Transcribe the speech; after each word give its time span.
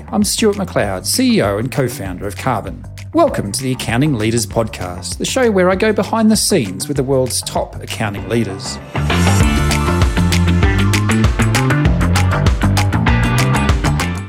I'm 0.00 0.24
Stuart 0.24 0.56
McLeod, 0.56 1.02
CEO 1.02 1.58
and 1.58 1.70
co 1.70 1.86
founder 1.86 2.26
of 2.26 2.34
Karbon. 2.34 2.84
Welcome 3.12 3.52
to 3.52 3.62
the 3.62 3.72
Accounting 3.72 4.14
Leaders 4.14 4.46
Podcast, 4.46 5.18
the 5.18 5.26
show 5.26 5.50
where 5.50 5.68
I 5.68 5.76
go 5.76 5.92
behind 5.92 6.30
the 6.30 6.36
scenes 6.36 6.88
with 6.88 6.96
the 6.96 7.02
world's 7.02 7.42
top 7.42 7.76
accounting 7.76 8.26
leaders. 8.28 8.78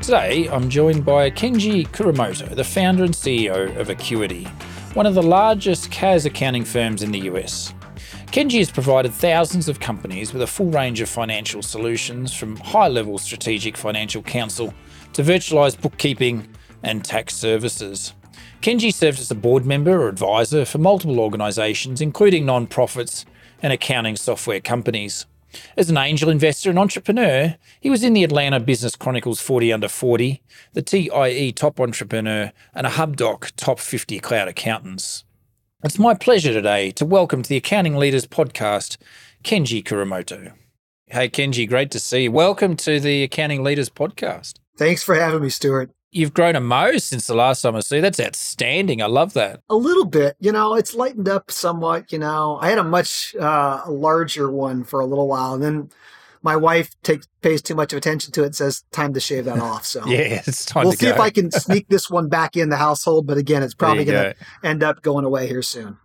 Today, 0.04 0.50
I'm 0.52 0.70
joined 0.70 1.06
by 1.06 1.32
Kenji 1.32 1.88
Kuramoto, 1.88 2.54
the 2.54 2.64
founder 2.64 3.06
and 3.06 3.14
CEO 3.14 3.78
of 3.78 3.90
Acuity, 3.90 4.46
one 4.96 5.06
of 5.06 5.14
the 5.16 5.24
largest 5.24 5.90
CAS 5.92 6.26
accounting 6.26 6.66
firms 6.66 7.02
in 7.02 7.12
the 7.12 7.22
US. 7.32 7.74
Kenji 8.28 8.58
has 8.58 8.70
provided 8.70 9.14
thousands 9.14 9.70
of 9.70 9.80
companies 9.80 10.34
with 10.34 10.42
a 10.42 10.48
full 10.48 10.72
range 10.72 11.00
of 11.00 11.08
financial 11.08 11.62
solutions 11.62 12.34
from 12.34 12.58
high 12.58 12.88
level 12.88 13.18
strategic 13.18 13.78
financial 13.78 14.22
counsel 14.22 14.74
to 15.14 15.24
virtualized 15.24 15.82
bookkeeping 15.82 16.48
and 16.82 17.04
tax 17.06 17.36
services. 17.36 18.14
Kenji 18.62 18.94
served 18.94 19.20
as 19.20 19.30
a 19.30 19.36
board 19.36 19.66
member 19.66 20.02
or 20.02 20.08
advisor 20.08 20.66
for 20.66 20.78
multiple 20.78 21.20
organizations, 21.20 22.02
including 22.02 22.46
non-profits 22.46 23.26
and 23.62 23.74
accounting 23.74 24.16
software 24.16 24.60
companies. 24.60 25.26
As 25.78 25.90
an 25.90 25.98
angel 25.98 26.30
investor 26.30 26.70
and 26.70 26.80
entrepreneur, 26.80 27.56
he 27.80 27.90
was 27.90 28.04
in 28.04 28.14
the 28.14 28.24
Atlanta 28.24 28.60
Business 28.60 28.96
Chronicles 28.96 29.40
40 29.40 29.72
Under 29.72 29.88
40, 29.88 30.42
the 30.74 30.82
TIE 30.82 31.52
Top 31.56 31.80
Entrepreneur, 31.80 32.52
and 32.74 32.88
a 32.88 32.92
HubDoc 32.92 33.52
Top 33.56 33.80
50 33.80 34.20
Cloud 34.20 34.48
Accountants. 34.48 35.26
It's 35.84 36.00
my 36.00 36.14
pleasure 36.14 36.54
today 36.54 36.92
to 36.92 37.06
welcome 37.06 37.44
to 37.44 37.50
the 37.50 37.58
Accounting 37.58 37.98
Leaders 37.98 38.26
podcast, 38.26 38.98
Kenji 39.44 39.84
Kuramoto. 39.84 40.54
Hey, 41.08 41.30
Kenji, 41.30 41.68
great 41.68 41.92
to 41.92 42.00
see 42.00 42.24
you. 42.24 42.32
Welcome 42.32 42.76
to 42.78 43.00
the 43.00 43.24
Accounting 43.24 43.64
Leaders 43.64 43.90
podcast. 43.90 44.54
Thanks 44.78 45.04
for 45.04 45.16
having 45.16 45.42
me, 45.42 45.50
Stuart. 45.50 45.92
You've 46.12 46.34
grown 46.34 46.56
a 46.56 46.60
mo 46.60 46.98
since 46.98 47.26
the 47.26 47.34
last 47.34 47.62
time 47.62 47.76
I 47.76 47.80
see 47.80 47.96
you. 47.96 48.02
That's 48.02 48.20
outstanding. 48.20 49.02
I 49.02 49.08
love 49.08 49.34
that. 49.34 49.62
A 49.70 49.76
little 49.76 50.06
bit. 50.06 50.36
You 50.40 50.52
know, 50.52 50.76
it's 50.76 50.94
lightened 50.94 51.28
up 51.28 51.50
somewhat. 51.50 52.12
You 52.12 52.20
know, 52.20 52.60
I 52.62 52.70
had 52.70 52.78
a 52.78 52.84
much 52.84 53.36
uh, 53.36 53.82
larger 53.88 54.52
one 54.52 54.84
for 54.84 55.00
a 55.00 55.08
little 55.08 55.28
while. 55.28 55.56
And 55.56 55.64
then 55.64 55.90
my 56.44 56.56
wife 56.56 56.92
takes 57.02 57.28
pays 57.42 57.62
too 57.62 57.74
much 57.74 57.94
attention 57.94 58.32
to 58.34 58.44
it 58.44 58.48
and 58.48 58.56
says 58.56 58.84
time 58.92 59.14
to 59.14 59.20
shave 59.20 59.46
that 59.46 59.60
off. 59.60 59.86
So 59.86 60.06
yeah, 60.06 60.44
it's 60.46 60.66
time. 60.66 60.84
We'll 60.84 60.94
see 60.94 61.08
go. 61.08 61.14
if 61.14 61.20
I 61.20 61.32
can 61.32 61.50
sneak 61.52 61.88
this 61.88 62.10
one 62.10 62.30
back 62.30 62.56
in 62.56 62.70
the 62.70 62.78
household, 62.78 63.26
but 63.26 63.38
again, 63.38 63.64
it's 63.64 63.74
probably 63.74 64.06
going 64.06 64.34
to 64.34 64.40
go. 64.40 64.68
end 64.68 64.84
up 64.84 65.02
going 65.02 65.26
away 65.26 65.48
here 65.48 65.64
soon. 65.64 65.98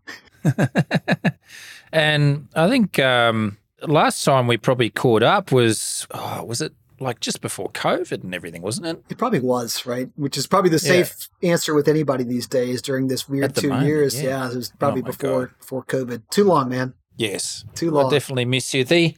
and 1.93 2.49
I 2.55 2.69
think 2.69 2.99
um, 3.01 3.59
last 3.83 4.25
time 4.25 4.47
we 4.47 4.57
probably 4.57 4.89
caught 4.89 5.23
up 5.23 5.53
was 5.53 6.07
oh, 6.13 6.45
was 6.45 6.63
it 6.63 6.73
like 7.01 7.21
just 7.21 7.41
before 7.41 7.69
COVID 7.71 8.25
and 8.25 8.35
everything, 8.35 8.63
wasn't 8.63 8.87
it? 8.87 9.05
It 9.09 9.19
probably 9.19 9.41
was, 9.41 9.87
right? 9.87 10.11
Which 10.17 10.37
is 10.37 10.47
probably 10.47 10.71
the 10.71 10.79
safe 10.79 11.29
yeah. 11.41 11.53
answer 11.53 11.75
with 11.75 11.89
anybody 11.89 12.25
these 12.25 12.47
days 12.47 12.83
during 12.83 13.09
this 13.09 13.29
weird 13.29 13.55
two 13.55 13.69
moment, 13.69 13.87
years. 13.87 14.21
Yeah. 14.21 14.31
yeah. 14.31 14.51
it 14.51 14.57
was 14.57 14.73
probably 14.79 15.03
oh 15.03 15.07
before 15.07 15.47
God. 15.47 15.59
before 15.59 15.85
COVID. 15.85 16.23
Too 16.31 16.45
long, 16.45 16.69
man. 16.69 16.95
Yes, 17.17 17.65
too 17.75 17.91
long. 17.91 18.07
I 18.07 18.11
definitely 18.11 18.45
miss 18.45 18.73
you. 18.75 18.85
The 18.85 19.17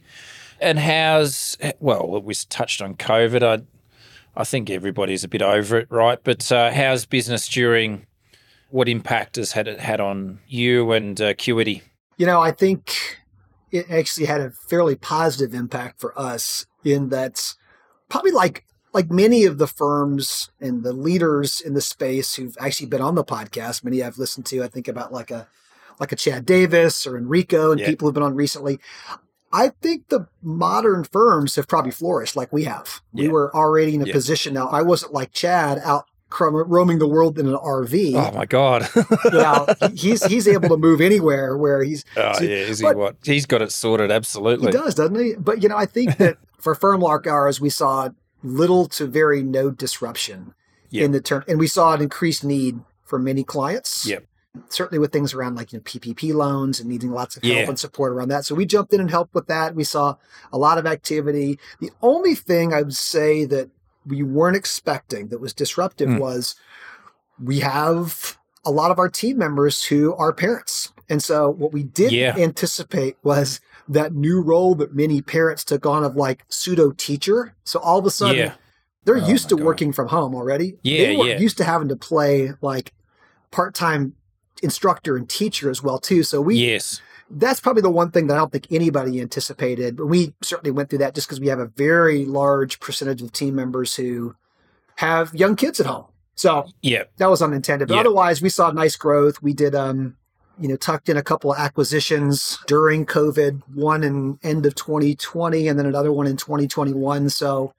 and 0.59 0.79
how's 0.79 1.57
well, 1.79 2.21
we 2.21 2.33
touched 2.33 2.81
on 2.81 2.95
COVID. 2.95 3.43
I 3.43 3.63
I 4.39 4.43
think 4.43 4.69
everybody's 4.69 5.23
a 5.23 5.27
bit 5.27 5.41
over 5.41 5.77
it, 5.77 5.87
right? 5.89 6.19
But 6.23 6.51
uh, 6.51 6.71
how's 6.71 7.05
business 7.05 7.47
during? 7.47 8.05
What 8.69 8.87
impact 8.87 9.35
has 9.35 9.51
had 9.51 9.67
it 9.67 9.81
had 9.81 9.99
on 9.99 10.39
you 10.47 10.93
and 10.93 11.19
uh, 11.19 11.25
Acuity? 11.25 11.81
You 12.15 12.25
know, 12.25 12.39
I 12.39 12.51
think 12.51 13.19
it 13.69 13.89
actually 13.89 14.27
had 14.27 14.39
a 14.39 14.51
fairly 14.51 14.95
positive 14.95 15.53
impact 15.53 15.99
for 15.99 16.17
us 16.17 16.65
in 16.83 17.09
that 17.09 17.53
probably 18.11 18.31
like 18.31 18.65
like 18.93 19.09
many 19.09 19.45
of 19.45 19.57
the 19.57 19.67
firms 19.67 20.51
and 20.59 20.83
the 20.83 20.91
leaders 20.91 21.61
in 21.61 21.73
the 21.73 21.81
space 21.81 22.35
who've 22.35 22.57
actually 22.59 22.87
been 22.87 23.01
on 23.01 23.15
the 23.15 23.23
podcast, 23.23 23.83
many 23.83 24.03
I've 24.03 24.17
listened 24.17 24.45
to, 24.47 24.63
I 24.63 24.67
think 24.67 24.87
about 24.87 25.13
like 25.13 25.31
a 25.31 25.47
like 25.99 26.11
a 26.11 26.15
Chad 26.15 26.45
Davis 26.45 27.07
or 27.07 27.17
Enrico 27.17 27.71
and 27.71 27.79
yeah. 27.79 27.87
people 27.87 28.07
who've 28.07 28.13
been 28.13 28.23
on 28.23 28.35
recently. 28.35 28.79
I 29.53 29.69
think 29.81 30.07
the 30.09 30.27
modern 30.41 31.03
firms 31.03 31.55
have 31.55 31.67
probably 31.67 31.91
flourished 31.91 32.35
like 32.35 32.53
we 32.53 32.63
have. 32.65 33.01
Yeah. 33.13 33.23
We 33.23 33.27
were 33.29 33.55
already 33.55 33.95
in 33.95 34.01
a 34.01 34.05
yeah. 34.05 34.13
position 34.13 34.53
now. 34.53 34.67
I 34.67 34.81
wasn't 34.81 35.13
like 35.13 35.31
Chad 35.31 35.79
out 35.83 36.05
roaming 36.39 36.99
the 36.99 37.07
world 37.07 37.37
in 37.37 37.47
an 37.47 37.55
RV. 37.55 38.15
Oh 38.15 38.31
my 38.35 38.45
god! 38.45 38.87
yeah, 39.33 39.89
he's 39.93 40.23
he's 40.25 40.47
able 40.47 40.69
to 40.69 40.77
move 40.77 41.01
anywhere 41.01 41.57
where 41.57 41.83
he's. 41.83 42.05
Oh 42.17 42.33
so, 42.33 42.43
yeah, 42.43 42.55
is 42.55 42.79
he 42.79 42.85
what? 42.85 43.17
He's 43.23 43.45
got 43.45 43.61
it 43.61 43.71
sorted. 43.71 44.11
Absolutely, 44.11 44.67
he 44.67 44.71
does, 44.71 44.95
doesn't 44.95 45.19
he? 45.19 45.33
But 45.35 45.61
you 45.61 45.69
know, 45.69 45.77
I 45.77 45.85
think 45.85 46.17
that 46.17 46.37
for 46.57 46.75
firm 46.75 47.01
like 47.01 47.27
ours, 47.27 47.59
we 47.59 47.69
saw 47.69 48.09
little 48.43 48.87
to 48.87 49.05
very 49.05 49.43
no 49.43 49.69
disruption 49.69 50.53
yep. 50.89 51.05
in 51.05 51.11
the 51.11 51.21
term, 51.21 51.43
and 51.47 51.59
we 51.59 51.67
saw 51.67 51.93
an 51.93 52.01
increased 52.01 52.43
need 52.43 52.79
for 53.03 53.19
many 53.19 53.43
clients. 53.43 54.05
Yep 54.05 54.25
certainly 54.69 54.99
with 54.99 55.11
things 55.11 55.33
around 55.33 55.55
like 55.55 55.71
you 55.71 55.79
know 55.79 55.83
PPP 55.83 56.33
loans 56.33 56.79
and 56.79 56.89
needing 56.89 57.11
lots 57.11 57.37
of 57.37 57.43
help 57.43 57.55
yeah. 57.55 57.67
and 57.67 57.79
support 57.79 58.11
around 58.11 58.29
that. 58.29 58.45
So 58.45 58.55
we 58.55 58.65
jumped 58.65 58.93
in 58.93 58.99
and 58.99 59.09
helped 59.09 59.33
with 59.33 59.47
that. 59.47 59.75
We 59.75 59.83
saw 59.83 60.15
a 60.51 60.57
lot 60.57 60.77
of 60.77 60.85
activity. 60.85 61.59
The 61.79 61.91
only 62.01 62.35
thing 62.35 62.73
I 62.73 62.81
would 62.81 62.95
say 62.95 63.45
that 63.45 63.69
we 64.05 64.23
weren't 64.23 64.55
expecting 64.55 65.27
that 65.27 65.39
was 65.39 65.53
disruptive 65.53 66.09
mm. 66.09 66.19
was 66.19 66.55
we 67.41 67.59
have 67.59 68.37
a 68.65 68.71
lot 68.71 68.91
of 68.91 68.99
our 68.99 69.09
team 69.09 69.37
members 69.37 69.83
who 69.83 70.13
are 70.15 70.33
parents. 70.33 70.93
And 71.09 71.21
so 71.21 71.49
what 71.49 71.73
we 71.73 71.83
did 71.83 72.11
yeah. 72.11 72.35
anticipate 72.37 73.17
was 73.23 73.59
that 73.87 74.13
new 74.13 74.41
role 74.41 74.75
that 74.75 74.95
many 74.95 75.21
parents 75.21 75.63
took 75.63 75.85
on 75.85 76.03
of 76.03 76.15
like 76.15 76.45
pseudo 76.47 76.91
teacher. 76.91 77.53
So 77.63 77.79
all 77.79 77.99
of 77.99 78.05
a 78.05 78.11
sudden 78.11 78.37
yeah. 78.37 78.53
they're 79.03 79.17
oh 79.17 79.27
used 79.27 79.49
to 79.49 79.57
God. 79.57 79.65
working 79.65 79.93
from 79.93 80.07
home 80.07 80.35
already. 80.35 80.77
Yeah, 80.83 81.05
they 81.05 81.17
weren't 81.17 81.29
yeah. 81.31 81.39
used 81.39 81.57
to 81.57 81.63
having 81.63 81.89
to 81.89 81.95
play 81.95 82.53
like 82.61 82.93
part-time 83.49 84.13
instructor 84.63 85.17
and 85.17 85.27
teacher 85.27 85.69
as 85.69 85.83
well 85.83 85.99
too. 85.99 86.23
So 86.23 86.39
we 86.39 86.55
yes. 86.55 87.01
That's 87.33 87.59
probably 87.59 87.81
the 87.81 87.89
one 87.89 88.11
thing 88.11 88.27
that 88.27 88.35
I 88.35 88.37
don't 88.37 88.51
think 88.51 88.67
anybody 88.71 89.21
anticipated, 89.21 89.95
but 89.97 90.07
we 90.07 90.33
certainly 90.41 90.71
went 90.71 90.89
through 90.89 90.99
that 90.99 91.15
just 91.15 91.27
because 91.27 91.39
we 91.39 91.47
have 91.47 91.59
a 91.59 91.67
very 91.67 92.25
large 92.25 92.79
percentage 92.79 93.21
of 93.21 93.31
team 93.31 93.55
members 93.55 93.95
who 93.95 94.35
have 94.97 95.33
young 95.33 95.55
kids 95.55 95.79
at 95.79 95.85
home. 95.85 96.05
So 96.35 96.65
yeah, 96.81 97.03
that 97.17 97.29
was 97.29 97.41
unintended. 97.41 97.87
But 97.87 97.95
otherwise, 98.01 98.41
we 98.41 98.49
saw 98.49 98.71
nice 98.71 98.95
growth. 98.95 99.41
We 99.41 99.53
did, 99.53 99.75
um, 99.75 100.17
you 100.59 100.67
know, 100.67 100.75
tucked 100.75 101.09
in 101.09 101.17
a 101.17 101.23
couple 101.23 101.51
of 101.51 101.57
acquisitions 101.59 102.59
during 102.67 103.05
COVID, 103.05 103.61
one 103.73 104.03
in 104.03 104.39
end 104.43 104.65
of 104.65 104.75
2020 104.75 105.67
and 105.67 105.77
then 105.79 105.85
another 105.85 106.11
one 106.11 106.27
in 106.27 106.37
2021. 106.37 107.29
So 107.29 107.73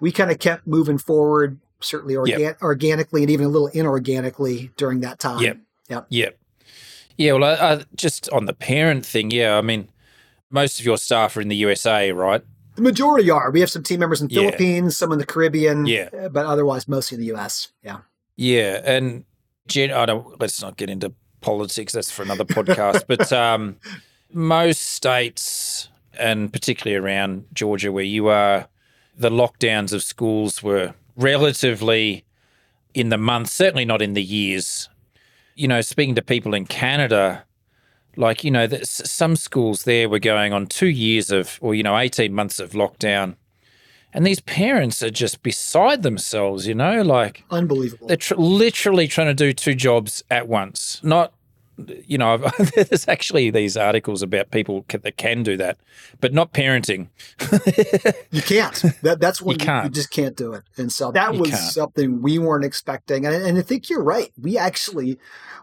we 0.00 0.12
kind 0.12 0.30
of 0.30 0.38
kept 0.38 0.66
moving 0.66 0.98
forward, 0.98 1.58
certainly 1.80 2.16
organ- 2.16 2.56
organically 2.60 3.22
and 3.22 3.30
even 3.30 3.46
a 3.46 3.48
little 3.48 3.70
inorganically 3.70 4.74
during 4.76 5.00
that 5.00 5.18
time. 5.18 5.40
Yep. 5.42 5.58
Yep. 5.88 6.06
Yep. 6.10 6.38
Yeah. 7.16 7.32
Well, 7.32 7.44
I, 7.44 7.74
I, 7.74 7.84
just 7.94 8.28
on 8.30 8.46
the 8.46 8.52
parent 8.52 9.06
thing, 9.06 9.30
yeah. 9.30 9.56
I 9.56 9.62
mean, 9.62 9.88
most 10.50 10.78
of 10.78 10.86
your 10.86 10.98
staff 10.98 11.36
are 11.36 11.40
in 11.40 11.48
the 11.48 11.56
USA, 11.56 12.12
right? 12.12 12.42
The 12.76 12.82
majority 12.82 13.30
are. 13.30 13.50
We 13.50 13.60
have 13.60 13.70
some 13.70 13.82
team 13.82 14.00
members 14.00 14.22
in 14.22 14.28
the 14.28 14.34
yeah. 14.34 14.40
Philippines, 14.42 14.96
some 14.96 15.12
in 15.12 15.18
the 15.18 15.26
Caribbean, 15.26 15.86
yeah, 15.86 16.08
uh, 16.18 16.28
but 16.28 16.46
otherwise 16.46 16.88
mostly 16.88 17.16
in 17.16 17.20
the 17.20 17.34
US. 17.34 17.68
Yeah. 17.82 17.98
Yeah, 18.36 18.80
and 18.84 19.24
gen- 19.66 19.90
I 19.90 20.06
don't. 20.06 20.40
Let's 20.40 20.62
not 20.62 20.76
get 20.76 20.88
into 20.88 21.12
politics. 21.40 21.92
That's 21.92 22.10
for 22.10 22.22
another 22.22 22.44
podcast. 22.44 23.04
but 23.06 23.30
um, 23.32 23.76
most 24.32 24.80
states, 24.80 25.88
and 26.18 26.52
particularly 26.52 26.96
around 26.96 27.44
Georgia, 27.52 27.92
where 27.92 28.04
you 28.04 28.28
are, 28.28 28.68
the 29.16 29.30
lockdowns 29.30 29.92
of 29.92 30.02
schools 30.02 30.62
were 30.62 30.94
relatively 31.16 32.24
in 32.94 33.10
the 33.10 33.18
months, 33.18 33.52
certainly 33.52 33.84
not 33.84 34.00
in 34.00 34.14
the 34.14 34.22
years 34.22 34.88
you 35.54 35.68
know, 35.68 35.80
speaking 35.80 36.14
to 36.14 36.22
people 36.22 36.54
in 36.54 36.66
Canada, 36.66 37.44
like, 38.16 38.44
you 38.44 38.50
know, 38.50 38.68
some 38.82 39.36
schools 39.36 39.84
there 39.84 40.08
were 40.08 40.18
going 40.18 40.52
on 40.52 40.66
two 40.66 40.88
years 40.88 41.30
of, 41.30 41.58
or, 41.60 41.74
you 41.74 41.82
know, 41.82 41.96
18 41.96 42.32
months 42.32 42.58
of 42.58 42.72
lockdown. 42.72 43.36
And 44.12 44.26
these 44.26 44.40
parents 44.40 45.02
are 45.02 45.10
just 45.10 45.42
beside 45.42 46.02
themselves, 46.02 46.66
you 46.66 46.74
know, 46.74 47.00
like 47.02 47.44
unbelievable. 47.50 48.08
They're 48.08 48.18
tr- 48.18 48.34
literally 48.34 49.08
trying 49.08 49.28
to 49.28 49.34
do 49.34 49.54
two 49.54 49.74
jobs 49.74 50.22
at 50.30 50.48
once. 50.48 51.00
Not, 51.02 51.32
you 52.06 52.18
know, 52.18 52.38
there's 52.74 53.06
actually 53.08 53.50
these 53.50 53.76
articles 53.76 54.22
about 54.22 54.50
people 54.50 54.84
that 54.88 55.16
can 55.16 55.42
do 55.42 55.56
that, 55.56 55.78
but 56.20 56.32
not 56.32 56.52
parenting. 56.52 57.08
you 58.30 58.42
can't. 58.42 58.82
That, 59.02 59.18
that's 59.20 59.40
when 59.42 59.58
you, 59.58 59.66
you, 59.66 59.82
you, 59.84 59.90
just 59.90 60.10
can't 60.10 60.36
do 60.36 60.52
it. 60.52 60.62
And 60.76 60.92
so 60.92 61.10
that 61.12 61.34
you 61.34 61.40
was 61.40 61.50
can't. 61.50 61.72
something 61.72 62.22
we 62.22 62.38
weren't 62.38 62.64
expecting. 62.64 63.26
And, 63.26 63.34
and 63.34 63.58
I 63.58 63.62
think 63.62 63.90
you're 63.90 64.02
right. 64.02 64.32
We 64.40 64.58
actually 64.58 65.18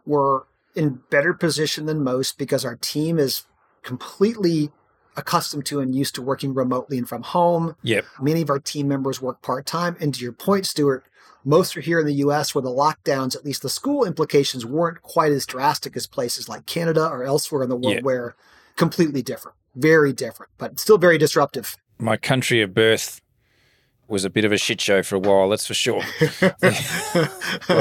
were 0.06 0.48
in 0.76 1.02
better 1.10 1.34
position 1.34 1.86
than 1.86 2.04
most 2.04 2.38
because 2.38 2.64
our 2.64 2.76
team 2.76 3.20
is 3.20 3.46
completely 3.84 4.72
accustomed 5.20 5.66
to 5.68 5.80
and 5.80 5.94
used 5.94 6.16
to 6.16 6.22
working 6.22 6.54
remotely 6.54 6.98
and 6.98 7.08
from 7.08 7.22
home. 7.22 7.76
Yep. 7.84 8.06
Many 8.22 8.42
of 8.42 8.50
our 8.50 8.60
team 8.60 8.88
members 8.88 9.22
work 9.22 9.42
part 9.42 9.66
time. 9.66 9.96
And 10.00 10.14
to 10.14 10.22
your 10.22 10.32
point, 10.32 10.66
Stuart, 10.66 11.06
most 11.46 11.78
are 11.78 11.82
here 11.82 12.00
in 12.00 12.06
the 12.06 12.16
US 12.16 12.54
where 12.54 12.62
the 12.62 12.70
lockdowns, 12.70 13.36
at 13.36 13.46
least 13.46 13.62
the 13.62 13.70
school 13.70 14.06
implications, 14.06 14.66
weren't 14.66 15.02
quite 15.02 15.32
as 15.32 15.46
drastic 15.46 15.96
as 15.96 16.08
places 16.08 16.50
like 16.50 16.66
Canada 16.66 17.08
or 17.08 17.24
elsewhere 17.24 17.64
in 17.64 17.70
the 17.70 17.76
world 17.76 17.96
yep. 17.96 18.04
where 18.04 18.36
completely 18.76 19.22
different, 19.22 19.56
very 19.76 20.14
different, 20.14 20.52
but 20.58 20.80
still 20.80 20.98
very 20.98 21.18
disruptive. 21.18 21.76
My 21.98 22.18
country 22.18 22.62
of 22.62 22.74
birth 22.74 23.22
was 24.08 24.26
a 24.26 24.30
bit 24.30 24.44
of 24.44 24.52
a 24.52 24.58
shit 24.58 24.82
show 24.82 25.04
for 25.04 25.16
a 25.16 25.20
while, 25.20 25.50
that's 25.50 25.68
for 25.68 25.76
sure. 25.76 26.02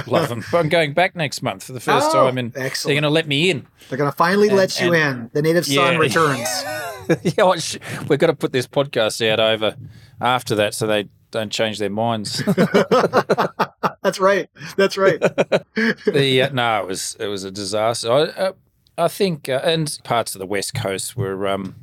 love 0.06 0.28
them. 0.28 0.44
But 0.52 0.58
I'm 0.58 0.68
going 0.68 0.92
back 0.92 1.16
next 1.16 1.42
month 1.42 1.64
for 1.64 1.72
the 1.72 1.80
first 1.80 2.08
oh, 2.10 2.26
time, 2.26 2.36
and 2.36 2.54
excellent. 2.56 2.94
they're 2.94 3.00
going 3.00 3.10
to 3.10 3.14
let 3.14 3.26
me 3.26 3.50
in. 3.50 3.66
They're 3.88 3.98
going 3.98 4.10
to 4.10 4.16
finally 4.16 4.48
and, 4.48 4.56
let 4.56 4.78
you 4.80 4.92
in. 4.92 5.30
The 5.32 5.42
native 5.42 5.64
son 5.64 5.98
yeah, 7.22 7.44
returns. 7.44 7.74
yeah, 7.74 8.04
we've 8.08 8.18
got 8.18 8.28
to 8.28 8.34
put 8.34 8.52
this 8.52 8.66
podcast 8.66 9.26
out 9.28 9.40
over 9.40 9.76
after 10.20 10.54
that 10.56 10.74
so 10.74 10.86
they 10.86 11.08
don't 11.30 11.50
change 11.50 11.78
their 11.78 11.90
minds. 11.90 12.42
That's 14.02 14.20
right. 14.20 14.48
That's 14.76 14.96
right. 14.96 15.20
the 15.20 16.42
uh, 16.42 16.52
no, 16.52 16.82
it 16.82 16.86
was 16.86 17.16
it 17.18 17.26
was 17.26 17.44
a 17.44 17.50
disaster. 17.50 18.10
I 18.10 18.20
uh, 18.22 18.52
I 18.96 19.06
think, 19.06 19.48
uh, 19.48 19.60
and 19.62 19.96
parts 20.02 20.34
of 20.34 20.40
the 20.40 20.46
west 20.46 20.74
coast 20.74 21.16
were 21.16 21.46
um, 21.46 21.76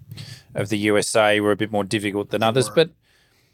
of 0.53 0.69
the 0.69 0.77
USA 0.79 1.39
were 1.39 1.51
a 1.51 1.55
bit 1.55 1.71
more 1.71 1.85
difficult 1.85 2.29
than 2.29 2.43
others, 2.43 2.69
but 2.69 2.89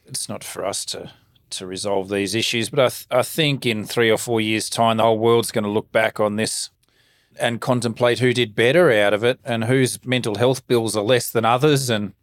it's 0.05 0.27
not 0.27 0.43
for 0.43 0.65
us 0.65 0.83
to 0.85 1.11
to 1.51 1.67
resolve 1.67 2.09
these 2.09 2.33
issues. 2.33 2.69
But 2.69 2.79
I 2.79 2.89
th- 2.89 3.07
I 3.11 3.21
think 3.21 3.65
in 3.65 3.85
three 3.85 4.09
or 4.09 4.17
four 4.17 4.41
years' 4.41 4.69
time, 4.69 4.97
the 4.97 5.03
whole 5.03 5.19
world's 5.19 5.51
going 5.51 5.63
to 5.63 5.69
look 5.69 5.91
back 5.91 6.19
on 6.19 6.37
this 6.37 6.69
and 7.41 7.59
contemplate 7.59 8.19
who 8.19 8.33
did 8.33 8.55
better 8.55 8.91
out 8.91 9.13
of 9.13 9.23
it 9.23 9.39
and 9.43 9.65
whose 9.65 10.03
mental 10.05 10.35
health 10.35 10.65
bills 10.67 10.95
are 10.95 11.03
less 11.03 11.29
than 11.29 11.43
others. 11.43 11.89
And 11.89 12.13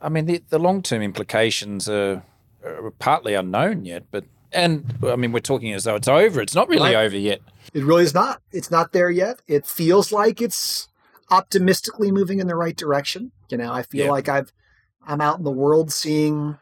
I 0.00 0.08
mean, 0.08 0.26
the, 0.26 0.42
the 0.48 0.58
long 0.58 0.82
term 0.82 1.02
implications 1.02 1.88
are, 1.88 2.22
are 2.64 2.90
partly 2.92 3.34
unknown 3.34 3.84
yet, 3.84 4.04
but 4.10 4.24
and 4.52 4.94
I 5.06 5.16
mean, 5.16 5.32
we're 5.32 5.40
talking 5.40 5.72
as 5.72 5.84
though 5.84 5.96
it's 5.96 6.08
over. 6.08 6.40
It's 6.40 6.54
not 6.54 6.68
really 6.68 6.94
right. 6.94 7.04
over 7.04 7.16
yet. 7.16 7.40
It 7.74 7.84
really 7.84 8.04
is 8.04 8.14
not. 8.14 8.40
It's 8.52 8.70
not 8.70 8.92
there 8.92 9.10
yet. 9.10 9.42
It 9.46 9.66
feels 9.66 10.12
like 10.12 10.40
it's 10.40 10.88
optimistically 11.30 12.10
moving 12.10 12.38
in 12.38 12.46
the 12.46 12.54
right 12.54 12.76
direction. 12.76 13.32
You 13.50 13.58
know, 13.58 13.72
I 13.72 13.82
feel 13.82 14.06
yeah. 14.06 14.10
like 14.10 14.28
I've 14.28 14.52
I'm 15.06 15.20
out 15.20 15.38
in 15.38 15.44
the 15.44 15.50
world 15.50 15.92
seeing 15.92 16.58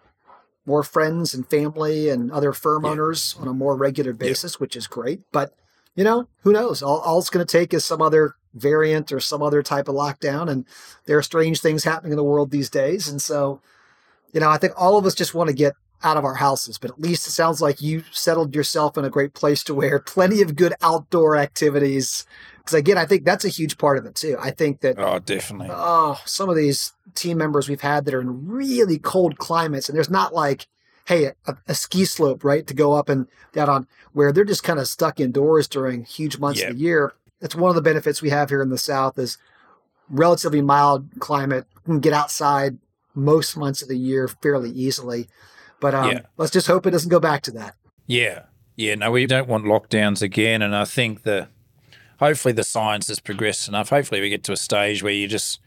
more 0.66 0.82
friends 0.82 1.34
and 1.34 1.48
family 1.48 2.08
and 2.08 2.32
other 2.32 2.52
firm 2.52 2.84
yeah. 2.84 2.90
owners 2.90 3.36
on 3.38 3.48
a 3.48 3.52
more 3.52 3.76
regular 3.76 4.12
basis, 4.12 4.54
yeah. 4.54 4.58
which 4.58 4.76
is 4.76 4.86
great. 4.86 5.20
But 5.31 5.54
you 5.94 6.05
know, 6.05 6.29
who 6.43 6.52
knows? 6.52 6.82
All, 6.82 7.00
all 7.00 7.19
it's 7.19 7.31
going 7.31 7.44
to 7.44 7.58
take 7.58 7.73
is 7.73 7.85
some 7.85 8.02
other 8.02 8.35
variant 8.55 9.12
or 9.12 9.20
some 9.20 9.43
other 9.43 9.62
type 9.62 9.88
of 9.88 9.94
lockdown, 9.94 10.50
and 10.50 10.64
there 11.06 11.19
are 11.19 11.23
strange 11.23 11.61
things 11.61 11.85
happening 11.85 12.12
in 12.12 12.17
the 12.17 12.25
world 12.25 12.50
these 12.50 12.70
days. 12.70 13.08
And 13.08 13.20
so, 13.20 13.61
you 14.32 14.41
know, 14.41 14.50
I 14.50 14.58
think 14.58 14.73
all 14.76 14.96
of 14.96 15.06
us 15.06 15.14
just 15.14 15.35
want 15.35 15.49
to 15.49 15.55
get 15.55 15.75
out 16.02 16.17
of 16.17 16.25
our 16.25 16.35
houses, 16.35 16.79
but 16.79 16.91
at 16.91 17.00
least 17.00 17.26
it 17.26 17.31
sounds 17.31 17.62
like 17.62 17.81
you 17.81 18.05
settled 18.12 18.55
yourself 18.55 18.99
in 18.99 19.05
a 19.05 19.11
great 19.11 19.32
place 19.35 19.64
to 19.64 19.75
where 19.75 19.99
plenty 20.06 20.43
of 20.43 20.56
good 20.56 20.75
outdoor 20.82 21.37
activities. 21.37 22.26
Because 22.58 22.75
again, 22.75 22.99
I 22.99 23.06
think 23.06 23.25
that's 23.25 23.44
a 23.44 23.49
huge 23.49 23.79
part 23.79 23.99
of 23.99 24.06
it 24.06 24.14
too. 24.14 24.37
I 24.41 24.50
think 24.50 24.81
that 24.81 24.99
oh, 24.99 25.19
definitely. 25.19 25.69
Oh, 25.70 26.20
some 26.25 26.49
of 26.49 26.56
these 26.56 26.93
team 27.14 27.38
members 27.38 27.69
we've 27.69 27.81
had 27.81 28.05
that 28.05 28.14
are 28.14 28.20
in 28.20 28.46
really 28.49 28.99
cold 28.99 29.38
climates, 29.38 29.88
and 29.88 29.96
there's 29.96 30.11
not 30.11 30.35
like, 30.35 30.67
hey, 31.06 31.33
a, 31.47 31.56
a 31.69 31.75
ski 31.75 32.05
slope 32.05 32.45
right 32.45 32.67
to 32.67 32.75
go 32.75 32.95
up 32.95 33.09
and 33.09 33.27
down 33.53 33.69
on 33.69 33.87
where 34.12 34.33
they're 34.33 34.45
just 34.45 34.65
kind 34.65 34.79
of 34.79 34.89
stuck 34.89 35.21
indoors 35.21 35.69
during 35.69 36.05
huge 36.05 36.39
months 36.39 36.61
yep. 36.61 36.71
of 36.71 36.77
the 36.77 36.83
year. 36.83 37.15
That's 37.41 37.55
one 37.55 37.69
of 37.69 37.75
the 37.75 37.83
benefits 37.83 38.23
we 38.23 38.31
have 38.31 38.49
here 38.49 38.62
in 38.62 38.71
the 38.71 38.79
South 38.79 39.19
is 39.19 39.37
relatively 40.09 40.62
mild 40.62 41.09
climate. 41.19 41.67
You 41.87 41.95
can 41.95 42.01
get 42.01 42.12
outside 42.12 42.79
most 43.15 43.56
months 43.56 43.83
of 43.83 43.89
the 43.89 43.99
year 43.99 44.29
fairly 44.29 44.71
easily. 44.71 45.29
But 45.81 45.95
um, 45.95 46.11
yeah. 46.11 46.21
let's 46.37 46.53
just 46.53 46.67
hope 46.67 46.87
it 46.87 46.93
doesn't 46.93 47.11
go 47.11 47.21
back 47.21 47.43
to 47.43 47.51
that. 47.53 47.75
Yeah. 48.06 48.45
Yeah. 48.77 48.95
No, 48.95 49.11
we 49.11 49.27
don't 49.27 49.49
want 49.49 49.65
lockdowns 49.65 50.23
again. 50.23 50.62
And 50.62 50.75
I 50.75 50.85
think 50.85 51.23
the 51.23 51.49
hopefully 52.19 52.53
the 52.53 52.65
science 52.65 53.09
has 53.09 53.21
progressed 53.21 53.69
enough. 53.69 53.91
Hopefully 53.91 54.21
we 54.21 54.31
get 54.31 54.45
to 54.45 54.53
a 54.53 54.56
stage 54.56 55.03
where 55.03 55.12
you 55.12 55.29
just 55.29 55.61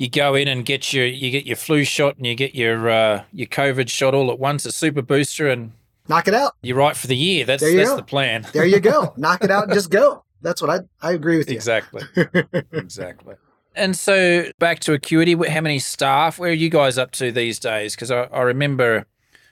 you 0.00 0.08
go 0.08 0.34
in 0.34 0.48
and 0.48 0.64
get 0.64 0.94
your 0.94 1.04
you 1.04 1.30
get 1.30 1.44
your 1.44 1.56
flu 1.56 1.84
shot 1.84 2.16
and 2.16 2.24
you 2.24 2.34
get 2.34 2.54
your 2.54 2.88
uh, 2.88 3.24
your 3.32 3.46
COVID 3.46 3.90
shot 3.90 4.14
all 4.14 4.30
at 4.30 4.38
once, 4.38 4.64
a 4.64 4.72
super 4.72 5.02
booster, 5.02 5.46
and 5.46 5.72
knock 6.08 6.26
it 6.26 6.32
out. 6.32 6.56
You're 6.62 6.78
right 6.78 6.96
for 6.96 7.06
the 7.06 7.16
year. 7.16 7.44
That's 7.44 7.62
that's 7.62 7.90
go. 7.90 7.96
the 7.96 8.02
plan. 8.02 8.46
there 8.54 8.64
you 8.64 8.80
go. 8.80 9.12
Knock 9.18 9.44
it 9.44 9.50
out 9.50 9.64
and 9.64 9.74
just 9.74 9.90
go. 9.90 10.24
That's 10.40 10.62
what 10.62 10.70
I 10.70 10.78
I 11.06 11.12
agree 11.12 11.36
with 11.36 11.50
you. 11.50 11.54
Exactly. 11.54 12.02
exactly. 12.72 13.34
And 13.76 13.94
so 13.94 14.50
back 14.58 14.80
to 14.80 14.94
Acuity, 14.94 15.34
how 15.34 15.60
many 15.60 15.78
staff? 15.78 16.38
Where 16.38 16.50
are 16.50 16.54
you 16.54 16.70
guys 16.70 16.96
up 16.96 17.10
to 17.12 17.30
these 17.30 17.58
days? 17.58 17.94
Because 17.94 18.10
I, 18.10 18.22
I 18.24 18.40
remember 18.40 19.06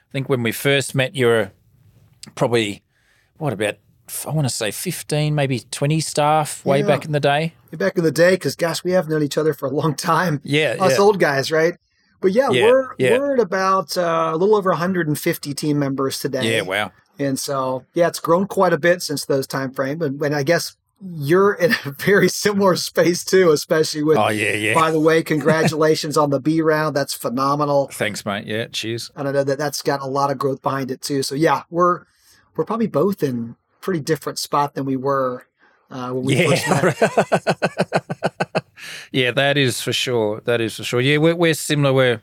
I 0.09 0.13
think 0.13 0.31
when 0.31 0.43
we 0.43 0.53
first 0.53 0.95
met, 0.95 1.15
you 1.15 1.27
were 1.27 1.51
probably, 2.35 2.83
what, 3.37 3.53
about, 3.53 3.77
I 4.27 4.31
want 4.31 4.49
to 4.49 4.55
say 4.55 4.71
15, 4.71 5.35
maybe 5.35 5.61
20 5.61 6.01
staff 6.01 6.65
way 6.65 6.81
yeah. 6.81 6.87
back 6.87 7.05
in 7.05 7.13
the 7.13 7.21
day? 7.21 7.53
Back 7.73 7.99
in 7.99 8.05
the 8.05 8.13
day, 8.13 8.33
because 8.33 8.57
gosh, 8.57 8.83
we 8.83 8.93
have 8.93 9.09
known 9.09 9.23
each 9.23 9.39
other 9.39 9.53
for 9.53 9.67
a 9.67 9.71
long 9.71 9.95
time. 9.95 10.41
Yeah. 10.45 10.77
Us 10.81 10.93
yeah. 10.93 10.99
old 10.99 11.19
guys, 11.19 11.53
right? 11.53 11.75
But 12.21 12.33
yeah, 12.33 12.51
yeah 12.51 12.65
we're 12.65 12.95
yeah. 12.99 13.19
we're 13.19 13.35
at 13.35 13.41
about 13.41 13.97
uh, 13.97 14.31
a 14.35 14.37
little 14.37 14.57
over 14.57 14.71
150 14.71 15.55
team 15.55 15.79
members 15.79 16.19
today. 16.19 16.57
Yeah, 16.57 16.63
wow. 16.63 16.93
And 17.19 17.39
so 17.39 17.85
yeah, 17.95 18.09
it's 18.09 18.21
grown 18.21 18.47
quite 18.47 18.73
a 18.73 18.79
bit 18.79 19.03
since 19.03 19.25
those 19.25 19.47
time 19.47 19.73
frame. 19.73 20.03
And 20.03 20.19
when 20.19 20.35
I 20.35 20.43
guess 20.43 20.77
you're 21.01 21.55
in 21.55 21.75
a 21.85 21.91
very 21.93 22.29
similar 22.29 22.77
space 22.77 23.25
too, 23.25 23.51
especially 23.51 24.03
with. 24.03 24.19
Oh 24.19 24.29
yeah, 24.29 24.53
yeah. 24.53 24.75
By 24.75 24.91
the 24.91 25.01
way, 25.01 25.23
congratulations 25.23 26.17
on 26.17 26.31
the 26.31 26.41
B 26.41 26.61
round. 26.61 26.97
That's 26.97 27.15
phenomenal. 27.15 27.89
Thanks, 27.93 28.25
mate. 28.25 28.47
Yeah, 28.47 28.67
cheers. 28.67 29.11
And 29.15 29.29
I 29.29 29.33
know 29.33 29.45
that 29.45 29.59
that's 29.59 29.83
got 29.83 30.01
a 30.01 30.07
lot 30.07 30.31
of 30.31 30.39
growth 30.39 30.63
behind 30.63 30.91
it 30.91 31.01
too. 31.01 31.23
So 31.23 31.35
yeah, 31.35 31.63
we're 31.71 32.05
we're 32.57 32.65
probably 32.65 32.89
both 32.89 33.23
in 33.23 33.57
pretty 33.81 34.01
different 34.01 34.39
spot 34.39 34.75
than 34.75 34.85
we 34.85 34.97
were 34.97 35.47
uh, 35.91 36.11
when 36.11 36.25
we 36.25 36.37
yeah. 36.37 36.81
first 36.81 37.01
met. 37.01 38.65
yeah, 39.13 39.31
that 39.33 39.57
is 39.57 39.81
for 39.81 39.93
sure. 39.93 40.41
That 40.45 40.61
is 40.61 40.77
for 40.77 40.85
sure. 40.85 41.01
Yeah, 41.01 41.19
we're 41.19 41.37
we're 41.37 41.55
similar. 41.55 41.93
We're 41.93 42.23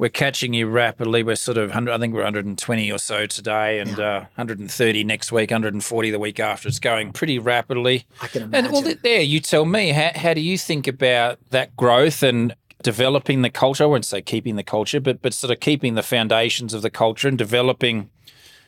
we're 0.00 0.08
catching 0.08 0.54
you 0.54 0.66
rapidly. 0.66 1.22
We're 1.22 1.36
sort 1.36 1.58
of, 1.58 1.72
hundred. 1.72 1.92
I 1.92 1.98
think 1.98 2.14
we're 2.14 2.22
120 2.22 2.90
or 2.90 2.96
so 2.96 3.26
today 3.26 3.80
and 3.80 3.98
yeah. 3.98 4.16
uh, 4.16 4.20
130 4.36 5.04
next 5.04 5.30
week, 5.30 5.50
140 5.50 6.10
the 6.10 6.18
week 6.18 6.40
after. 6.40 6.68
It's 6.68 6.78
going 6.78 7.12
pretty 7.12 7.38
rapidly. 7.38 8.06
I 8.22 8.28
can 8.28 8.44
imagine. 8.44 8.64
And 8.64 8.72
well, 8.72 8.94
there, 9.02 9.20
you 9.20 9.40
tell 9.40 9.66
me, 9.66 9.90
how, 9.90 10.12
how 10.14 10.32
do 10.32 10.40
you 10.40 10.56
think 10.56 10.86
about 10.86 11.38
that 11.50 11.76
growth 11.76 12.22
and 12.22 12.54
developing 12.82 13.42
the 13.42 13.50
culture? 13.50 13.84
I 13.84 13.88
wouldn't 13.88 14.06
say 14.06 14.22
keeping 14.22 14.56
the 14.56 14.62
culture, 14.62 15.00
but, 15.00 15.20
but 15.20 15.34
sort 15.34 15.50
of 15.50 15.60
keeping 15.60 15.96
the 15.96 16.02
foundations 16.02 16.72
of 16.72 16.80
the 16.80 16.88
culture 16.88 17.28
and 17.28 17.36
developing 17.36 18.08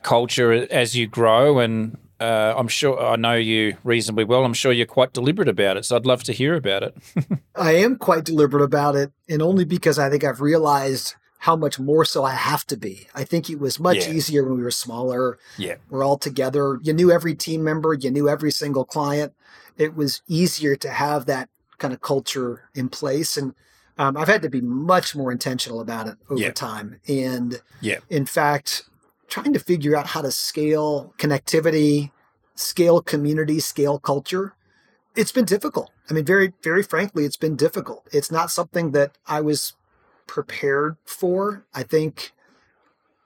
culture 0.03 0.53
as 0.53 0.97
you 0.99 1.07
grow 1.07 1.61
and 1.61 1.97
uh, 2.23 2.55
I'm 2.57 2.69
sure 2.69 3.01
I 3.01 3.17
know 3.17 3.35
you 3.35 3.77
reasonably 3.85 4.25
well. 4.25 4.45
I'm 4.45 4.55
sure 4.55 4.73
you're 4.73 4.87
quite 4.87 5.13
deliberate 5.13 5.49
about 5.49 5.77
it. 5.77 5.85
So 5.85 5.97
I'd 5.97 6.07
love 6.07 6.23
to 6.25 6.33
hear 6.33 6.55
about 6.55 6.83
it. 6.83 6.97
I 7.57 7.73
am 7.73 7.97
quite 7.97 8.25
deliberate 8.25 8.63
about 8.63 8.95
it, 8.95 9.13
and 9.29 9.43
only 9.43 9.65
because 9.65 9.99
I 9.99 10.09
think 10.09 10.25
I've 10.25 10.41
realized 10.41 11.17
how 11.43 11.57
much 11.57 11.81
more 11.81 12.05
so 12.05 12.23
I 12.23 12.35
have 12.35 12.65
to 12.69 12.77
be. 12.77 13.09
I 13.17 13.25
think 13.25 13.51
it 13.51 13.59
was 13.59 13.81
much 13.81 14.07
yeah. 14.07 14.13
easier 14.13 14.45
when 14.45 14.59
we 14.59 14.63
were 14.63 14.71
smaller. 14.71 15.41
Yeah. 15.59 15.75
We're 15.91 16.05
all 16.05 16.17
together. 16.17 16.79
You 16.83 16.93
knew 16.93 17.11
every 17.11 17.35
team 17.35 17.65
member, 17.65 17.95
you 17.95 18.13
knew 18.13 18.29
every 18.29 18.53
single 18.53 18.85
client. 18.85 19.33
It 19.77 19.97
was 19.97 20.23
easier 20.29 20.77
to 20.77 20.89
have 20.89 21.27
that 21.27 21.49
kind 21.79 21.93
of 21.93 22.01
culture 22.01 22.69
in 22.77 22.89
place. 22.89 23.37
And 23.37 23.57
um, 23.99 24.17
I've 24.17 24.29
had 24.29 24.43
to 24.43 24.49
be 24.49 24.61
much 24.61 25.17
more 25.17 25.33
intentional 25.33 25.81
about 25.81 26.07
it 26.07 26.17
over 26.31 26.41
yeah. 26.41 26.53
time. 26.53 27.01
And 27.09 27.61
yeah. 27.81 27.99
in 28.09 28.25
fact, 28.25 28.85
trying 29.33 29.55
to 29.55 29.59
figure 29.59 29.97
out 29.97 30.09
how 30.09 30.21
to 30.21 30.31
scale 30.31 31.15
connectivity, 31.17 32.11
scale 32.55 33.01
community, 33.01 33.61
scale 33.61 33.99
culture. 33.99 34.55
It's 35.17 35.33
been 35.33 35.47
difficult. 35.47 35.91
I 36.11 36.13
mean, 36.13 36.27
very, 36.27 36.53
very 36.63 36.83
frankly, 36.83 37.25
it's 37.25 37.39
been 37.39 37.57
difficult. 37.57 38.07
It's 38.13 38.31
not 38.31 38.51
something 38.51 38.91
that 38.91 39.17
I 39.27 39.41
was 39.41 39.73
prepared 40.27 40.99
for. 41.07 41.65
I 41.73 41.83
think 41.83 42.33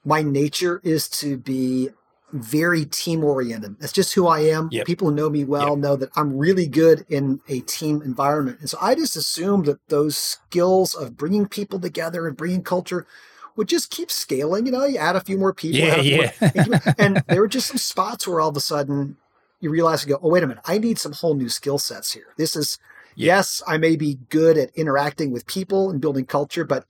my 0.04 0.22
nature 0.22 0.80
is 0.84 1.08
to 1.08 1.36
be 1.38 1.90
very 2.32 2.84
team 2.84 3.24
oriented. 3.24 3.80
That's 3.80 3.92
just 3.92 4.14
who 4.14 4.28
I 4.28 4.40
am. 4.40 4.68
Yep. 4.70 4.86
People 4.86 5.08
who 5.08 5.14
know 5.14 5.28
me 5.28 5.42
well 5.42 5.70
yep. 5.70 5.78
know 5.78 5.96
that 5.96 6.10
I'm 6.14 6.38
really 6.38 6.68
good 6.68 7.04
in 7.08 7.40
a 7.48 7.60
team 7.60 8.00
environment. 8.00 8.60
And 8.60 8.70
so 8.70 8.78
I 8.80 8.94
just 8.94 9.16
assumed 9.16 9.66
that 9.66 9.80
those 9.88 10.16
skills 10.16 10.94
of 10.94 11.16
bringing 11.16 11.48
people 11.48 11.80
together 11.80 12.28
and 12.28 12.36
bringing 12.36 12.62
culture 12.62 13.08
would 13.56 13.68
just 13.68 13.90
keep 13.90 14.10
scaling. 14.10 14.66
You 14.66 14.72
know, 14.72 14.84
you 14.84 14.98
add 14.98 15.16
a 15.16 15.20
few 15.20 15.38
more 15.38 15.52
people. 15.52 15.80
Yeah, 15.80 16.00
yeah. 16.00 16.32
More, 16.66 16.80
and 16.98 17.22
there 17.28 17.40
were 17.40 17.48
just 17.48 17.68
some 17.68 17.78
spots 17.78 18.26
where 18.26 18.40
all 18.40 18.50
of 18.50 18.56
a 18.56 18.60
sudden 18.60 19.16
you 19.60 19.70
realize 19.70 20.04
you 20.04 20.10
go, 20.10 20.20
oh, 20.22 20.28
wait 20.28 20.42
a 20.42 20.46
minute, 20.46 20.62
I 20.66 20.78
need 20.78 20.98
some 20.98 21.12
whole 21.12 21.34
new 21.34 21.48
skill 21.48 21.78
sets 21.78 22.12
here. 22.12 22.34
This 22.36 22.54
is 22.54 22.78
yeah. 23.16 23.36
Yes, 23.36 23.62
I 23.66 23.78
may 23.78 23.96
be 23.96 24.18
good 24.28 24.58
at 24.58 24.70
interacting 24.74 25.32
with 25.32 25.46
people 25.46 25.90
and 25.90 26.02
building 26.02 26.26
culture, 26.26 26.64
but 26.64 26.84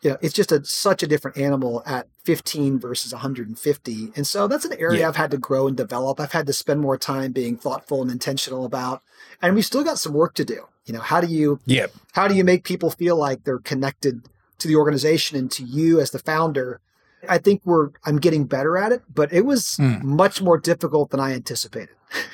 you 0.00 0.10
know, 0.10 0.16
it's 0.20 0.34
just 0.34 0.52
a, 0.52 0.64
such 0.64 1.02
a 1.02 1.06
different 1.06 1.36
animal 1.36 1.82
at 1.86 2.08
15 2.24 2.78
versus 2.78 3.12
150. 3.12 4.12
And 4.16 4.26
so 4.26 4.48
that's 4.48 4.64
an 4.64 4.74
area 4.78 5.00
yeah. 5.00 5.08
I've 5.08 5.16
had 5.16 5.30
to 5.30 5.38
grow 5.38 5.66
and 5.66 5.76
develop. 5.76 6.18
I've 6.20 6.32
had 6.32 6.46
to 6.46 6.52
spend 6.52 6.80
more 6.80 6.98
time 6.98 7.32
being 7.32 7.56
thoughtful 7.56 8.02
and 8.02 8.10
intentional 8.10 8.64
about. 8.64 9.02
And 9.40 9.54
we've 9.54 9.64
still 9.64 9.84
got 9.84 9.98
some 9.98 10.12
work 10.12 10.34
to 10.34 10.44
do. 10.44 10.66
You 10.84 10.92
know, 10.92 11.00
how 11.00 11.20
do 11.22 11.26
you 11.26 11.60
yeah. 11.64 11.86
how 12.12 12.28
do 12.28 12.34
you 12.34 12.44
make 12.44 12.64
people 12.64 12.90
feel 12.90 13.16
like 13.16 13.44
they're 13.44 13.58
connected 13.58 14.22
to 14.58 14.68
the 14.68 14.76
organization 14.76 15.38
and 15.38 15.50
to 15.52 15.64
you 15.64 16.00
as 16.00 16.10
the 16.10 16.18
founder? 16.18 16.80
I 17.28 17.38
think 17.38 17.62
we're 17.64 17.90
I'm 18.04 18.18
getting 18.18 18.44
better 18.44 18.76
at 18.76 18.92
it, 18.92 19.02
but 19.12 19.32
it 19.32 19.46
was 19.46 19.76
mm. 19.80 20.02
much 20.02 20.42
more 20.42 20.58
difficult 20.58 21.10
than 21.10 21.20
I 21.20 21.32
anticipated. 21.32 21.96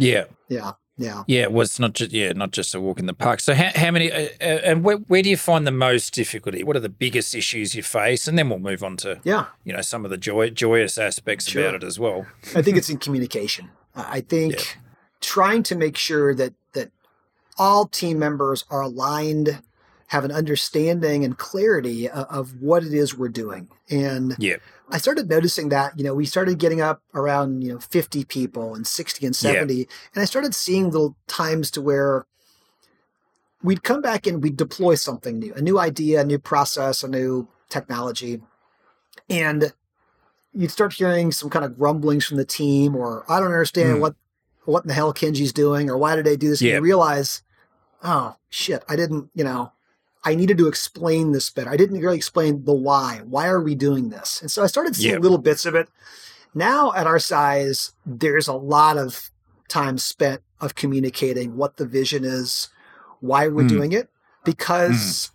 Yeah. 0.00 0.26
Yeah. 0.48 0.72
Yeah. 0.96 1.22
Yeah, 1.28 1.46
well, 1.46 1.62
it's 1.62 1.78
not 1.78 1.92
just 1.92 2.10
yeah, 2.10 2.32
not 2.32 2.50
just 2.50 2.74
a 2.74 2.80
walk 2.80 2.98
in 2.98 3.06
the 3.06 3.14
park. 3.14 3.38
So, 3.38 3.54
how, 3.54 3.70
how 3.74 3.92
many 3.92 4.10
uh, 4.10 4.28
uh, 4.40 4.44
and 4.44 4.82
where, 4.82 4.96
where 4.96 5.22
do 5.22 5.30
you 5.30 5.36
find 5.36 5.64
the 5.64 5.70
most 5.70 6.12
difficulty? 6.12 6.64
What 6.64 6.76
are 6.76 6.80
the 6.80 6.88
biggest 6.88 7.36
issues 7.36 7.76
you 7.76 7.84
face? 7.84 8.26
And 8.26 8.36
then 8.36 8.48
we'll 8.48 8.58
move 8.58 8.82
on 8.82 8.96
to 8.98 9.20
yeah, 9.22 9.46
you 9.64 9.72
know, 9.72 9.80
some 9.80 10.04
of 10.04 10.10
the 10.10 10.16
joy, 10.16 10.50
joyous 10.50 10.98
aspects 10.98 11.48
Sure. 11.48 11.62
about 11.62 11.76
it 11.76 11.84
as 11.84 12.00
well. 12.00 12.26
I 12.56 12.62
think 12.62 12.76
it's 12.76 12.90
in 12.90 12.98
communication. 12.98 13.70
I 13.94 14.20
think 14.20 14.54
Yeah. 14.54 14.80
trying 15.20 15.62
to 15.64 15.76
make 15.76 15.96
sure 15.96 16.34
that 16.34 16.54
that 16.72 16.90
all 17.56 17.86
team 17.86 18.18
members 18.18 18.64
are 18.68 18.80
aligned, 18.80 19.62
have 20.08 20.24
an 20.24 20.32
understanding 20.32 21.24
and 21.24 21.38
clarity 21.38 22.08
of, 22.08 22.26
of 22.28 22.60
what 22.62 22.82
it 22.82 22.92
is 22.92 23.16
we're 23.16 23.28
doing. 23.28 23.68
And 23.90 24.36
Yeah, 24.38 24.56
I 24.90 24.98
started 24.98 25.28
noticing 25.28 25.68
that, 25.68 25.98
you 25.98 26.04
know, 26.04 26.14
we 26.14 26.24
started 26.26 26.58
getting 26.58 26.80
up 26.80 27.02
around, 27.14 27.62
you 27.62 27.72
know, 27.72 27.78
50 27.78 28.24
people 28.24 28.74
and 28.74 28.86
60 28.86 29.26
and 29.26 29.36
70. 29.36 29.86
And 30.14 30.22
I 30.22 30.24
started 30.24 30.54
seeing 30.54 30.90
little 30.90 31.14
times 31.26 31.70
to 31.72 31.82
where 31.82 32.26
we'd 33.62 33.82
come 33.82 34.00
back 34.00 34.26
and 34.26 34.42
we'd 34.42 34.56
deploy 34.56 34.94
something 34.94 35.38
new, 35.38 35.52
a 35.54 35.60
new 35.60 35.78
idea, 35.78 36.20
a 36.20 36.24
new 36.24 36.38
process, 36.38 37.02
a 37.02 37.08
new 37.08 37.48
technology. 37.68 38.40
And 39.28 39.72
you'd 40.54 40.70
start 40.70 40.94
hearing 40.94 41.32
some 41.32 41.50
kind 41.50 41.64
of 41.64 41.76
grumblings 41.76 42.24
from 42.24 42.38
the 42.38 42.44
team 42.44 42.96
or 42.96 43.24
I 43.30 43.40
don't 43.40 43.52
understand 43.52 43.96
Hmm. 43.96 44.00
what 44.02 44.14
what 44.64 44.84
in 44.84 44.88
the 44.88 44.94
hell 44.94 45.14
Kenji's 45.14 45.52
doing 45.52 45.88
or 45.88 45.96
why 45.96 46.14
did 46.14 46.26
they 46.26 46.36
do 46.36 46.50
this? 46.50 46.60
And 46.60 46.68
Yeah. 46.68 46.74
you 46.76 46.82
realize, 46.82 47.42
oh 48.02 48.36
shit, 48.50 48.84
I 48.86 48.96
didn't, 48.96 49.30
you 49.34 49.42
know, 49.42 49.72
I 50.28 50.34
needed 50.34 50.58
to 50.58 50.68
explain 50.68 51.32
this 51.32 51.48
better. 51.48 51.70
I 51.70 51.78
didn't 51.78 52.00
really 52.00 52.18
explain 52.18 52.64
the 52.66 52.74
why. 52.74 53.22
Why 53.24 53.46
are 53.48 53.62
we 53.62 53.74
doing 53.74 54.10
this? 54.10 54.42
And 54.42 54.50
so 54.50 54.62
I 54.62 54.66
started 54.66 54.94
seeing 54.94 55.14
Yeah. 55.14 55.20
little 55.20 55.38
bits 55.38 55.64
of 55.64 55.74
it. 55.74 55.88
Now 56.54 56.92
at 56.92 57.06
our 57.06 57.18
size, 57.18 57.92
there's 58.04 58.46
a 58.46 58.52
lot 58.52 58.98
of 58.98 59.30
time 59.68 59.96
spent 59.96 60.42
of 60.60 60.74
communicating 60.74 61.56
what 61.56 61.78
the 61.78 61.86
vision 61.86 62.24
is, 62.24 62.68
why 63.20 63.48
we're 63.48 63.64
Mm. 63.64 63.68
doing 63.68 63.92
it, 63.92 64.10
because, 64.44 65.30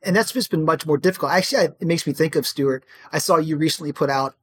and 0.00 0.14
that's 0.14 0.30
just 0.30 0.50
been 0.50 0.64
much 0.64 0.86
more 0.86 0.96
difficult. 0.98 1.32
Actually, 1.32 1.62
I, 1.62 1.64
it 1.80 1.86
makes 1.88 2.06
me 2.06 2.12
think 2.12 2.36
of 2.36 2.46
Stuart. 2.46 2.84
I 3.12 3.18
saw 3.18 3.38
you 3.38 3.56
recently 3.56 3.92
put 3.92 4.10
out. 4.10 4.36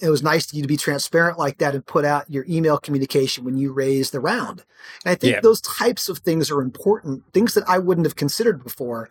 It 0.00 0.08
was 0.08 0.22
nice 0.22 0.46
of 0.46 0.54
you 0.54 0.62
to 0.62 0.68
be 0.68 0.78
transparent 0.78 1.38
like 1.38 1.58
that 1.58 1.74
and 1.74 1.84
put 1.84 2.06
out 2.06 2.30
your 2.30 2.46
email 2.48 2.78
communication 2.78 3.44
when 3.44 3.58
you 3.58 3.72
raised 3.72 4.12
the 4.12 4.20
round. 4.20 4.64
And 5.04 5.12
I 5.12 5.14
think 5.14 5.34
Yeah. 5.34 5.40
those 5.40 5.60
types 5.60 6.08
of 6.08 6.18
things 6.18 6.50
are 6.50 6.62
important, 6.62 7.24
things 7.34 7.52
that 7.52 7.64
I 7.68 7.78
wouldn't 7.78 8.06
have 8.06 8.16
considered 8.16 8.64
before. 8.64 9.10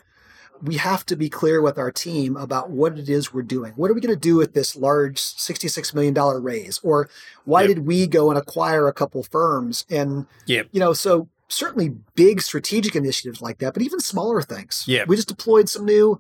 We 0.62 0.76
have 0.78 1.06
to 1.08 1.16
be 1.16 1.30
clear 1.30 1.62
with 1.62 1.78
our 1.78 1.92
team 1.92 2.36
about 2.38 2.70
what 2.70 2.98
it 2.98 3.10
is 3.10 3.34
we're 3.34 3.42
doing. 3.44 3.74
What 3.76 3.92
are 3.92 3.94
we 3.94 4.02
going 4.02 4.14
to 4.16 4.20
do 4.20 4.36
with 4.38 4.54
this 4.54 4.76
large 4.76 5.18
$66 5.18 5.94
million 5.94 6.14
raise? 6.44 6.80
Or 6.84 7.10
why 7.44 7.62
Yep. 7.64 7.68
did 7.68 7.80
we 7.86 8.08
go 8.08 8.30
and 8.30 8.38
acquire 8.40 8.88
a 8.88 8.94
couple 8.94 9.24
firms? 9.24 9.86
And, 9.90 10.26
Yep. 10.46 10.70
you 10.72 10.80
know, 10.80 10.94
so 10.94 11.28
certainly 11.48 11.90
big 12.16 12.42
strategic 12.42 12.96
initiatives 12.96 13.42
like 13.42 13.60
that, 13.60 13.74
but 13.74 13.84
even 13.84 14.00
smaller 14.00 14.42
things. 14.42 14.84
Yep. 14.88 15.08
We 15.08 15.16
just 15.16 15.28
deployed 15.28 15.70
some 15.70 15.86
new 15.86 16.20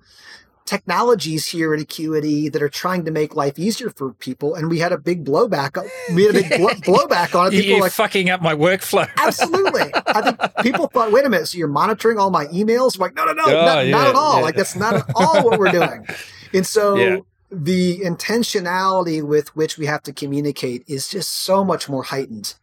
technologies 0.65 1.45
here 1.47 1.73
at 1.73 1.79
Acuity 1.79 2.49
that 2.49 2.61
are 2.61 2.69
trying 2.69 3.05
to 3.05 3.11
make 3.11 3.35
life 3.35 3.57
easier 3.59 3.89
for 3.91 4.13
people. 4.13 4.55
And 4.55 4.69
we 4.69 4.79
had 4.79 4.91
a 4.91 4.97
big 4.97 5.23
blowback. 5.23 5.77
We 6.13 6.25
had 6.25 6.35
a 6.35 6.41
big 6.41 6.59
blow- 6.59 6.69
blowback 7.07 7.39
on 7.39 7.47
it. 7.47 7.51
People 7.51 7.69
you're 7.71 7.79
like, 7.81 7.91
fucking 7.91 8.29
up 8.29 8.41
my 8.41 8.53
workflow. 8.55 9.07
Absolutely. 9.17 9.91
I 10.07 10.21
think 10.21 10.39
people 10.63 10.87
thought, 10.87 11.11
wait 11.11 11.25
a 11.25 11.29
minute, 11.29 11.47
so 11.47 11.57
you're 11.57 11.67
monitoring 11.67 12.17
all 12.17 12.31
my 12.31 12.45
emails? 12.47 12.95
I'm 12.95 13.01
like, 13.01 13.15
no, 13.15 13.25
no, 13.25 13.33
no, 13.33 13.43
Oh, 13.45 13.65
not, 13.65 13.85
yeah, 13.85 13.91
not 13.91 14.07
at 14.07 14.15
all. 14.15 14.37
yeah. 14.37 14.43
Like, 14.43 14.55
that's 14.55 14.75
not 14.75 14.95
at 14.95 15.05
all 15.15 15.43
what 15.45 15.59
we're 15.59 15.71
doing. 15.71 16.05
And 16.53 16.65
so 16.65 16.95
Yeah. 16.95 17.17
the 17.51 17.99
intentionality 17.99 19.21
with 19.21 19.53
which 19.55 19.77
we 19.77 19.85
have 19.87 20.01
to 20.03 20.13
communicate 20.13 20.83
is 20.87 21.07
just 21.09 21.29
so 21.31 21.63
much 21.65 21.89
more 21.89 22.03
heightened. 22.03 22.53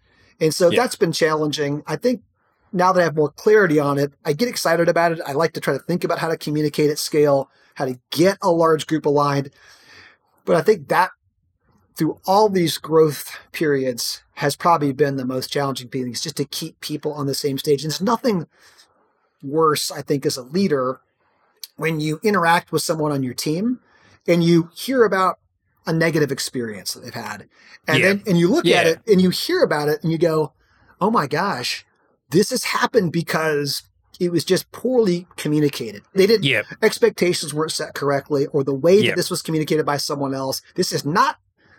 And 0.40 0.54
so 0.54 0.70
that's 0.70 0.96
been 0.96 1.12
challenging. 1.12 1.82
I 1.86 1.96
think 1.96 2.22
now 2.72 2.92
that 2.92 3.00
I 3.00 3.04
have 3.04 3.14
more 3.16 3.28
clarity 3.30 3.78
on 3.78 3.98
it, 3.98 4.12
I 4.24 4.32
get 4.32 4.48
excited 4.48 4.88
about 4.88 5.12
it. 5.12 5.20
I 5.26 5.32
like 5.32 5.52
to 5.52 5.60
try 5.60 5.74
to 5.74 5.78
think 5.78 6.04
about 6.04 6.18
how 6.20 6.28
to 6.28 6.36
communicate 6.38 6.90
at 6.90 6.98
scale, 6.98 7.50
how 7.74 7.84
to 7.84 7.98
get 8.10 8.38
a 8.42 8.50
large 8.50 8.86
group 8.86 9.06
aligned. 9.06 9.50
But 10.44 10.56
I 10.56 10.62
think 10.62 10.88
that 10.88 11.10
through 11.96 12.18
all 12.26 12.48
these 12.48 12.78
growth 12.78 13.38
periods 13.52 14.22
has 14.36 14.56
probably 14.56 14.92
been 14.92 15.16
the 15.16 15.24
most 15.24 15.52
challenging 15.52 15.88
thing 15.88 16.10
is 16.10 16.20
just 16.20 16.36
to 16.36 16.44
keep 16.44 16.80
people 16.80 17.12
on 17.12 17.26
the 17.26 17.34
same 17.34 17.58
stage. 17.58 17.82
And 17.84 17.92
there's 17.92 18.00
nothing 18.00 18.46
worse, 19.42 19.90
I 19.90 20.02
think, 20.02 20.24
as 20.24 20.36
a 20.36 20.42
leader 20.42 21.00
when 21.76 22.00
you 22.00 22.18
interact 22.22 22.72
with 22.72 22.82
someone 22.82 23.12
on 23.12 23.22
your 23.22 23.34
team 23.34 23.80
and 24.26 24.42
you 24.42 24.70
hear 24.74 25.04
about 25.04 25.38
a 25.86 25.92
negative 25.92 26.30
experience 26.32 26.94
that 26.94 27.00
they've 27.00 27.14
had. 27.14 27.48
And 27.88 27.98
Yeah. 27.98 28.08
then 28.08 28.22
and 28.26 28.38
you 28.38 28.48
look 28.48 28.70
at 28.70 28.86
it 28.86 29.00
and 29.06 29.20
you 29.20 29.30
hear 29.30 29.62
about 29.62 29.88
it 29.88 30.02
and 30.02 30.12
you 30.12 30.18
go, 30.18 30.52
Oh 31.00 31.10
my 31.10 31.26
gosh, 31.26 31.84
this 32.30 32.50
has 32.50 32.64
happened 32.64 33.12
because 33.12 33.82
it 34.20 34.30
was 34.30 34.44
just 34.44 34.70
poorly 34.72 35.26
communicated. 35.36 36.02
They 36.14 36.26
didn't 36.26 36.44
Yep. 36.44 36.66
expectations 36.82 37.52
weren't 37.54 37.72
set 37.72 37.94
correctly 37.94 38.46
or 38.46 38.62
the 38.62 38.74
way 38.74 38.96
Yep. 38.98 39.06
that 39.06 39.16
this 39.16 39.30
was 39.30 39.42
communicated 39.42 39.84
by 39.86 39.96
someone 39.96 40.34
else. 40.34 40.62
This 40.74 40.92
is 40.92 41.04
not 41.04 41.38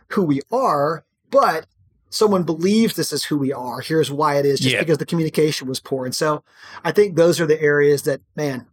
who 0.10 0.24
we 0.24 0.42
are, 0.52 1.04
but 1.32 1.66
someone 2.10 2.44
believes 2.44 2.96
this 2.96 3.12
is 3.14 3.26
who 3.26 3.38
we 3.38 3.52
are. 3.54 3.80
Here's 3.82 4.12
why 4.12 4.36
it 4.38 4.46
is 4.46 4.60
just 4.60 4.74
Yep. 4.74 4.82
because 4.82 4.98
the 5.00 5.06
communication 5.06 5.68
was 5.68 5.80
poor. 5.80 6.06
And 6.06 6.14
so 6.14 6.44
I 6.84 6.92
think 6.92 7.16
those 7.16 7.40
are 7.40 7.46
the 7.48 7.60
areas 7.62 8.04
that, 8.04 8.22
man, 8.36 8.66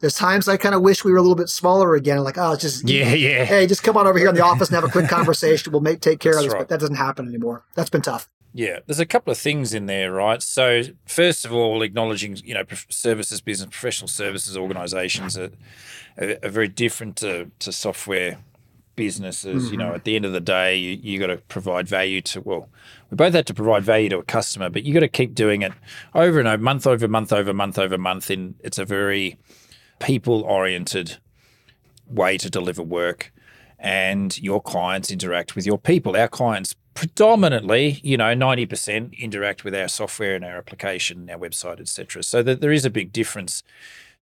there's 0.00 0.14
times 0.14 0.48
I 0.48 0.56
kind 0.58 0.74
of 0.74 0.82
wish 0.82 1.02
we 1.04 1.10
were 1.12 1.16
a 1.18 1.22
little 1.22 1.34
bit 1.36 1.48
smaller 1.48 1.94
again. 1.94 2.18
Like, 2.22 2.36
oh, 2.36 2.52
it's 2.52 2.62
just, 2.62 2.88
Yeah, 2.88 3.14
yeah. 3.14 3.44
hey, 3.44 3.66
just 3.66 3.82
come 3.82 3.96
on 3.96 4.06
over 4.06 4.18
here 4.18 4.28
in 4.28 4.34
the 4.34 4.44
office 4.44 4.68
and 4.68 4.74
have 4.74 4.84
a 4.84 4.88
quick 4.88 5.08
conversation. 5.08 5.72
We'll 5.72 5.80
make, 5.80 6.00
take 6.00 6.20
care 6.20 6.32
of 6.32 6.36
That's 6.36 6.46
this. 6.46 6.52
right. 6.52 6.58
But 6.60 6.68
that 6.68 6.80
doesn't 6.80 6.96
happen 6.96 7.26
anymore. 7.26 7.64
That's 7.74 7.90
been 7.90 8.02
tough. 8.02 8.28
Yeah, 8.56 8.78
there's 8.86 9.00
a 9.00 9.06
couple 9.06 9.32
of 9.32 9.38
things 9.38 9.74
in 9.74 9.86
there, 9.86 10.12
right? 10.12 10.40
So, 10.40 10.82
first 11.06 11.44
of 11.44 11.52
all, 11.52 11.82
acknowledging, 11.82 12.36
you 12.36 12.54
know, 12.54 12.62
services 12.88 13.40
business, 13.40 13.68
professional 13.68 14.06
services 14.06 14.56
organizations 14.56 15.36
are, 15.36 15.50
are, 16.16 16.36
are 16.40 16.50
very 16.50 16.68
different 16.68 17.16
to, 17.16 17.50
to 17.58 17.72
software 17.72 18.38
businesses. 18.94 19.72
You 19.72 19.76
know, 19.76 19.86
mm-hmm. 19.86 19.96
at 19.96 20.04
the 20.04 20.14
end 20.14 20.24
of 20.24 20.32
the 20.32 20.40
day, 20.40 20.76
you, 20.76 20.98
you 21.02 21.18
got 21.18 21.26
to 21.26 21.38
provide 21.38 21.88
value 21.88 22.20
to, 22.20 22.42
well, 22.42 22.68
we 23.10 23.16
both 23.16 23.34
had 23.34 23.48
to 23.48 23.54
provide 23.54 23.82
value 23.82 24.08
to 24.10 24.18
a 24.18 24.22
customer, 24.22 24.70
but 24.70 24.84
you 24.84 24.94
got 24.94 25.00
to 25.00 25.08
keep 25.08 25.34
doing 25.34 25.62
it 25.62 25.72
over 26.14 26.38
and 26.38 26.46
over, 26.46 26.62
month 26.62 26.86
over 26.86 27.08
month 27.08 27.32
over 27.32 27.52
month 27.52 27.76
over 27.76 27.98
month. 27.98 28.30
In 28.30 28.54
it's 28.60 28.78
a 28.78 28.84
very 28.84 29.36
people 29.98 30.42
oriented 30.42 31.18
way 32.06 32.38
to 32.38 32.48
deliver 32.48 32.84
work 32.84 33.32
and 33.80 34.38
your 34.38 34.62
clients 34.62 35.10
interact 35.10 35.56
with 35.56 35.66
your 35.66 35.78
people. 35.78 36.16
Our 36.16 36.28
clients 36.28 36.76
predominantly, 36.94 38.00
you 38.02 38.16
know, 38.16 38.34
90% 38.34 39.18
interact 39.18 39.64
with 39.64 39.74
our 39.74 39.88
software 39.88 40.36
and 40.36 40.44
our 40.44 40.56
application, 40.56 41.28
our 41.28 41.38
website, 41.38 41.80
etc. 41.80 42.22
So 42.22 42.42
that 42.42 42.60
there 42.60 42.72
is 42.72 42.84
a 42.84 42.90
big 42.90 43.12
difference. 43.12 43.62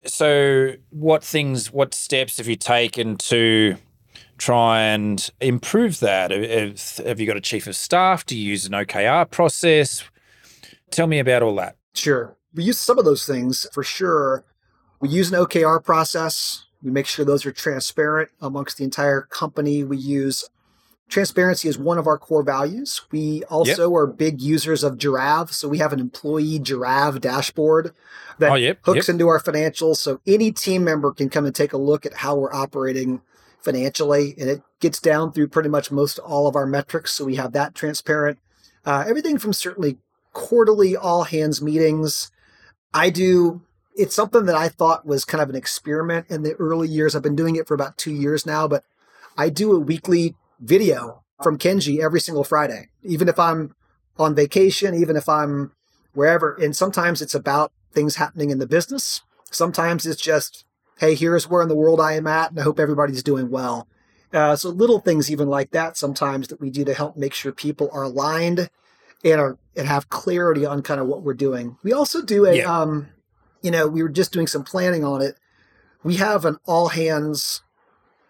So 0.05 0.75
what 0.91 1.23
things, 1.23 1.73
what 1.73 1.95
steps 1.95 2.39
have 2.39 2.49
you 2.49 2.57
taken 2.57 3.17
to 3.19 3.77
try 4.39 4.81
and 4.81 5.29
improve 5.41 6.01
that? 6.01 6.31
Have, 6.31 7.07
have 7.07 7.21
you 7.21 7.27
got 7.27 7.37
a 7.37 7.41
chief 7.41 7.67
of 7.67 7.77
staff? 7.77 8.27
Do 8.27 8.37
you 8.37 8.51
use 8.51 8.67
an 8.67 8.73
OKR 8.73 9.31
process? 9.31 10.05
Tell 10.91 11.07
me 11.07 11.19
about 11.19 11.43
all 11.43 11.57
that. 11.57 11.77
Sure. 11.95 12.37
We 12.55 12.65
use 12.65 12.79
some 12.79 12.99
of 12.99 13.05
those 13.05 13.27
things 13.27 13.67
for 13.73 13.83
sure. 13.83 14.45
We 15.01 15.09
use 15.09 15.33
an 15.33 15.39
OKR 15.39 15.83
process. 15.83 16.65
We 16.83 16.91
make 16.91 17.07
sure 17.07 17.25
those 17.25 17.47
are 17.47 17.53
transparent 17.53 18.31
amongst 18.41 18.79
the 18.79 18.85
entire 18.85 19.23
company. 19.23 19.85
We 19.85 19.97
use 19.97 20.49
transparency 21.09 21.69
is 21.69 21.79
one 21.79 21.99
of 21.99 22.07
our 22.07 22.19
core 22.19 22.43
values. 22.43 23.03
We 23.11 23.45
also 23.45 23.95
are 23.95 24.07
big 24.07 24.41
users 24.41 24.83
of 24.83 24.97
Jirav. 24.97 25.53
So 25.53 25.69
we 25.69 25.79
have 25.79 25.93
an 25.93 26.01
employee 26.01 26.59
Jirav 26.59 27.21
dashboard 27.21 27.93
that 28.39 28.53
Oh, 28.53 28.55
yep, 28.55 28.79
hooks 28.83 29.09
into 29.09 29.29
our 29.29 29.41
financials. 29.41 29.97
So 29.97 30.21
any 30.27 30.53
team 30.53 30.85
member 30.85 31.13
can 31.13 31.29
come 31.29 31.45
and 31.45 31.55
take 31.55 31.73
a 31.73 31.79
look 31.79 32.07
at 32.07 32.15
how 32.15 32.37
we're 32.37 32.55
operating 32.55 33.21
financially. 33.61 34.35
And 34.39 34.49
it 34.49 34.63
gets 34.81 35.01
down 35.01 35.33
through 35.33 35.49
pretty 35.49 35.69
much 35.69 35.91
most 35.91 36.19
all 36.19 36.47
of 36.47 36.57
our 36.57 36.67
metrics. 36.67 37.13
So 37.13 37.25
we 37.25 37.37
have 37.37 37.53
that 37.53 37.75
transparent. 37.75 38.39
Uh, 38.85 39.05
everything 39.07 39.39
from 39.39 39.53
certainly 39.53 39.99
quarterly 40.33 40.97
all 40.97 41.25
hands 41.25 41.63
meetings. 41.63 42.31
I 42.95 43.11
do, 43.11 43.63
it's 43.95 44.15
something 44.15 44.47
that 44.47 44.57
I 44.57 44.69
thought 44.69 45.07
was 45.07 45.25
kind 45.25 45.43
of 45.43 45.51
an 45.51 45.57
experiment 45.57 46.27
in 46.29 46.43
the 46.43 46.55
early 46.55 46.89
years. 46.89 47.15
I've 47.15 47.23
been 47.23 47.37
doing 47.37 47.57
it 47.57 47.69
for 47.69 47.75
about 47.75 47.97
two 47.97 48.13
years 48.13 48.45
now, 48.45 48.67
but 48.67 48.85
I 49.37 49.49
do 49.49 49.73
a 49.73 49.79
weekly 49.79 50.35
video 50.63 51.25
from 51.43 51.59
Kenji 51.59 52.03
every 52.03 52.21
single 52.21 52.45
Friday, 52.45 52.89
even 53.03 53.29
if 53.29 53.39
I'm 53.39 53.75
on 54.17 54.35
vacation, 54.35 54.95
even 54.95 55.17
if 55.17 55.29
I'm 55.29 55.73
wherever. 56.15 56.55
And 56.55 56.75
sometimes 56.77 57.21
it's 57.21 57.35
about 57.35 57.73
things 57.93 58.17
happening 58.17 58.51
in 58.51 58.59
the 58.59 58.67
business. 58.67 59.23
Sometimes 59.51 60.07
it's 60.07 60.23
just, 60.23 60.65
hey, 60.99 61.15
here's 61.15 61.49
where 61.51 61.63
in 61.63 61.69
the 61.69 61.75
world 61.75 62.01
I 62.01 62.13
am 62.13 62.27
at, 62.27 62.51
and 62.51 62.61
I 62.61 62.63
hope 62.63 62.79
everybody's 62.79 63.23
doing 63.23 63.51
well. 63.51 63.89
Uh, 64.33 64.57
so 64.57 64.71
little 64.71 65.01
things 65.01 65.31
even 65.31 65.49
like 65.49 65.73
that 65.73 65.97
sometimes 65.97 66.49
that 66.49 66.61
we 66.61 66.71
do 66.71 66.85
to 66.85 66.95
help 66.95 67.17
make 67.17 67.35
sure 67.35 67.53
people 67.53 67.91
are 67.93 68.05
aligned 68.05 68.71
and 69.25 69.41
are 69.41 69.59
and 69.77 69.87
have 69.89 70.09
clarity 70.09 70.65
on 70.65 70.81
kind 70.83 71.01
of 71.01 71.07
what 71.07 71.23
we're 71.23 71.35
doing. 71.35 71.77
We 71.83 71.93
also 71.93 72.23
do 72.23 72.47
a 72.47 72.57
Yeah. 72.57 72.81
um, 72.81 73.09
you 73.61 73.71
know, 73.71 73.87
we 73.87 74.03
were 74.03 74.09
just 74.09 74.33
doing 74.33 74.47
some 74.47 74.65
planning 74.65 75.05
on 75.05 75.21
it. 75.21 75.37
We 76.03 76.17
have 76.17 76.45
an 76.45 76.57
all 76.67 76.89
hands 76.89 77.63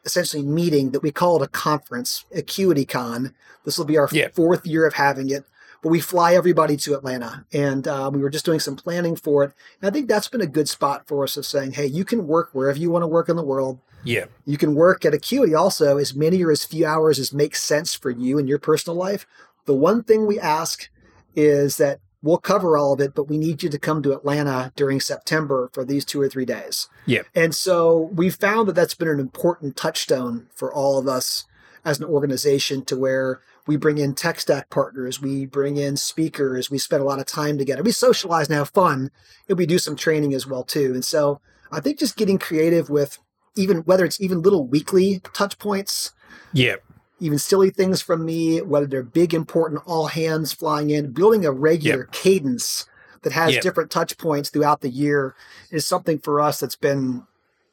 essentially 0.04 0.42
meeting 0.42 0.90
that 0.90 1.02
we 1.02 1.10
call 1.12 1.40
it 1.40 1.46
a 1.46 1.48
conference, 1.48 2.24
Acuity 2.34 2.84
Con. 2.84 3.34
This 3.64 3.78
will 3.78 3.84
be 3.84 3.98
our 3.98 4.08
Yeah. 4.10 4.28
fourth 4.34 4.66
year 4.66 4.86
of 4.86 4.94
having 4.94 5.30
it, 5.30 5.44
but 5.82 5.90
we 5.90 6.00
fly 6.00 6.34
everybody 6.34 6.76
to 6.78 6.94
Atlanta. 6.94 7.44
And 7.52 7.86
uh, 7.86 8.10
we 8.12 8.20
were 8.20 8.30
just 8.30 8.44
doing 8.44 8.60
some 8.60 8.76
planning 8.76 9.16
for 9.16 9.44
it. 9.44 9.52
And 9.80 9.88
I 9.88 9.92
think 9.92 10.08
that's 10.08 10.28
been 10.28 10.40
a 10.40 10.46
good 10.46 10.68
spot 10.68 11.06
for 11.06 11.24
us 11.24 11.36
of 11.36 11.46
saying, 11.46 11.72
hey, 11.72 11.86
you 11.86 12.04
can 12.04 12.26
work 12.26 12.50
wherever 12.52 12.78
you 12.78 12.90
want 12.90 13.02
to 13.02 13.06
work 13.08 13.28
in 13.28 13.36
the 13.36 13.44
world. 13.44 13.78
Yeah. 14.04 14.24
You 14.44 14.58
can 14.58 14.74
work 14.74 15.04
at 15.04 15.14
Acuity 15.14 15.54
also 15.54 15.96
as 15.96 16.14
many 16.14 16.42
or 16.42 16.50
as 16.50 16.64
few 16.64 16.84
hours 16.84 17.20
as 17.20 17.32
makes 17.32 17.62
sense 17.62 17.94
for 17.94 18.10
you 18.10 18.38
in 18.38 18.48
your 18.48 18.58
personal 18.58 18.96
life. 18.96 19.26
The 19.66 19.74
one 19.74 20.02
thing 20.02 20.26
we 20.26 20.40
ask 20.40 20.90
is 21.36 21.76
that 21.76 22.00
we'll 22.22 22.38
cover 22.38 22.76
all 22.76 22.92
of 22.92 23.00
it, 23.00 23.14
but 23.14 23.28
we 23.28 23.38
need 23.38 23.62
you 23.62 23.68
to 23.68 23.78
come 23.78 24.02
to 24.02 24.12
Atlanta 24.12 24.72
during 24.76 25.00
September 25.00 25.70
for 25.72 25.84
these 25.84 26.04
two 26.04 26.20
or 26.20 26.28
three 26.28 26.44
days. 26.44 26.88
Yeah. 27.06 27.22
And 27.34 27.54
so 27.54 28.10
we 28.14 28.30
found 28.30 28.68
that 28.68 28.74
that's 28.74 28.94
been 28.94 29.08
an 29.08 29.20
important 29.20 29.76
touchstone 29.76 30.48
for 30.54 30.72
all 30.72 30.98
of 30.98 31.08
us 31.08 31.44
as 31.84 31.98
an 31.98 32.04
organization 32.04 32.84
to 32.84 32.96
where 32.96 33.40
we 33.66 33.76
bring 33.76 33.98
in 33.98 34.14
tech 34.14 34.40
stack 34.40 34.70
partners, 34.70 35.20
we 35.20 35.46
bring 35.46 35.76
in 35.76 35.96
speakers, 35.96 36.70
we 36.70 36.78
spend 36.78 37.02
a 37.02 37.06
lot 37.06 37.18
of 37.18 37.26
time 37.26 37.58
together. 37.58 37.82
We 37.82 37.92
socialize 37.92 38.48
and 38.48 38.56
have 38.56 38.70
fun, 38.70 39.10
and 39.48 39.58
we 39.58 39.66
do 39.66 39.78
some 39.78 39.96
training 39.96 40.34
as 40.34 40.46
well 40.46 40.64
too. 40.64 40.92
And 40.94 41.04
so 41.04 41.40
I 41.70 41.80
think 41.80 41.98
just 41.98 42.16
getting 42.16 42.38
creative 42.38 42.90
with 42.90 43.18
even 43.54 43.78
whether 43.78 44.04
it's 44.04 44.20
even 44.20 44.42
little 44.42 44.66
weekly 44.66 45.20
touch 45.32 45.58
points. 45.58 46.12
Yeah. 46.52 46.76
Even 47.22 47.38
silly 47.38 47.70
things 47.70 48.02
from 48.02 48.24
me, 48.24 48.60
whether 48.60 48.86
they're 48.86 49.02
big, 49.02 49.32
important, 49.32 49.82
all 49.86 50.08
hands 50.08 50.52
flying 50.52 50.90
in, 50.90 51.12
building 51.12 51.46
a 51.46 51.52
regular 51.52 52.00
yep. 52.00 52.12
cadence 52.12 52.86
that 53.22 53.32
has 53.32 53.54
yep. 53.54 53.62
different 53.62 53.92
touch 53.92 54.18
points 54.18 54.50
throughout 54.50 54.80
the 54.80 54.88
year 54.88 55.36
is 55.70 55.86
something 55.86 56.18
for 56.18 56.40
us 56.40 56.58
that's 56.58 56.74
been 56.74 57.24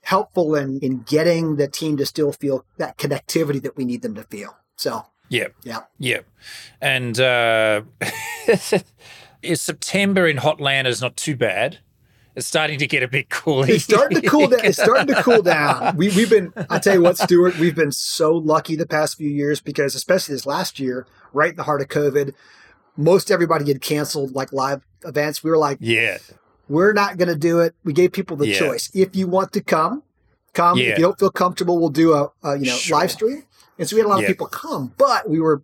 helpful 0.04 0.56
in, 0.56 0.80
in 0.82 1.00
getting 1.02 1.56
the 1.56 1.68
team 1.68 1.98
to 1.98 2.06
still 2.06 2.32
feel 2.32 2.64
that 2.78 2.98
connectivity 2.98 3.60
that 3.62 3.76
we 3.76 3.86
need 3.86 4.04
them 4.04 4.14
to 4.16 4.24
feel. 4.24 4.56
So, 4.76 5.08
yeah. 5.30 5.48
Yeah. 5.64 5.82
Yeah. 5.98 6.20
And 6.80 7.20
uh, 7.20 7.82
September 9.56 10.28
in 10.28 10.38
Hotlanta 10.38 10.88
is 10.88 11.02
not 11.02 11.18
too 11.18 11.36
bad. 11.36 11.80
It's 12.36 12.48
starting 12.48 12.80
to 12.80 12.88
get 12.88 13.04
a 13.04 13.08
bit 13.08 13.30
cool. 13.30 13.64
It's 13.64 13.84
starting 13.84 14.22
to 14.22 14.28
cool 14.28 14.48
down. 14.48 14.62
It's 14.64 14.78
starting 14.82 15.08
to 15.14 15.22
cool 15.24 15.42
down. 15.42 15.98
We, 15.98 16.10
we've 16.10 16.30
been, 16.30 16.54
I'll 16.70 16.80
tell 16.80 16.94
you 16.94 17.02
what, 17.02 17.18
Stuart, 17.18 17.58
we've 17.58 17.76
been 17.76 17.92
so 17.92 18.34
lucky 18.34 18.76
the 18.76 18.88
past 18.88 19.18
few 19.18 19.30
years 19.30 19.60
because, 19.60 19.96
especially 19.96 20.36
this 20.36 20.46
last 20.46 20.80
year, 20.80 21.08
right 21.34 21.50
in 21.50 21.56
the 21.56 21.64
heart 21.64 21.82
of 21.82 21.88
COVID, 21.88 22.34
most 22.96 23.32
everybody 23.32 23.68
had 23.68 23.82
canceled 23.82 24.34
like 24.36 24.54
live 24.54 24.86
events. 25.04 25.44
We 25.44 25.50
were 25.50 25.58
like, 25.58 25.80
yeah, 25.82 26.18
we're 26.68 26.94
not 26.94 27.18
going 27.18 27.30
to 27.30 27.36
do 27.36 27.60
it. 27.60 27.76
We 27.84 27.94
gave 27.94 28.12
people 28.12 28.38
the 28.38 28.48
yeah. 28.48 28.60
choice. 28.60 28.92
If 28.94 29.16
you 29.16 29.28
want 29.28 29.52
to 29.54 29.62
come, 29.62 30.04
come. 30.54 30.78
Yeah. 30.78 30.90
If 30.90 31.00
you 31.00 31.04
don't 31.06 31.20
feel 31.20 31.32
comfortable, 31.32 31.80
we'll 31.80 31.90
do 31.90 32.14
a, 32.14 32.32
a 32.44 32.58
you 32.58 32.68
know 32.68 32.76
sure. 32.76 33.00
live 33.00 33.12
stream. 33.12 33.44
And 33.78 33.88
so 33.88 33.96
we 33.96 34.02
had 34.02 34.06
a 34.06 34.10
lot 34.10 34.20
yeah. 34.20 34.26
of 34.26 34.30
people 34.30 34.48
come, 34.48 34.94
but 34.98 35.30
we 35.30 35.40
were 35.40 35.64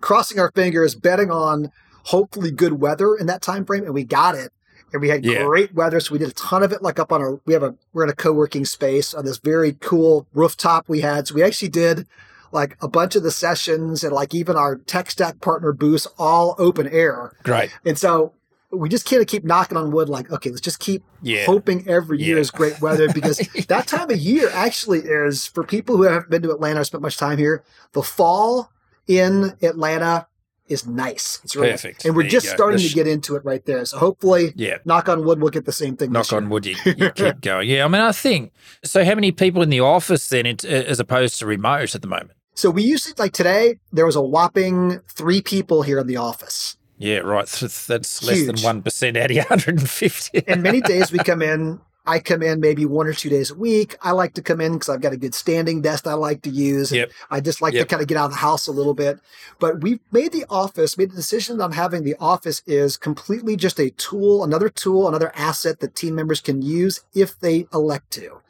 crossing 0.00 0.38
our 0.38 0.52
fingers, 0.52 0.94
betting 0.94 1.30
on 1.30 1.72
hopefully 2.04 2.50
good 2.50 2.74
weather 2.74 3.16
in 3.16 3.26
that 3.26 3.42
time 3.42 3.64
frame, 3.64 3.84
and 3.84 3.94
we 3.94 4.04
got 4.04 4.34
it 4.34 4.52
and 4.92 5.02
we 5.02 5.08
had 5.08 5.24
yeah. 5.24 5.44
great 5.44 5.74
weather. 5.74 6.00
So 6.00 6.12
we 6.12 6.18
did 6.18 6.28
a 6.28 6.34
ton 6.34 6.62
of 6.62 6.72
it, 6.72 6.82
like 6.82 6.98
up 6.98 7.12
on 7.12 7.20
our, 7.20 7.40
we 7.44 7.52
have 7.52 7.62
a, 7.62 7.74
we're 7.92 8.04
in 8.04 8.10
a 8.10 8.14
co-working 8.14 8.64
space 8.64 9.14
on 9.14 9.24
this 9.24 9.38
very 9.38 9.72
cool 9.80 10.26
rooftop 10.34 10.88
we 10.88 11.00
had. 11.00 11.28
So 11.28 11.34
we 11.34 11.42
actually 11.42 11.68
did 11.68 12.06
like 12.52 12.76
a 12.80 12.88
bunch 12.88 13.16
of 13.16 13.22
the 13.22 13.30
sessions 13.30 14.04
and 14.04 14.12
like 14.12 14.34
even 14.34 14.56
our 14.56 14.76
tech 14.76 15.10
stack 15.10 15.40
partner 15.40 15.72
booths, 15.72 16.06
all 16.18 16.54
open 16.58 16.88
air. 16.88 17.32
Right. 17.46 17.70
And 17.84 17.98
so 17.98 18.32
we 18.70 18.88
just 18.88 19.06
can't 19.06 19.26
keep 19.26 19.44
knocking 19.44 19.76
on 19.76 19.90
wood 19.90 20.08
like, 20.08 20.30
okay, 20.30 20.50
let's 20.50 20.60
just 20.60 20.78
keep 20.78 21.02
yeah. 21.22 21.44
hoping 21.46 21.88
every 21.88 22.22
year 22.22 22.36
yeah. 22.36 22.40
is 22.40 22.50
great 22.50 22.80
weather 22.80 23.08
because 23.12 23.38
that 23.68 23.86
time 23.86 24.10
of 24.10 24.18
year 24.18 24.48
actually 24.52 25.00
is 25.00 25.46
for 25.46 25.64
people 25.64 25.96
who 25.96 26.04
haven't 26.04 26.30
been 26.30 26.42
to 26.42 26.50
Atlanta 26.50 26.80
or 26.80 26.84
spent 26.84 27.02
much 27.02 27.16
time 27.16 27.38
here, 27.38 27.62
the 27.92 28.02
fall 28.02 28.70
in 29.06 29.56
Atlanta 29.62 30.26
is 30.68 30.86
nice. 30.86 31.40
It's 31.44 31.56
really 31.56 31.72
perfect. 31.72 32.04
And 32.04 32.16
we're 32.16 32.22
there 32.22 32.30
just 32.30 32.48
starting 32.48 32.80
to 32.80 32.94
get 32.94 33.06
into 33.06 33.36
it 33.36 33.44
right 33.44 33.64
there. 33.64 33.84
So 33.84 33.98
hopefully, 33.98 34.52
yeah. 34.56 34.78
knock 34.84 35.08
on 35.08 35.24
wood, 35.24 35.40
we'll 35.40 35.50
get 35.50 35.64
the 35.64 35.72
same 35.72 35.96
thing. 35.96 36.12
Knock 36.12 36.32
on 36.32 36.48
wood, 36.48 36.66
you, 36.66 36.76
you 36.84 37.10
keep 37.14 37.40
going. 37.40 37.68
Yeah, 37.68 37.84
I 37.84 37.88
mean, 37.88 38.00
I 38.00 38.12
think 38.12 38.52
so. 38.84 39.04
How 39.04 39.14
many 39.14 39.32
people 39.32 39.62
in 39.62 39.70
the 39.70 39.80
office 39.80 40.28
then, 40.28 40.46
it, 40.46 40.64
uh, 40.64 40.68
as 40.68 41.00
opposed 41.00 41.38
to 41.40 41.46
remote 41.46 41.94
at 41.94 42.02
the 42.02 42.08
moment? 42.08 42.32
So 42.54 42.70
we 42.70 42.82
used 42.82 43.06
to 43.06 43.14
like 43.22 43.32
today. 43.32 43.78
There 43.92 44.06
was 44.06 44.16
a 44.16 44.22
whopping 44.22 45.00
three 45.08 45.42
people 45.42 45.82
here 45.82 45.98
in 45.98 46.06
the 46.06 46.16
office. 46.16 46.76
Yeah, 46.98 47.18
right. 47.18 47.46
That's 47.46 47.88
less 47.88 48.20
Huge. 48.20 48.46
than 48.46 48.64
one 48.64 48.82
percent 48.82 49.16
out 49.16 49.30
of 49.30 49.36
150. 49.36 50.44
and 50.48 50.62
many 50.62 50.80
days 50.80 51.12
we 51.12 51.18
come 51.24 51.42
in 51.42 51.80
I 52.06 52.20
come 52.20 52.42
in 52.42 52.60
maybe 52.60 52.86
one 52.86 53.06
or 53.06 53.12
two 53.12 53.28
days 53.28 53.50
a 53.50 53.54
week. 53.54 53.96
I 54.00 54.12
like 54.12 54.34
to 54.34 54.42
come 54.42 54.60
in 54.60 54.74
because 54.74 54.88
I've 54.88 55.00
got 55.00 55.12
a 55.12 55.16
good 55.16 55.34
standing 55.34 55.82
desk 55.82 56.06
I 56.06 56.14
like 56.14 56.42
to 56.42 56.50
use. 56.50 56.92
Yep. 56.92 57.10
I 57.30 57.40
just 57.40 57.60
like 57.60 57.74
yep. 57.74 57.88
to 57.88 57.90
kind 57.90 58.02
of 58.02 58.08
get 58.08 58.16
out 58.16 58.26
of 58.26 58.30
the 58.32 58.36
house 58.38 58.66
a 58.66 58.72
little 58.72 58.94
bit. 58.94 59.18
But 59.58 59.80
we've 59.80 60.00
made 60.12 60.32
the 60.32 60.44
office, 60.48 60.96
made 60.96 61.10
the 61.10 61.16
decision 61.16 61.60
on 61.60 61.72
having 61.72 62.04
the 62.04 62.14
office 62.20 62.62
is 62.66 62.96
completely 62.96 63.56
just 63.56 63.80
a 63.80 63.90
tool, 63.90 64.44
another 64.44 64.68
tool, 64.68 65.08
another 65.08 65.32
asset 65.34 65.80
that 65.80 65.96
team 65.96 66.14
members 66.14 66.40
can 66.40 66.62
use 66.62 67.00
if 67.14 67.38
they 67.38 67.66
elect 67.72 68.10
to. 68.12 68.40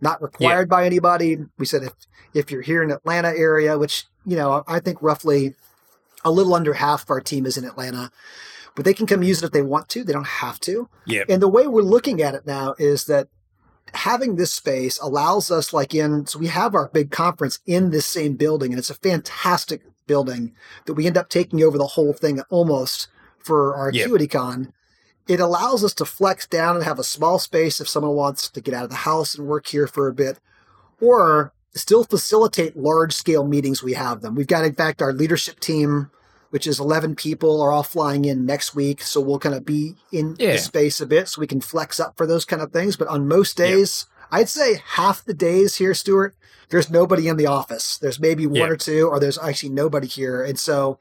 Not 0.00 0.20
required 0.20 0.62
yep. 0.62 0.68
by 0.68 0.84
anybody. 0.84 1.38
We 1.58 1.66
said 1.66 1.82
if 1.82 1.94
if 2.34 2.50
you're 2.50 2.62
here 2.62 2.82
in 2.82 2.90
Atlanta 2.90 3.28
area, 3.28 3.78
which, 3.78 4.04
you 4.26 4.36
know, 4.36 4.62
I 4.68 4.78
think 4.80 5.00
roughly 5.00 5.54
a 6.22 6.30
little 6.30 6.54
under 6.54 6.74
half 6.74 7.04
of 7.04 7.10
our 7.10 7.20
team 7.20 7.46
is 7.46 7.56
in 7.56 7.64
Atlanta 7.64 8.10
but 8.76 8.84
they 8.84 8.94
can 8.94 9.06
come 9.06 9.24
use 9.24 9.42
it 9.42 9.46
if 9.46 9.52
they 9.52 9.62
want 9.62 9.88
to. 9.88 10.04
They 10.04 10.12
don't 10.12 10.26
have 10.26 10.60
to. 10.60 10.88
Yeah. 11.06 11.24
And 11.28 11.42
the 11.42 11.48
way 11.48 11.66
we're 11.66 11.82
looking 11.82 12.22
at 12.22 12.34
it 12.34 12.46
now 12.46 12.76
is 12.78 13.06
that 13.06 13.26
having 13.94 14.36
this 14.36 14.52
space 14.52 15.00
allows 15.00 15.50
us, 15.50 15.72
like 15.72 15.94
in, 15.94 16.26
so 16.26 16.38
we 16.38 16.48
have 16.48 16.74
our 16.74 16.88
big 16.88 17.10
conference 17.10 17.58
in 17.66 17.90
this 17.90 18.06
same 18.06 18.36
building, 18.36 18.70
and 18.72 18.78
it's 18.78 18.90
a 18.90 18.94
fantastic 18.94 19.82
building 20.06 20.54
that 20.84 20.94
we 20.94 21.06
end 21.06 21.16
up 21.16 21.28
taking 21.28 21.62
over 21.64 21.78
the 21.78 21.86
whole 21.86 22.12
thing 22.12 22.40
almost 22.50 23.08
for 23.38 23.74
our 23.74 23.90
yep. 23.90 24.08
AcuityCon. 24.08 24.72
It 25.26 25.40
allows 25.40 25.82
us 25.82 25.94
to 25.94 26.04
flex 26.04 26.46
down 26.46 26.76
and 26.76 26.84
have 26.84 27.00
a 27.00 27.04
small 27.04 27.38
space 27.38 27.80
if 27.80 27.88
someone 27.88 28.14
wants 28.14 28.48
to 28.48 28.60
get 28.60 28.74
out 28.74 28.84
of 28.84 28.90
the 28.90 28.96
house 28.96 29.34
and 29.34 29.48
work 29.48 29.66
here 29.66 29.86
for 29.86 30.06
a 30.06 30.14
bit, 30.14 30.38
or 31.00 31.52
still 31.74 32.04
facilitate 32.04 32.76
large 32.76 33.14
scale 33.14 33.46
meetings. 33.46 33.82
We 33.82 33.94
have 33.94 34.20
them. 34.20 34.34
We've 34.34 34.46
got, 34.46 34.64
in 34.64 34.74
fact, 34.74 35.00
our 35.00 35.12
leadership 35.12 35.60
team 35.60 36.10
which 36.50 36.66
is 36.66 36.80
11 36.80 37.16
people 37.16 37.60
are 37.60 37.72
all 37.72 37.82
flying 37.82 38.24
in 38.24 38.46
next 38.46 38.74
week. 38.74 39.02
So 39.02 39.20
we'll 39.20 39.38
kind 39.38 39.54
of 39.54 39.64
be 39.64 39.94
in 40.12 40.36
yeah. 40.38 40.52
the 40.52 40.58
space 40.58 41.00
a 41.00 41.06
bit 41.06 41.28
so 41.28 41.40
we 41.40 41.46
can 41.46 41.60
flex 41.60 41.98
up 42.00 42.16
for 42.16 42.26
those 42.26 42.44
kind 42.44 42.62
of 42.62 42.72
things. 42.72 42.96
But 42.96 43.08
on 43.08 43.28
most 43.28 43.56
days, 43.56 44.06
yeah. 44.08 44.38
I'd 44.38 44.48
say 44.48 44.82
half 44.84 45.24
the 45.24 45.34
days 45.34 45.76
here, 45.76 45.94
Stuart, 45.94 46.34
there's 46.68 46.90
nobody 46.90 47.28
in 47.28 47.36
the 47.36 47.46
office. 47.46 47.98
There's 47.98 48.20
maybe 48.20 48.46
one 48.46 48.56
yeah. 48.56 48.68
or 48.68 48.76
two, 48.76 49.08
or 49.08 49.20
there's 49.20 49.38
actually 49.38 49.70
nobody 49.70 50.06
here. 50.06 50.42
And 50.42 50.58
so 50.58 50.98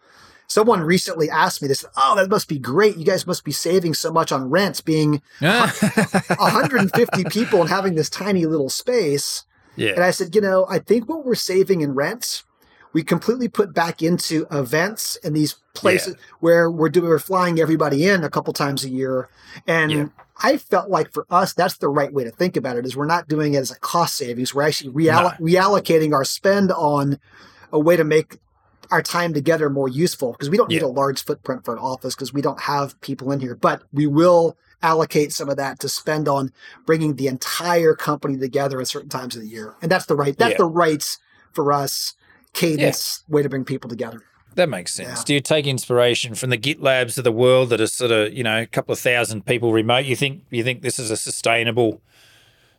someone 0.48 0.82
recently 0.82 1.30
asked 1.30 1.62
me 1.62 1.68
this, 1.68 1.86
oh, 1.98 2.16
that 2.16 2.30
must 2.30 2.48
be 2.48 2.60
great. 2.60 2.98
You 2.98 3.06
guys 3.06 3.28
must 3.28 3.44
be 3.44 3.52
saving 3.52 3.94
so 3.94 4.12
much 4.12 4.32
on 4.32 4.50
rents 4.50 4.82
being 4.82 5.22
ah. 5.42 5.74
150 6.38 7.24
people 7.26 7.62
and 7.62 7.70
having 7.70 7.96
this 7.96 8.10
tiny 8.10 8.46
little 8.46 8.70
space. 8.70 9.44
Yeah. 9.76 9.92
And 9.92 10.04
I 10.04 10.12
said, 10.12 10.36
you 10.36 10.42
know, 10.42 10.66
I 10.70 10.80
think 10.80 11.10
what 11.10 11.26
we're 11.26 11.36
saving 11.36 11.82
in 11.82 11.94
rents 11.94 12.44
we 12.96 13.04
completely 13.04 13.50
put 13.50 13.74
back 13.74 14.02
into 14.02 14.48
events 14.50 15.18
and 15.22 15.36
these 15.36 15.56
places 15.74 16.16
yeah. 16.18 16.22
where 16.40 16.72
we're 16.72 16.88
doing 16.88 17.10
we're 17.10 17.20
flying 17.20 17.60
everybody 17.60 18.08
in 18.08 18.24
a 18.24 18.30
couple 18.30 18.54
times 18.54 18.86
a 18.86 18.90
year 18.90 19.28
and 19.68 19.92
yeah. 19.92 20.06
I 20.42 20.56
felt 20.56 20.90
like 20.90 21.12
for 21.12 21.28
us 21.30 21.52
that's 21.52 21.76
the 21.78 21.90
right 21.90 22.14
way 22.14 22.24
to 22.24 22.32
think 22.32 22.56
about 22.56 22.78
it 22.78 22.86
is 22.86 22.96
we're 22.96 23.06
not 23.06 23.28
doing 23.28 23.54
it 23.54 23.58
as 23.58 23.70
a 23.70 23.78
cost 23.80 24.16
savings 24.16 24.56
we're 24.56 24.62
actually 24.62 24.94
reall- 24.94 25.38
no. 25.38 25.46
reallocating 25.46 26.14
our 26.14 26.24
spend 26.24 26.72
on 26.72 27.20
a 27.74 27.78
way 27.78 27.98
to 27.98 28.06
make 28.06 28.38
our 28.92 29.02
time 29.02 29.34
together 29.34 29.70
more 29.70 29.90
useful 29.90 30.32
because 30.32 30.50
we 30.50 30.56
don't 30.56 30.70
need 30.70 30.82
a 30.82 30.88
large 30.88 31.22
footprint 31.22 31.66
for 31.66 31.74
an 31.74 31.80
office 31.80 32.16
because 32.16 32.32
we 32.32 32.42
don't 32.42 32.62
have 32.62 33.00
people 33.02 33.30
in 33.34 33.42
here 33.42 33.56
but 33.56 33.84
we 33.92 34.08
will 34.08 34.56
allocate 34.82 35.34
some 35.34 35.50
of 35.50 35.58
that 35.58 35.82
to 35.82 35.90
spend 35.90 36.30
on 36.30 36.50
bringing 36.86 37.18
the 37.18 37.28
entire 37.28 37.94
company 37.94 38.38
together 38.38 38.80
at 38.80 38.88
certain 38.88 39.10
times 39.10 39.36
of 39.36 39.42
the 39.42 39.50
year 39.50 39.76
and 39.82 39.92
that's 39.92 40.06
the 40.06 40.16
right 40.16 40.38
that's 40.38 40.56
the 40.56 40.64
right 40.64 41.18
for 41.52 41.74
us 41.74 42.16
cadence 42.56 43.24
yeah. 43.28 43.34
way 43.36 43.44
to 43.44 43.50
bring 43.50 43.66
people 43.66 43.90
together. 43.90 44.24
That 44.56 44.70
makes 44.70 44.94
sense. 44.94 45.20
Yeah. 45.20 45.24
Do 45.26 45.34
you 45.36 45.42
take 45.42 45.68
inspiration 45.68 46.34
from 46.34 46.50
the 46.50 46.58
GitLabs 46.58 47.18
of 47.18 47.26
the 47.26 47.32
world 47.32 47.70
that 47.70 47.82
are 47.82 47.88
sort 47.88 48.12
of, 48.12 48.34
you 48.34 48.44
know, 48.44 48.62
a 48.62 48.66
couple 48.66 48.94
of 48.94 49.00
thousand 49.00 49.46
people 49.46 49.74
remote? 49.74 50.06
You 50.06 50.16
think 50.16 50.44
you 50.50 50.64
think 50.64 50.82
this 50.82 50.98
is 50.98 51.12
a 51.12 51.18
sustainable 51.18 52.02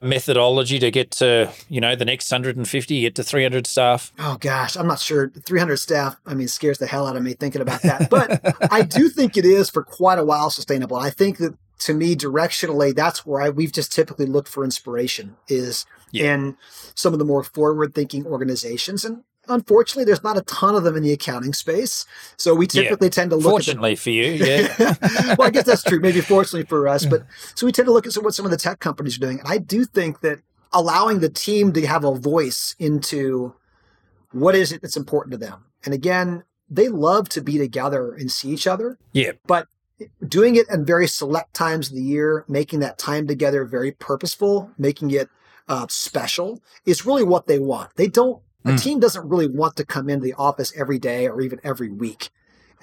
methodology 0.01 0.79
to 0.79 0.91
get 0.91 1.11
to, 1.11 1.53
you 1.69 1.81
know, 1.81 1.95
the 1.95 2.05
next 2.05 2.31
150, 2.31 3.01
get 3.01 3.15
to 3.15 3.23
300 3.23 3.67
staff? 3.67 4.13
Oh 4.19 4.39
gosh, 4.41 4.77
I'm 4.77 4.87
not 4.87 5.01
sure. 5.01 5.29
300 5.29 5.77
staff, 5.77 6.17
I 6.25 6.35
mean, 6.35 6.49
scares 6.49 6.79
the 6.79 6.87
hell 6.87 7.07
out 7.07 7.17
of 7.17 7.23
me 7.23 7.35
thinking 7.35 7.61
about 7.61 7.83
that. 7.83 8.09
But 8.09 8.41
I 8.73 8.83
do 8.83 9.11
think 9.11 9.37
it 9.37 9.45
is 9.45 9.69
for 9.69 9.83
quite 9.83 10.19
a 10.19 10.25
while 10.25 10.51
sustainable. 10.51 10.97
I 10.97 11.11
think 11.11 11.39
that 11.39 11.57
to 11.81 11.93
me 11.93 12.17
directionally 12.17 12.95
that's 12.95 13.27
where 13.27 13.43
I, 13.43 13.51
we've 13.51 13.73
just 13.73 13.93
typically 13.93 14.25
looked 14.25 14.49
for 14.49 14.65
inspiration 14.65 15.37
is 15.47 15.85
yeah. 16.11 16.33
in 16.33 16.57
some 16.95 17.13
of 17.13 17.19
the 17.19 17.25
more 17.25 17.45
forward 17.45 17.95
thinking 17.95 18.25
organizations 18.27 19.05
and 19.05 19.25
unfortunately, 19.49 20.05
there's 20.05 20.23
not 20.23 20.37
a 20.37 20.43
ton 20.43 20.75
of 20.75 20.85
them 20.85 20.97
in 20.97 21.03
the 21.03 21.13
accounting 21.13 21.53
space. 21.53 22.05
So 22.37 22.55
we 22.55 22.67
typically 22.67 23.09
yeah. 23.09 23.11
tend 23.11 23.31
to 23.31 23.37
look. 23.37 23.51
Fortunately 23.51 23.93
at 23.93 23.99
the, 23.99 24.03
for 24.03 24.11
you, 24.11 24.33
yeah. 24.33 25.35
well, 25.39 25.49
I 25.49 25.51
guess 25.51 25.65
that's 25.65 25.83
true. 25.83 26.01
Maybe 26.01 26.21
fortunately 26.21 26.67
for 26.67 26.89
us, 26.89 27.07
but 27.07 27.25
so 27.55 27.67
we 27.67 27.73
tend 27.73 27.87
to 27.87 27.93
look 27.93 28.07
at 28.07 28.15
what 28.15 28.35
some 28.35 28.45
of 28.45 28.51
the 28.51 28.57
tech 28.57 28.81
companies 28.81 29.17
are 29.17 29.21
doing, 29.21 29.41
and 29.41 29.49
I 29.49 29.59
do 29.59 29.85
think 29.85 30.21
that 30.21 30.41
allowing 30.73 31.21
the 31.21 31.29
team 31.29 31.73
to 31.73 31.87
have 31.87 32.05
a 32.05 32.15
voice 32.15 32.75
into 32.79 33.55
what 34.33 34.55
is 34.55 34.73
it 34.73 34.83
that's 34.83 34.97
important 34.97 35.33
to 35.33 35.39
them. 35.39 35.65
And 35.85 35.95
again, 35.95 36.45
they 36.69 36.89
love 36.89 37.29
to 37.31 37.41
be 37.41 37.59
together 37.59 38.13
and 38.13 38.31
see 38.31 38.51
each 38.51 38.67
other. 38.67 38.99
Yeah. 39.13 39.33
But 39.47 39.69
doing 40.27 40.57
it 40.57 40.69
in 40.71 40.85
very 40.85 41.07
select 41.07 41.55
times 41.55 41.89
of 41.89 41.95
the 41.95 42.03
year, 42.03 42.45
making 42.49 42.81
that 42.81 42.99
time 42.99 43.27
together 43.27 43.65
very 43.65 43.93
purposeful, 43.93 44.71
making 44.77 45.11
it 45.13 45.29
uh, 45.69 45.87
special 45.89 46.61
is 46.85 47.07
really 47.07 47.25
what 47.25 47.47
they 47.47 47.59
want. 47.59 47.95
They 47.97 48.09
don't, 48.09 48.43
a 48.67 48.73
mm. 48.73 48.83
team 48.83 49.01
doesn't 49.01 49.29
really 49.29 49.47
want 49.47 49.77
to 49.77 49.85
come 49.85 50.09
into 50.09 50.25
the 50.25 50.35
office 50.35 50.73
every 50.77 50.99
day 50.99 51.29
or 51.29 51.41
even 51.41 51.61
every 51.63 51.91
week. 51.91 52.31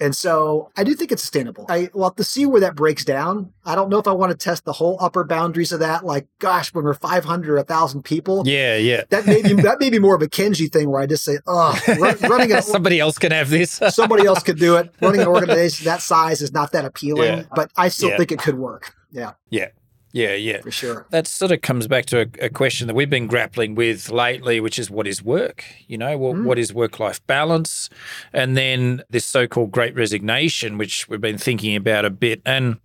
And 0.00 0.14
so 0.14 0.70
I 0.76 0.82
do 0.82 0.94
think 0.94 1.12
it's 1.12 1.22
sustainable. 1.22 1.66
I 1.68 1.88
will 1.94 2.04
have 2.04 2.16
to 2.16 2.24
see 2.24 2.46
where 2.46 2.60
that 2.62 2.74
breaks 2.74 3.04
down. 3.04 3.52
I 3.64 3.74
don't 3.74 3.88
know 3.88 3.98
if 3.98 4.08
I 4.08 4.12
want 4.12 4.30
to 4.32 4.36
test 4.36 4.64
the 4.64 4.72
whole 4.72 4.96
upper 5.00 5.22
boundaries 5.22 5.70
of 5.70 5.80
that. 5.80 6.04
Like, 6.04 6.26
gosh, 6.40 6.74
when 6.74 6.84
we're 6.84 6.94
500 6.94 7.52
or 7.52 7.56
1,000 7.56 8.02
people. 8.02 8.42
Yeah, 8.44 8.76
yeah. 8.76 9.04
That 9.10 9.26
may 9.26 9.42
be, 9.42 9.52
that 9.54 9.78
may 9.78 9.90
be 9.90 10.00
more 10.00 10.16
of 10.16 10.22
a 10.22 10.26
Kenji 10.26 10.70
thing 10.70 10.90
where 10.90 11.00
I 11.00 11.06
just 11.06 11.24
say, 11.24 11.38
oh, 11.46 11.78
running 12.22 12.52
a, 12.52 12.60
Somebody 12.60 12.98
else 12.98 13.18
can 13.18 13.30
have 13.30 13.50
this. 13.50 13.80
somebody 13.90 14.26
else 14.26 14.42
could 14.42 14.58
do 14.58 14.76
it. 14.76 14.92
Running 15.00 15.20
an 15.20 15.28
organization 15.28 15.84
that 15.84 16.02
size 16.02 16.42
is 16.42 16.52
not 16.52 16.72
that 16.72 16.84
appealing, 16.84 17.38
yeah. 17.38 17.44
but 17.54 17.70
I 17.76 17.88
still 17.88 18.10
yeah. 18.10 18.16
think 18.16 18.32
it 18.32 18.40
could 18.40 18.58
work. 18.58 18.94
Yeah. 19.12 19.34
Yeah. 19.50 19.68
Yeah, 20.14 20.34
yeah. 20.34 20.60
For 20.60 20.70
sure. 20.70 21.06
That 21.10 21.26
sort 21.26 21.50
of 21.50 21.60
comes 21.60 21.88
back 21.88 22.06
to 22.06 22.20
a, 22.20 22.46
a, 22.46 22.48
question 22.48 22.86
that 22.86 22.94
we've 22.94 23.10
been 23.10 23.26
grappling 23.26 23.74
with 23.74 24.10
lately, 24.10 24.60
which 24.60 24.78
is 24.78 24.88
what 24.88 25.08
is 25.08 25.24
work? 25.24 25.64
You 25.88 25.98
know, 25.98 26.16
what, 26.16 26.36
mm. 26.36 26.44
what 26.44 26.56
is 26.56 26.72
work 26.72 27.00
life 27.00 27.26
balance? 27.26 27.90
And 28.32 28.56
then 28.56 29.02
this 29.10 29.24
so 29.24 29.48
called 29.48 29.72
great 29.72 29.92
resignation, 29.96 30.78
which 30.78 31.08
we've 31.08 31.20
been 31.20 31.36
thinking 31.36 31.74
about 31.74 32.04
a 32.04 32.10
bit. 32.10 32.40
And 32.46 32.78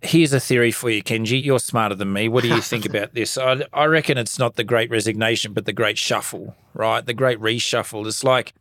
here's 0.00 0.32
a 0.32 0.40
theory 0.40 0.72
for 0.72 0.88
you, 0.88 1.02
Kenji. 1.02 1.44
You're 1.44 1.58
smarter 1.58 1.94
than 1.94 2.14
me. 2.14 2.30
What 2.30 2.44
do 2.44 2.48
you 2.48 2.62
think 2.62 2.86
about 2.88 3.12
this? 3.12 3.36
I, 3.36 3.66
I 3.74 3.84
reckon 3.84 4.16
it's 4.16 4.38
not 4.38 4.56
the 4.56 4.64
great 4.64 4.90
resignation, 4.90 5.52
but 5.52 5.66
the 5.66 5.74
great 5.74 5.98
shuffle, 5.98 6.56
right? 6.72 7.04
The 7.04 7.12
great 7.12 7.38
reshuffle. 7.40 8.06
It's 8.06 8.24
like 8.24 8.54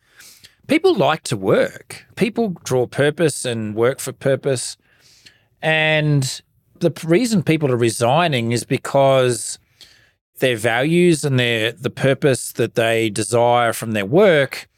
people 0.68 0.94
like 0.94 1.24
to 1.24 1.38
work, 1.38 2.06
people 2.18 2.50
draw 2.66 2.86
purpose 2.86 3.46
and 3.46 3.76
work 3.76 4.02
for 4.02 4.12
purpose. 4.12 4.76
And 5.62 6.42
the 6.80 6.94
reason 7.06 7.44
people 7.44 7.72
are 7.72 7.78
resigning 7.78 8.52
is 8.52 8.64
because 8.64 9.60
their 10.40 10.56
values 10.56 11.24
and 11.26 11.40
their 11.40 11.72
the 11.72 11.90
purpose 11.90 12.52
that 12.54 12.76
they 12.76 13.10
desire 13.10 13.74
from 13.74 13.92
their 13.92 14.06
work 14.06 14.70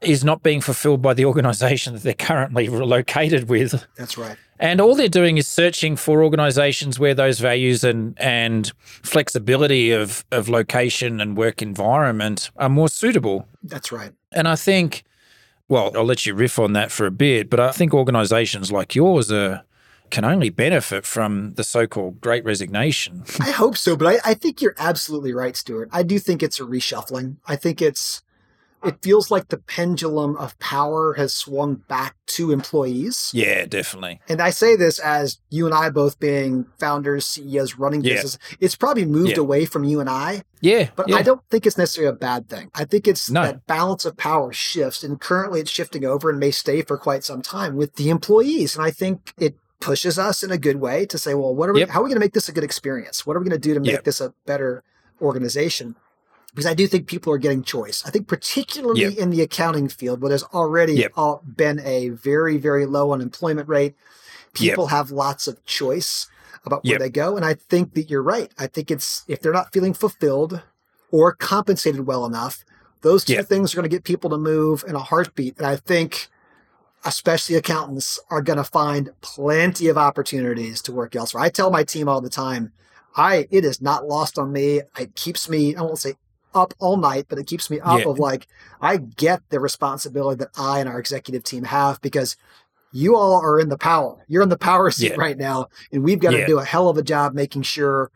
is 0.00 0.22
not 0.22 0.42
being 0.42 0.60
fulfilled 0.60 1.02
by 1.02 1.14
the 1.14 1.24
organization 1.30 1.94
that 1.94 2.02
they're 2.02 2.14
currently 2.14 2.68
located 2.68 3.48
with. 3.48 3.84
That's 3.96 4.16
right. 4.16 4.36
And 4.60 4.80
all 4.80 4.96
they're 4.96 5.08
doing 5.08 5.38
is 5.38 5.46
searching 5.46 5.94
for 5.94 6.22
organizations 6.22 6.98
where 6.98 7.14
those 7.14 7.38
values 7.38 7.84
and 7.84 8.18
and 8.20 8.72
flexibility 8.80 9.92
of 9.92 10.24
of 10.32 10.48
location 10.48 11.20
and 11.20 11.36
work 11.36 11.62
environment 11.62 12.50
are 12.56 12.68
more 12.68 12.88
suitable. 12.88 13.46
That's 13.62 13.92
right. 13.92 14.12
And 14.32 14.48
I 14.48 14.56
think 14.56 15.04
well, 15.68 15.92
I'll 15.94 16.04
let 16.04 16.24
you 16.24 16.34
riff 16.34 16.58
on 16.58 16.72
that 16.72 16.90
for 16.90 17.04
a 17.04 17.10
bit, 17.10 17.50
but 17.50 17.60
I 17.60 17.72
think 17.72 17.92
organizations 17.92 18.72
like 18.72 18.94
yours 18.94 19.30
are 19.30 19.62
can 20.10 20.24
only 20.24 20.50
benefit 20.50 21.06
from 21.06 21.54
the 21.54 21.64
so-called 21.64 22.20
great 22.20 22.44
resignation. 22.44 23.24
I 23.40 23.50
hope 23.50 23.76
so, 23.76 23.96
but 23.96 24.06
I, 24.06 24.30
I, 24.30 24.34
think 24.34 24.60
you're 24.62 24.74
absolutely 24.78 25.32
right, 25.32 25.56
Stuart. 25.56 25.88
I 25.92 26.02
do 26.02 26.18
think 26.18 26.42
it's 26.42 26.60
a 26.60 26.64
reshuffling. 26.64 27.36
I 27.46 27.56
think 27.56 27.82
it's 27.82 28.22
it 28.84 29.02
feels 29.02 29.30
like 29.30 29.48
the 29.48 29.58
pendulum 29.58 30.36
of 30.36 30.58
power 30.58 31.14
has 31.14 31.34
swung 31.34 31.76
back 31.88 32.14
to 32.26 32.52
employees. 32.52 33.30
Yeah, 33.34 33.66
definitely. 33.66 34.20
And 34.28 34.40
I 34.40 34.50
say 34.50 34.76
this 34.76 34.98
as 35.00 35.38
you 35.50 35.66
and 35.66 35.74
I 35.74 35.90
both 35.90 36.20
being 36.20 36.66
founders, 36.78 37.26
CEOs, 37.26 37.76
running 37.76 38.02
yeah. 38.02 38.14
business. 38.14 38.38
It's 38.60 38.76
probably 38.76 39.04
moved 39.04 39.32
yeah. 39.32 39.40
away 39.40 39.64
from 39.64 39.82
you 39.82 39.98
and 40.00 40.08
I. 40.08 40.42
Yeah. 40.60 40.90
But 40.94 41.08
yeah. 41.08 41.16
I 41.16 41.22
don't 41.22 41.42
think 41.50 41.66
it's 41.66 41.78
necessarily 41.78 42.14
a 42.14 42.16
bad 42.16 42.48
thing. 42.48 42.70
I 42.74 42.84
think 42.84 43.08
it's 43.08 43.28
no. 43.28 43.42
that 43.42 43.66
balance 43.66 44.04
of 44.04 44.16
power 44.16 44.52
shifts 44.52 45.02
and 45.02 45.20
currently 45.20 45.60
it's 45.60 45.70
shifting 45.70 46.04
over 46.04 46.30
and 46.30 46.38
may 46.38 46.52
stay 46.52 46.82
for 46.82 46.96
quite 46.96 47.24
some 47.24 47.42
time 47.42 47.74
with 47.74 47.96
the 47.96 48.10
employees. 48.10 48.76
And 48.76 48.84
I 48.84 48.90
think 48.92 49.32
it 49.38 49.56
pushes 49.80 50.18
us 50.18 50.42
in 50.42 50.50
a 50.50 50.58
good 50.58 50.76
way 50.76 51.06
to 51.06 51.18
say, 51.18 51.34
well, 51.34 51.54
what 51.54 51.68
are 51.68 51.72
we, 51.72 51.80
yep. 51.80 51.90
how 51.90 52.00
are 52.00 52.04
we 52.04 52.10
going 52.10 52.16
to 52.16 52.24
make 52.24 52.32
this 52.32 52.48
a 52.48 52.52
good 52.52 52.64
experience? 52.64 53.26
What 53.26 53.36
are 53.36 53.40
we 53.40 53.48
going 53.48 53.60
to 53.60 53.68
do 53.68 53.74
to 53.74 53.80
make 53.80 53.92
yep. 53.92 54.04
this 54.04 54.20
a 54.20 54.34
better 54.46 54.82
organization? 55.20 55.94
Because 56.50 56.66
I 56.66 56.74
do 56.74 56.86
think 56.86 57.06
people 57.06 57.32
are 57.32 57.38
getting 57.38 57.62
choice. 57.62 58.04
I 58.06 58.10
think 58.10 58.26
particularly 58.26 59.02
yep. 59.02 59.18
in 59.18 59.30
the 59.30 59.42
accounting 59.42 59.88
field, 59.88 60.20
where 60.20 60.30
there's 60.30 60.42
already 60.44 61.06
all, 61.08 61.42
been 61.44 61.78
a 61.80 62.08
very, 62.08 62.56
very 62.56 62.86
low 62.86 63.12
unemployment 63.12 63.68
rate, 63.68 63.94
people 64.54 64.88
have 64.88 65.10
lots 65.10 65.46
of 65.46 65.64
choice 65.64 66.28
about 66.64 66.84
where 66.84 66.98
they 66.98 67.10
go. 67.10 67.36
And 67.36 67.44
I 67.44 67.54
think 67.54 67.94
that 67.94 68.10
you're 68.10 68.22
right. 68.22 68.50
I 68.58 68.66
think 68.66 68.90
it's 68.90 69.24
if 69.28 69.40
they're 69.40 69.52
not 69.52 69.72
feeling 69.72 69.94
fulfilled 69.94 70.62
or 71.10 71.32
compensated 71.34 72.06
well 72.06 72.26
enough, 72.26 72.64
those 73.02 73.24
two 73.24 73.42
things 73.42 73.72
are 73.72 73.76
going 73.76 73.88
to 73.88 73.94
get 73.94 74.04
people 74.04 74.30
to 74.30 74.38
move 74.38 74.84
in 74.88 74.96
a 74.96 75.00
heartbeat. 75.00 75.56
And 75.58 75.66
I 75.66 75.76
think 75.76 76.28
especially 77.04 77.56
accountants, 77.56 78.18
are 78.30 78.42
going 78.42 78.56
to 78.56 78.64
find 78.64 79.10
plenty 79.20 79.88
of 79.88 79.98
opportunities 79.98 80.82
to 80.82 80.92
work 80.92 81.14
elsewhere. 81.14 81.42
I 81.42 81.48
tell 81.48 81.70
my 81.70 81.84
team 81.84 82.08
all 82.08 82.20
the 82.20 82.30
time, 82.30 82.72
I 83.16 83.48
it 83.50 83.64
is 83.64 83.80
not 83.80 84.06
lost 84.06 84.38
on 84.38 84.52
me. 84.52 84.82
It 84.98 85.14
keeps 85.14 85.48
me, 85.48 85.74
I 85.74 85.82
won't 85.82 85.98
say 85.98 86.14
up 86.54 86.74
all 86.78 86.96
night, 86.96 87.26
but 87.28 87.38
it 87.38 87.46
keeps 87.46 87.70
me 87.70 87.80
up 87.80 88.00
yeah. 88.00 88.08
of 88.08 88.18
like 88.18 88.46
I 88.80 88.96
get 88.96 89.42
the 89.50 89.60
responsibility 89.60 90.38
that 90.38 90.50
I 90.56 90.80
and 90.80 90.88
our 90.88 90.98
executive 90.98 91.44
team 91.44 91.64
have 91.64 92.00
because 92.00 92.36
you 92.92 93.16
all 93.16 93.40
are 93.40 93.60
in 93.60 93.68
the 93.68 93.78
power. 93.78 94.24
You're 94.28 94.42
in 94.42 94.48
the 94.48 94.58
power 94.58 94.90
seat 94.90 95.12
yeah. 95.12 95.16
right 95.16 95.36
now, 95.36 95.68
and 95.92 96.02
we've 96.02 96.20
got 96.20 96.32
yeah. 96.32 96.40
to 96.40 96.46
do 96.46 96.58
a 96.58 96.64
hell 96.64 96.88
of 96.88 96.96
a 96.96 97.02
job 97.02 97.34
making 97.34 97.62
sure 97.62 98.10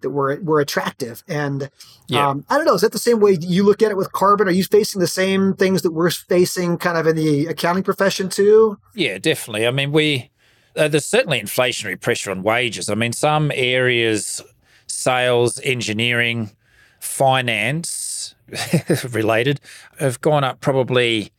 that 0.00 0.10
we're 0.10 0.40
we're 0.40 0.60
attractive. 0.60 1.22
And 1.28 1.70
yeah. 2.06 2.28
um, 2.28 2.44
I 2.48 2.56
don't 2.56 2.66
know, 2.66 2.74
is 2.74 2.82
that 2.82 2.92
the 2.92 2.98
same 2.98 3.20
way 3.20 3.38
you 3.40 3.64
look 3.64 3.82
at 3.82 3.90
it 3.90 3.96
with 3.96 4.12
Karbon? 4.12 4.46
Are 4.46 4.52
you 4.52 4.64
facing 4.64 5.00
the 5.00 5.06
same 5.06 5.54
things 5.54 5.82
that 5.82 5.92
we're 5.92 6.10
facing 6.10 6.78
kind 6.78 6.98
of 6.98 7.06
in 7.06 7.16
the 7.16 7.46
accounting 7.46 7.82
profession 7.82 8.28
too? 8.28 8.78
Yeah, 8.94 9.18
definitely. 9.18 9.66
I 9.66 9.70
mean, 9.70 9.92
we 9.92 10.30
uh, 10.76 10.88
there's 10.88 11.06
certainly 11.06 11.40
inflationary 11.40 12.00
pressure 12.00 12.30
on 12.30 12.42
wages. 12.42 12.88
I 12.88 12.94
mean, 12.94 13.12
some 13.12 13.50
areas, 13.54 14.42
sales, 14.86 15.60
engineering, 15.64 16.50
finance 17.00 18.34
related, 19.10 19.60
have 19.98 20.20
gone 20.20 20.44
up 20.44 20.60
probably 20.60 21.32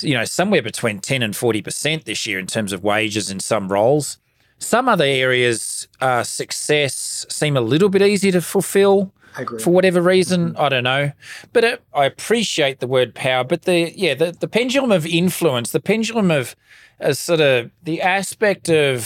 you 0.00 0.14
know 0.14 0.24
somewhere 0.24 0.62
between 0.62 0.98
10 0.98 1.22
and 1.22 1.34
40% 1.34 2.04
this 2.04 2.26
year 2.26 2.38
in 2.38 2.46
terms 2.46 2.72
of 2.72 2.82
wages 2.82 3.30
in 3.30 3.40
some 3.40 3.68
roles 3.68 4.18
some 4.58 4.88
other 4.88 5.04
areas, 5.04 5.88
uh, 6.00 6.22
success 6.22 7.26
seem 7.28 7.56
a 7.56 7.60
little 7.60 7.88
bit 7.88 8.02
easier 8.02 8.32
to 8.32 8.40
fulfill. 8.40 9.12
For 9.60 9.68
whatever 9.68 10.00
reason, 10.00 10.52
mm-hmm. 10.52 10.60
I 10.60 10.70
don't 10.70 10.84
know, 10.84 11.12
but 11.52 11.62
it, 11.62 11.82
I 11.92 12.06
appreciate 12.06 12.80
the 12.80 12.86
word 12.86 13.14
power. 13.14 13.44
But 13.44 13.62
the 13.62 13.92
yeah, 13.94 14.14
the, 14.14 14.32
the 14.32 14.48
pendulum 14.48 14.90
of 14.90 15.04
influence, 15.04 15.72
the 15.72 15.80
pendulum 15.80 16.30
of 16.30 16.56
uh, 17.02 17.12
sort 17.12 17.42
of 17.42 17.70
the 17.82 18.00
aspect 18.00 18.70
of 18.70 19.04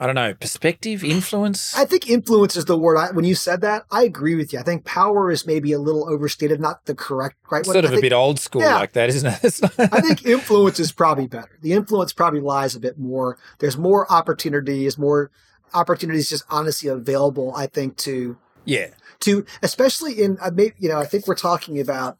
I 0.00 0.06
don't 0.06 0.14
know, 0.14 0.34
perspective, 0.34 1.02
influence? 1.02 1.76
I 1.76 1.84
think 1.84 2.08
influence 2.08 2.56
is 2.56 2.66
the 2.66 2.78
word. 2.78 2.96
I, 2.96 3.10
when 3.10 3.24
you 3.24 3.34
said 3.34 3.60
that, 3.62 3.84
I 3.90 4.04
agree 4.04 4.34
with 4.36 4.52
you. 4.52 4.60
I 4.60 4.62
think 4.62 4.84
power 4.84 5.30
is 5.30 5.46
maybe 5.46 5.72
a 5.72 5.78
little 5.78 6.08
overstated, 6.08 6.60
not 6.60 6.84
the 6.86 6.94
correct 6.94 7.36
right 7.50 7.66
Sort 7.66 7.84
of 7.84 7.92
I 7.92 7.98
a 7.98 8.00
bit 8.00 8.12
old 8.12 8.38
school 8.38 8.62
yeah, 8.62 8.76
like 8.76 8.92
that, 8.92 9.08
isn't 9.08 9.26
it? 9.26 9.60
I 9.92 10.00
think 10.00 10.24
influence 10.24 10.78
is 10.78 10.92
probably 10.92 11.26
better. 11.26 11.58
The 11.62 11.72
influence 11.72 12.12
probably 12.12 12.40
lies 12.40 12.76
a 12.76 12.80
bit 12.80 12.98
more. 12.98 13.38
There's 13.58 13.76
more 13.76 14.10
opportunities, 14.10 14.96
more 14.96 15.30
opportunities 15.74 16.28
just 16.28 16.44
honestly 16.48 16.88
available, 16.88 17.52
I 17.56 17.66
think, 17.66 17.96
to. 17.98 18.38
Yeah. 18.64 18.88
To, 19.20 19.44
especially 19.62 20.22
in, 20.22 20.38
uh, 20.40 20.50
maybe, 20.54 20.74
you 20.78 20.88
know, 20.88 20.98
I 20.98 21.04
think 21.04 21.26
we're 21.26 21.34
talking 21.34 21.80
about 21.80 22.18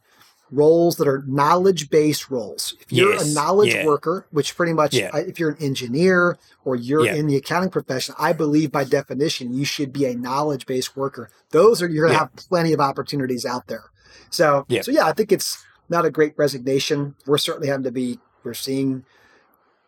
roles 0.51 0.97
that 0.97 1.09
are 1.09 1.23
knowledge 1.27 1.91
based 1.91 2.31
roles. 2.31 2.75
If 2.81 2.93
you're 2.93 3.13
yes. 3.13 3.31
a 3.31 3.35
knowledge 3.35 3.75
yeah. 3.75 3.85
worker, 3.85 4.27
which 4.31 4.57
pretty 4.57 4.73
much, 4.73 4.95
yeah. 4.95 5.11
Uh, 5.13 5.19
if 5.19 5.39
you're 5.39 5.51
an 5.51 5.63
engineer 5.63 6.39
or 6.65 6.77
you're 6.77 7.05
yeah. 7.05 7.15
in 7.15 7.27
the 7.27 7.37
accounting 7.37 7.71
profession, 7.71 8.15
I 8.19 8.33
believe 8.33 8.73
by 8.73 8.85
definition 8.85 9.53
you 9.53 9.65
should 9.65 9.93
be 9.93 10.05
a 10.07 10.15
knowledge 10.15 10.67
based 10.67 10.97
worker. 10.97 11.31
Those 11.51 11.83
are 11.83 11.89
you're 11.89 12.07
going 12.07 12.15
to 12.15 12.19
have 12.19 12.35
plenty 12.37 12.73
of 12.73 12.81
opportunities 12.81 13.45
out 13.45 13.67
there. 13.67 13.85
So, 14.31 14.67
so 14.83 14.91
yeah, 14.91 15.07
I 15.07 15.13
think 15.13 15.33
it's 15.33 15.65
not 15.89 16.05
a 16.05 16.11
great 16.11 16.35
resignation. 16.37 17.15
We're 17.27 17.39
certainly 17.39 17.69
having 17.69 17.85
to 17.85 17.93
be. 17.93 18.19
We're 18.45 18.55
seeing 18.55 19.05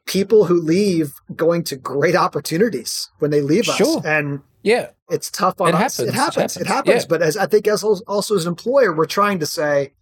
people 0.07 0.47
who 0.47 0.61
leave 0.61 1.13
going 1.37 1.63
to 1.65 1.77
great 1.77 2.17
opportunities 2.17 3.11
when 3.19 3.31
they 3.31 3.41
leave 3.41 3.65
sure. 3.65 3.99
us, 3.99 4.05
and 4.05 4.41
yeah, 4.63 4.91
it's 5.09 5.31
tough 5.31 5.61
on 5.61 5.69
it 5.69 5.75
us. 5.75 5.97
Happens. 5.99 6.09
It 6.09 6.15
happens. 6.15 6.37
It 6.37 6.41
happens. 6.41 6.57
It 6.57 6.67
happens. 6.67 7.07
But 7.07 7.23
as 7.23 7.37
I 7.37 7.47
think 7.47 7.67
as 7.69 7.83
also 7.85 8.35
as 8.35 8.47
an 8.47 8.51
employer, 8.51 8.95
we're 8.95 9.07
trying 9.07 9.39
to 9.41 9.47
say 9.47 9.93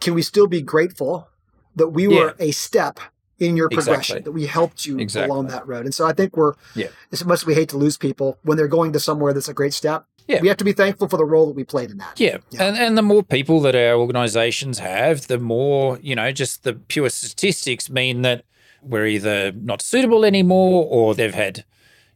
can 0.00 0.14
we 0.14 0.22
still 0.22 0.46
be 0.46 0.62
grateful 0.62 1.28
that 1.76 1.88
we 1.88 2.08
were 2.08 2.34
yeah. 2.38 2.46
a 2.46 2.50
step 2.50 3.00
in 3.38 3.56
your 3.56 3.68
progression, 3.68 4.16
exactly. 4.16 4.20
that 4.22 4.32
we 4.32 4.46
helped 4.46 4.84
you 4.84 4.98
exactly. 4.98 5.30
along 5.30 5.46
that 5.48 5.66
road? 5.66 5.84
And 5.84 5.94
so 5.94 6.06
I 6.06 6.12
think 6.12 6.36
we're, 6.36 6.54
yeah. 6.74 6.88
as 7.12 7.24
much 7.24 7.40
as 7.40 7.46
we 7.46 7.54
hate 7.54 7.68
to 7.70 7.76
lose 7.76 7.96
people 7.96 8.38
when 8.42 8.56
they're 8.56 8.68
going 8.68 8.92
to 8.92 9.00
somewhere 9.00 9.32
that's 9.32 9.48
a 9.48 9.54
great 9.54 9.74
step, 9.74 10.04
yeah. 10.26 10.40
we 10.40 10.48
have 10.48 10.56
to 10.58 10.64
be 10.64 10.72
thankful 10.72 11.08
for 11.08 11.16
the 11.16 11.24
role 11.24 11.46
that 11.46 11.56
we 11.56 11.64
played 11.64 11.90
in 11.90 11.98
that. 11.98 12.18
Yeah. 12.18 12.38
yeah. 12.50 12.64
And, 12.64 12.76
and 12.76 12.98
the 12.98 13.02
more 13.02 13.22
people 13.22 13.60
that 13.60 13.74
our 13.74 13.94
organizations 13.94 14.78
have, 14.80 15.26
the 15.26 15.38
more, 15.38 15.98
you 16.02 16.14
know, 16.14 16.32
just 16.32 16.64
the 16.64 16.74
pure 16.74 17.08
statistics 17.10 17.88
mean 17.88 18.22
that 18.22 18.44
we're 18.82 19.06
either 19.06 19.52
not 19.52 19.82
suitable 19.82 20.24
anymore 20.24 20.86
or 20.88 21.14
they've 21.14 21.34
had 21.34 21.64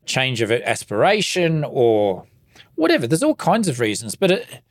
change 0.05 0.41
of 0.41 0.51
aspiration 0.51 1.65
or 1.65 2.27
whatever. 2.75 3.07
There's 3.07 3.23
all 3.23 3.35
kinds 3.35 3.69
of 3.69 3.81
reasons, 3.81 4.15
but 4.15 4.31
it, 4.31 4.63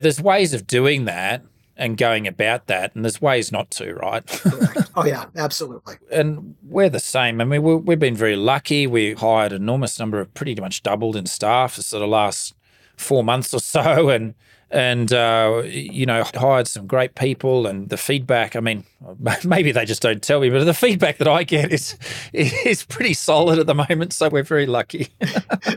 there's 0.00 0.20
ways 0.20 0.54
of 0.54 0.66
doing 0.66 1.04
that 1.04 1.42
and 1.78 1.96
going 1.96 2.26
about 2.26 2.66
that. 2.66 2.94
And 2.94 3.04
there's 3.04 3.22
ways 3.22 3.50
not 3.52 3.70
to, 3.72 3.94
right? 3.94 4.42
oh, 4.96 5.06
yeah, 5.06 5.26
absolutely. 5.36 5.94
and 6.10 6.56
we're 6.62 6.90
the 6.90 7.00
same. 7.00 7.40
I 7.40 7.44
mean, 7.44 7.62
we 7.62 7.76
we've 7.76 7.98
been 7.98 8.16
very 8.16 8.36
lucky. 8.36 8.86
We 8.86 9.14
hired 9.14 9.52
an 9.52 9.62
enormous 9.62 9.98
number 9.98 10.20
of 10.20 10.34
pretty 10.34 10.54
much 10.56 10.82
doubled 10.82 11.16
in 11.16 11.26
staff 11.26 11.74
for 11.74 11.82
sort 11.82 12.02
of 12.02 12.08
last 12.08 12.54
four 12.96 13.24
months 13.24 13.54
or 13.54 13.60
so. 13.60 14.10
And 14.18 14.34
and 14.70 15.12
uh, 15.12 15.62
you 15.64 16.04
know 16.04 16.22
hired 16.34 16.68
some 16.68 16.86
great 16.86 17.14
people 17.14 17.66
and 17.66 17.88
the 17.88 17.96
feedback 17.96 18.54
i 18.54 18.60
mean 18.60 18.84
maybe 19.44 19.72
they 19.72 19.84
just 19.84 20.02
don't 20.02 20.22
tell 20.22 20.40
me 20.40 20.50
but 20.50 20.62
the 20.64 20.74
feedback 20.74 21.18
that 21.18 21.28
i 21.28 21.42
get 21.42 21.72
is 21.72 21.96
is 22.32 22.84
pretty 22.84 23.14
solid 23.14 23.58
at 23.58 23.66
the 23.66 23.74
moment 23.74 24.12
so 24.12 24.28
we're 24.28 24.42
very 24.42 24.66
lucky. 24.66 25.08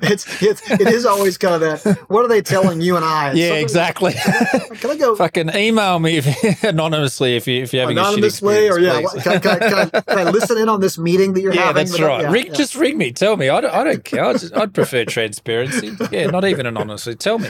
It's, 0.03 0.41
it's 0.41 0.69
it 0.69 0.87
is 0.87 1.05
always 1.05 1.37
kind 1.37 1.55
of 1.55 1.83
that 1.83 1.97
what 2.09 2.25
are 2.25 2.27
they 2.27 2.41
telling 2.41 2.81
you 2.81 2.95
and 2.95 3.05
i? 3.05 3.33
Yeah 3.33 3.53
exactly. 3.53 4.13
can 4.13 4.89
i 4.91 4.97
go 4.97 5.15
fucking 5.15 5.55
email 5.55 5.99
me 5.99 6.17
if, 6.17 6.63
anonymously 6.63 7.35
if 7.35 7.47
you 7.47 7.63
if 7.63 7.73
you're 7.73 7.83
having 7.83 7.97
anonymously 7.97 8.69
or 8.69 8.79
yeah 8.79 9.01
can, 9.01 9.39
can, 9.39 9.59
can, 9.59 9.73
I, 9.73 10.01
can, 10.01 10.17
I, 10.27 10.29
listen 10.29 10.57
in 10.57 10.69
on 10.69 10.81
this 10.81 10.97
meeting 10.97 11.33
that 11.33 11.41
you're 11.41 11.53
yeah, 11.53 11.67
having 11.67 11.85
that's 11.85 11.99
right. 11.99 12.21
Yeah, 12.21 12.31
ring, 12.31 12.47
yeah. 12.47 12.53
just 12.53 12.75
ring 12.75 12.97
me. 12.97 13.11
Tell 13.11 13.37
me. 13.37 13.49
I 13.49 13.61
don't, 13.61 13.73
I 13.73 13.83
don't 13.83 14.03
care. 14.03 14.25
I 14.25 14.33
just, 14.33 14.55
i'd 14.55 14.73
prefer 14.73 15.05
transparency. 15.05 15.95
Yeah 16.11 16.27
not 16.27 16.45
even 16.45 16.65
anonymously. 16.65 17.15
Tell 17.15 17.39
me. 17.39 17.49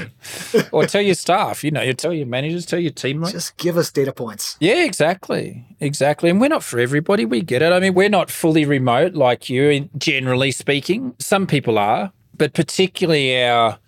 Or 0.72 0.86
tell 0.86 1.02
your 1.02 1.16
staff. 1.16 1.31
You 1.63 1.72
know, 1.72 1.82
you 1.82 1.94
tell 1.94 2.13
your 2.13 2.28
managers, 2.28 2.65
tell 2.65 2.80
your 2.80 2.91
teammates. 2.91 3.32
Just 3.32 3.58
give 3.58 3.78
us 3.78 3.91
data 3.91 4.12
points. 4.12 4.58
Yeah, 4.60 4.84
exactly. 4.84 5.65
Exactly. 5.80 6.30
And 6.30 6.39
we're 6.39 6.50
not 6.50 6.63
for 6.63 6.80
everybody. 6.80 7.26
We 7.26 7.41
get 7.41 7.62
it. 7.62 7.72
I 7.72 7.80
mean, 7.80 7.94
we're 7.94 8.10
not 8.10 8.30
fully 8.30 8.65
remote 8.65 9.13
like 9.13 9.50
you, 9.50 9.89
generally 9.98 10.52
speaking. 10.52 11.15
Some 11.20 11.48
people 11.48 11.78
are, 11.78 12.12
but 12.38 12.54
particularly 12.54 13.44
our 13.44 13.80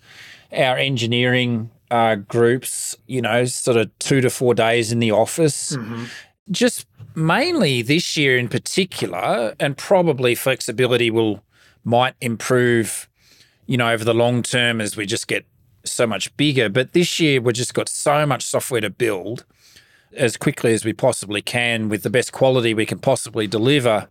our 0.52 0.78
engineering 0.78 1.72
uh, 1.90 2.16
groups, 2.16 2.96
you 3.08 3.22
know, 3.22 3.46
sort 3.46 3.78
of 3.78 3.92
two 4.00 4.22
to 4.22 4.30
four 4.30 4.54
days 4.54 4.92
in 4.92 5.00
the 5.00 5.12
office. 5.12 5.76
Mm-hmm. 5.76 6.06
Just 6.52 6.88
mainly 7.16 7.82
this 7.82 8.18
year 8.18 8.38
in 8.38 8.48
particular, 8.48 9.56
and 9.60 9.78
probably 9.78 10.36
flexibility 10.36 11.10
will 11.12 11.44
might 11.84 12.16
improve, 12.22 13.10
you 13.66 13.78
know, 13.78 13.92
over 13.92 14.04
the 14.04 14.14
long 14.14 14.42
term 14.44 14.82
as 14.82 14.96
we 14.96 15.06
just 15.06 15.28
get 15.28 15.46
so 15.84 16.08
much 16.08 16.36
bigger. 16.38 16.70
But 16.70 16.94
this 16.94 17.20
year, 17.20 17.42
we've 17.42 17.56
just 17.56 17.74
got 17.74 17.90
so 17.90 18.26
much 18.26 18.44
software 18.44 18.82
to 18.82 18.90
build 18.90 19.46
as 20.16 20.38
quickly 20.38 20.74
as 20.74 20.86
we 20.86 20.94
possibly 20.94 21.42
can 21.42 21.90
with 21.90 22.04
the 22.04 22.10
best 22.10 22.32
quality 22.32 22.74
we 22.74 22.86
can 22.86 23.00
possibly 23.00 23.48
deliver 23.48 24.08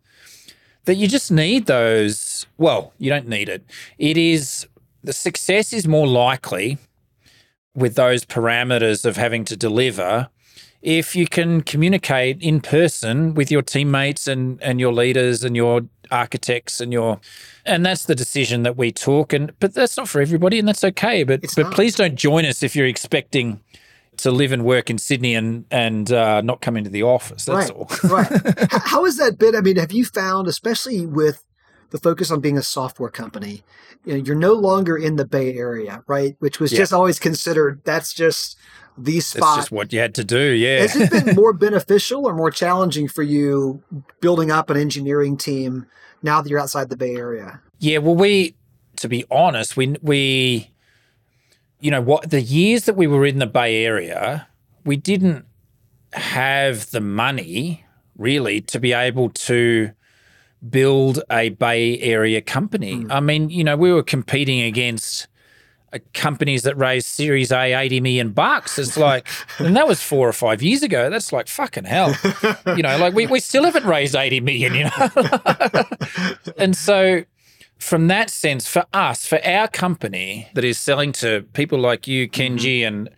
that 0.84 0.96
you 0.96 1.06
just 1.06 1.30
need 1.30 1.66
those. 1.66 2.46
Well, 2.58 2.92
you 2.98 3.08
don't 3.08 3.28
need 3.28 3.48
it. 3.48 3.64
It 3.98 4.16
is 4.16 4.66
the 5.04 5.12
success 5.12 5.72
is 5.72 5.86
more 5.86 6.06
likely 6.06 6.78
with 7.74 7.94
those 7.94 8.24
parameters 8.24 9.04
of 9.04 9.16
having 9.16 9.44
to 9.46 9.56
deliver 9.56 10.28
if 10.82 11.14
you 11.14 11.26
can 11.26 11.62
communicate 11.62 12.42
in 12.42 12.60
person 12.60 13.34
with 13.34 13.50
your 13.50 13.62
teammates 13.62 14.26
and, 14.26 14.60
and 14.62 14.80
your 14.80 14.92
leaders 14.92 15.44
and 15.44 15.56
your 15.56 15.82
architects 16.10 16.80
and 16.80 16.92
your 16.92 17.20
and 17.64 17.86
that's 17.86 18.06
the 18.06 18.14
decision 18.14 18.64
that 18.64 18.76
we 18.76 18.90
took. 18.90 19.32
And 19.32 19.52
but 19.60 19.74
that's 19.74 19.96
not 19.96 20.08
for 20.08 20.20
everybody 20.20 20.58
and 20.58 20.66
that's 20.66 20.84
okay. 20.84 21.22
But 21.22 21.44
it's 21.44 21.54
but 21.54 21.64
not. 21.64 21.74
please 21.74 21.94
don't 21.94 22.16
join 22.16 22.44
us 22.44 22.62
if 22.62 22.74
you're 22.74 22.86
expecting 22.86 23.60
to 24.18 24.30
live 24.30 24.52
and 24.52 24.64
work 24.64 24.90
in 24.90 24.98
Sydney 24.98 25.34
and 25.34 25.64
and 25.70 26.12
uh, 26.12 26.40
not 26.40 26.60
come 26.60 26.76
into 26.76 26.90
the 26.90 27.04
office. 27.04 27.44
That's 27.44 27.70
right, 27.70 27.76
all. 27.76 27.88
Right. 28.04 28.28
How 28.70 29.04
has 29.04 29.16
that 29.18 29.38
been? 29.38 29.54
I 29.54 29.60
mean 29.60 29.76
have 29.76 29.92
you 29.92 30.04
found 30.04 30.48
especially 30.48 31.06
with 31.06 31.44
the 31.92 31.98
focus 31.98 32.30
on 32.30 32.40
being 32.40 32.58
a 32.58 32.62
software 32.62 33.10
company 33.10 33.62
you 34.04 34.12
know 34.12 34.24
you're 34.24 34.34
no 34.34 34.52
longer 34.52 34.96
in 34.96 35.16
the 35.16 35.24
Bay 35.24 35.54
Area 35.54 36.02
right 36.06 36.36
which 36.40 36.58
was 36.58 36.72
yeah. 36.72 36.78
just 36.78 36.92
always 36.92 37.18
considered 37.18 37.80
that's 37.84 38.12
just 38.12 38.58
the 38.98 39.20
spot. 39.20 39.40
That's 39.40 39.56
just 39.56 39.72
what 39.72 39.92
you 39.92 40.00
had 40.00 40.14
to 40.16 40.24
do. 40.24 40.38
Yeah. 40.38 40.80
Has 40.80 40.96
it 40.96 41.10
been 41.10 41.34
more 41.36 41.52
beneficial 41.52 42.26
or 42.26 42.34
more 42.34 42.50
challenging 42.50 43.08
for 43.08 43.22
you 43.22 43.82
building 44.20 44.50
up 44.50 44.70
an 44.70 44.76
engineering 44.76 45.36
team 45.36 45.86
now 46.22 46.40
that 46.40 46.48
you're 46.48 46.60
outside 46.60 46.90
the 46.90 46.96
Bay 46.96 47.14
Area? 47.14 47.60
Yeah. 47.78 47.98
Well, 47.98 48.14
we, 48.14 48.56
to 48.96 49.08
be 49.08 49.24
honest, 49.30 49.76
we 49.76 49.96
we, 50.02 50.70
you 51.80 51.90
know, 51.90 52.00
what 52.00 52.30
the 52.30 52.40
years 52.40 52.84
that 52.84 52.96
we 52.96 53.06
were 53.06 53.26
in 53.26 53.38
the 53.38 53.46
Bay 53.46 53.84
Area, 53.84 54.48
we 54.84 54.96
didn't 54.96 55.46
have 56.12 56.90
the 56.90 57.00
money 57.00 57.84
really 58.16 58.60
to 58.60 58.78
be 58.78 58.92
able 58.92 59.30
to 59.30 59.90
build 60.68 61.22
a 61.30 61.50
Bay 61.50 61.98
Area 62.00 62.40
company. 62.40 62.96
Mm. 62.96 63.12
I 63.12 63.20
mean, 63.20 63.50
you 63.50 63.64
know, 63.64 63.76
we 63.76 63.92
were 63.92 64.02
competing 64.02 64.60
against 64.60 65.26
uh, 65.92 65.98
companies 66.14 66.62
that 66.62 66.76
raised 66.76 67.06
Series 67.06 67.50
A 67.50 67.74
80 67.74 68.00
million 68.00 68.30
bucks. 68.30 68.78
It's 68.78 68.96
like, 68.96 69.26
and 69.58 69.76
that 69.76 69.88
was 69.88 70.02
four 70.02 70.28
or 70.28 70.32
five 70.32 70.62
years 70.62 70.82
ago. 70.82 71.10
That's 71.10 71.32
like 71.32 71.48
fucking 71.48 71.84
hell. 71.84 72.14
You 72.76 72.82
know, 72.82 72.96
like 72.96 73.12
we, 73.12 73.26
we 73.26 73.40
still 73.40 73.64
haven't 73.64 73.84
raised 73.84 74.14
80 74.14 74.40
million, 74.40 74.74
you 74.74 74.84
know? 74.84 75.84
and 76.58 76.76
so, 76.76 77.24
from 77.78 78.06
that 78.06 78.30
sense, 78.30 78.68
for 78.68 78.84
us, 78.92 79.26
for 79.26 79.44
our 79.44 79.68
company 79.68 80.48
that 80.54 80.64
is 80.64 80.78
selling 80.78 81.12
to 81.12 81.42
people 81.52 81.78
like 81.78 82.06
you, 82.06 82.28
Kenji, 82.28 82.80
mm-hmm. 82.80 82.94
and 82.94 83.10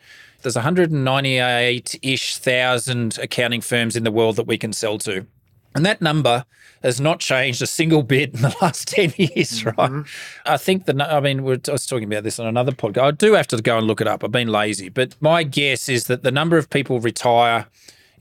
there's 0.43 0.57
198 0.57 1.99
ish 2.03 2.37
thousand 2.39 3.19
accounting 3.19 3.61
firms 3.61 3.97
in 3.97 4.03
the 4.03 4.11
world 4.11 4.37
that 4.37 4.47
we 4.47 4.59
can 4.59 4.73
sell 4.73 4.99
to. 4.99 5.27
And 5.75 5.85
that 5.85 6.01
number 6.01 6.45
has 6.83 7.01
not 7.01 7.19
changed 7.19 7.63
a 7.63 7.67
single 7.67 8.03
bit 8.03 8.35
in 8.35 8.43
the 8.43 8.55
last 8.63 8.89
10 8.89 9.15
years, 9.17 9.65
right? 9.65 9.75
Mm-hmm. 9.77 10.03
I 10.47 10.57
think 10.57 10.85
the, 10.85 10.95
I 11.03 11.21
mean, 11.21 11.41
I 11.41 11.73
was 11.73 11.87
talking 11.87 12.05
about 12.05 12.23
this 12.23 12.39
on 12.39 12.47
another 12.47 12.73
podcast. 12.73 13.03
I 13.03 13.11
do 13.13 13.33
have 13.33 13.49
to 13.49 13.61
go 13.61 13.79
and 13.79 13.87
look 13.87 14.01
it 14.01 14.07
up. 14.07 14.23
I've 14.23 14.33
been 14.33 14.49
lazy, 14.49 14.89
but 14.89 15.17
my 15.21 15.43
guess 15.43 15.89
is 15.89 16.07
that 16.07 16.23
the 16.23 16.31
number 16.31 16.59
of 16.59 16.71
people 16.71 17.01
retire 17.01 17.67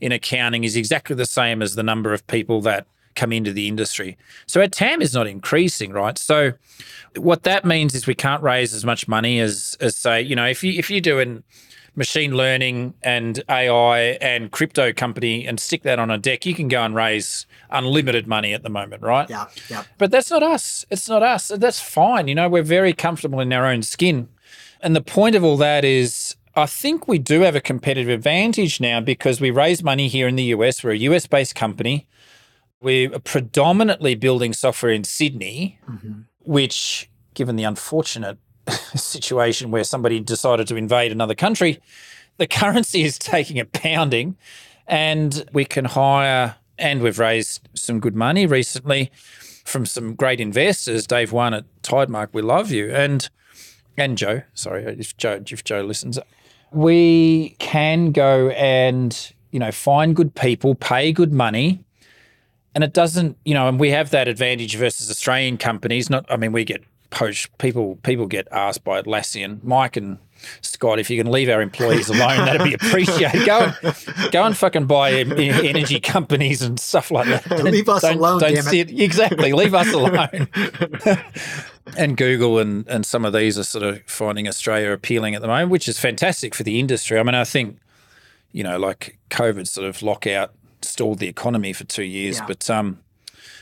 in 0.00 0.12
accounting 0.12 0.64
is 0.64 0.76
exactly 0.76 1.14
the 1.14 1.26
same 1.26 1.62
as 1.62 1.74
the 1.74 1.82
number 1.82 2.12
of 2.12 2.26
people 2.26 2.60
that 2.62 2.86
come 3.14 3.32
into 3.32 3.52
the 3.52 3.68
industry. 3.68 4.16
So 4.46 4.60
our 4.60 4.66
TAM 4.66 5.00
is 5.00 5.14
not 5.14 5.26
increasing, 5.26 5.92
right? 5.92 6.18
So 6.18 6.52
what 7.16 7.44
that 7.44 7.64
means 7.64 7.94
is 7.94 8.06
we 8.06 8.14
can't 8.14 8.42
raise 8.42 8.74
as 8.74 8.84
much 8.84 9.06
money 9.06 9.38
as, 9.38 9.76
as 9.80 9.96
say, 9.96 10.20
you 10.20 10.34
know, 10.34 10.46
if 10.46 10.64
you, 10.64 10.72
if 10.72 10.90
you're 10.90 11.00
doing, 11.00 11.44
machine 11.96 12.36
learning 12.36 12.94
and 13.02 13.42
AI 13.48 13.98
and 14.20 14.50
crypto 14.50 14.92
company 14.92 15.46
and 15.46 15.60
stick 15.60 15.82
that 15.82 15.98
on 15.98 16.10
a 16.10 16.18
deck, 16.18 16.44
you 16.44 16.54
can 16.54 16.68
go 16.68 16.82
and 16.82 16.94
raise 16.94 17.46
unlimited 17.70 18.26
money 18.26 18.52
at 18.52 18.62
the 18.62 18.68
moment, 18.68 19.02
right? 19.02 19.28
Yeah, 19.30 19.46
yeah. 19.68 19.84
But 19.98 20.10
that's 20.10 20.30
not 20.30 20.42
us. 20.42 20.84
It's 20.90 21.08
not 21.08 21.22
us. 21.22 21.48
That's 21.48 21.80
fine. 21.80 22.28
You 22.28 22.34
know, 22.34 22.48
we're 22.48 22.62
very 22.62 22.92
comfortable 22.92 23.40
in 23.40 23.52
our 23.52 23.66
own 23.66 23.82
skin. 23.82 24.28
And 24.80 24.94
the 24.94 25.00
point 25.00 25.34
of 25.36 25.44
all 25.44 25.56
that 25.58 25.84
is 25.84 26.36
I 26.56 26.66
think 26.66 27.08
we 27.08 27.18
do 27.18 27.40
have 27.40 27.56
a 27.56 27.60
competitive 27.60 28.08
advantage 28.08 28.80
now 28.80 29.00
because 29.00 29.40
we 29.40 29.50
raise 29.50 29.82
money 29.82 30.08
here 30.08 30.28
in 30.28 30.36
the 30.36 30.44
US. 30.44 30.84
We're 30.84 30.92
a 30.92 30.98
US 30.98 31.26
based 31.26 31.54
company. 31.54 32.06
We're 32.80 33.18
predominantly 33.18 34.14
building 34.14 34.52
software 34.52 34.92
in 34.92 35.04
Sydney, 35.04 35.80
mm-hmm. 35.88 36.22
which, 36.40 37.10
given 37.32 37.56
the 37.56 37.64
unfortunate 37.64 38.38
situation 38.94 39.70
where 39.70 39.84
somebody 39.84 40.20
decided 40.20 40.68
to 40.68 40.76
invade 40.76 41.12
another 41.12 41.34
country, 41.34 41.80
the 42.36 42.46
currency 42.46 43.02
is 43.02 43.18
taking 43.18 43.58
a 43.58 43.64
pounding, 43.64 44.36
and 44.86 45.48
we 45.52 45.64
can 45.64 45.84
hire. 45.84 46.56
And 46.76 47.02
we've 47.02 47.20
raised 47.20 47.68
some 47.74 48.00
good 48.00 48.16
money 48.16 48.46
recently 48.46 49.12
from 49.64 49.86
some 49.86 50.14
great 50.14 50.40
investors. 50.40 51.06
Dave 51.06 51.30
Yuan 51.32 51.54
at 51.54 51.64
Tidemark, 51.82 52.28
we 52.32 52.42
love 52.42 52.70
you, 52.70 52.92
and 52.92 53.28
and 53.96 54.18
Joe. 54.18 54.42
Sorry 54.54 54.84
if 54.84 55.16
Joe 55.16 55.42
if 55.48 55.64
Joe 55.64 55.82
listens, 55.82 56.18
we 56.72 57.56
can 57.58 58.12
go 58.12 58.50
and 58.50 59.32
you 59.50 59.60
know 59.60 59.72
find 59.72 60.16
good 60.16 60.34
people, 60.34 60.74
pay 60.74 61.12
good 61.12 61.32
money, 61.32 61.84
and 62.74 62.82
it 62.84 62.92
doesn't 62.92 63.36
you 63.44 63.54
know, 63.54 63.68
and 63.68 63.78
we 63.78 63.90
have 63.90 64.10
that 64.10 64.28
advantage 64.28 64.76
versus 64.76 65.10
Australian 65.10 65.56
companies. 65.56 66.10
Not, 66.10 66.26
I 66.28 66.36
mean, 66.36 66.52
we 66.52 66.64
get 66.64 66.82
people 67.58 67.96
people 68.02 68.26
get 68.26 68.48
asked 68.50 68.84
by 68.84 69.00
Atlassian, 69.00 69.62
Mike 69.62 69.96
and 69.96 70.18
Scott, 70.60 70.98
if 70.98 71.08
you 71.10 71.22
can 71.22 71.30
leave 71.30 71.48
our 71.48 71.62
employees 71.62 72.08
alone, 72.08 72.44
that'd 72.44 72.64
be 72.64 72.74
appreciated. 72.74 73.46
Go, 73.46 73.72
go 74.30 74.44
and 74.44 74.56
fucking 74.56 74.86
buy 74.86 75.12
energy 75.12 76.00
companies 76.00 76.60
and 76.60 76.78
stuff 76.78 77.10
like 77.10 77.26
that. 77.28 77.64
leave 77.64 77.88
us 77.88 78.02
don't, 78.02 78.18
alone. 78.18 78.40
Don't 78.40 78.62
sit, 78.62 78.90
exactly. 78.90 79.52
Leave 79.52 79.74
us 79.74 79.92
alone. 79.92 80.48
and 81.96 82.16
Google 82.16 82.58
and 82.58 82.86
and 82.88 83.06
some 83.06 83.24
of 83.24 83.32
these 83.32 83.58
are 83.58 83.64
sort 83.64 83.84
of 83.84 84.02
finding 84.06 84.48
Australia 84.48 84.90
appealing 84.90 85.34
at 85.34 85.40
the 85.40 85.48
moment, 85.48 85.70
which 85.70 85.88
is 85.88 85.98
fantastic 85.98 86.54
for 86.54 86.62
the 86.62 86.78
industry. 86.78 87.18
I 87.18 87.22
mean, 87.22 87.34
I 87.34 87.44
think 87.44 87.78
you 88.52 88.62
know, 88.62 88.78
like 88.78 89.18
COVID 89.30 89.66
sort 89.66 89.88
of 89.88 90.02
lockout 90.02 90.54
stalled 90.82 91.18
the 91.18 91.28
economy 91.28 91.72
for 91.72 91.84
two 91.84 92.04
years, 92.04 92.38
yeah. 92.38 92.46
but 92.46 92.70
um, 92.70 93.00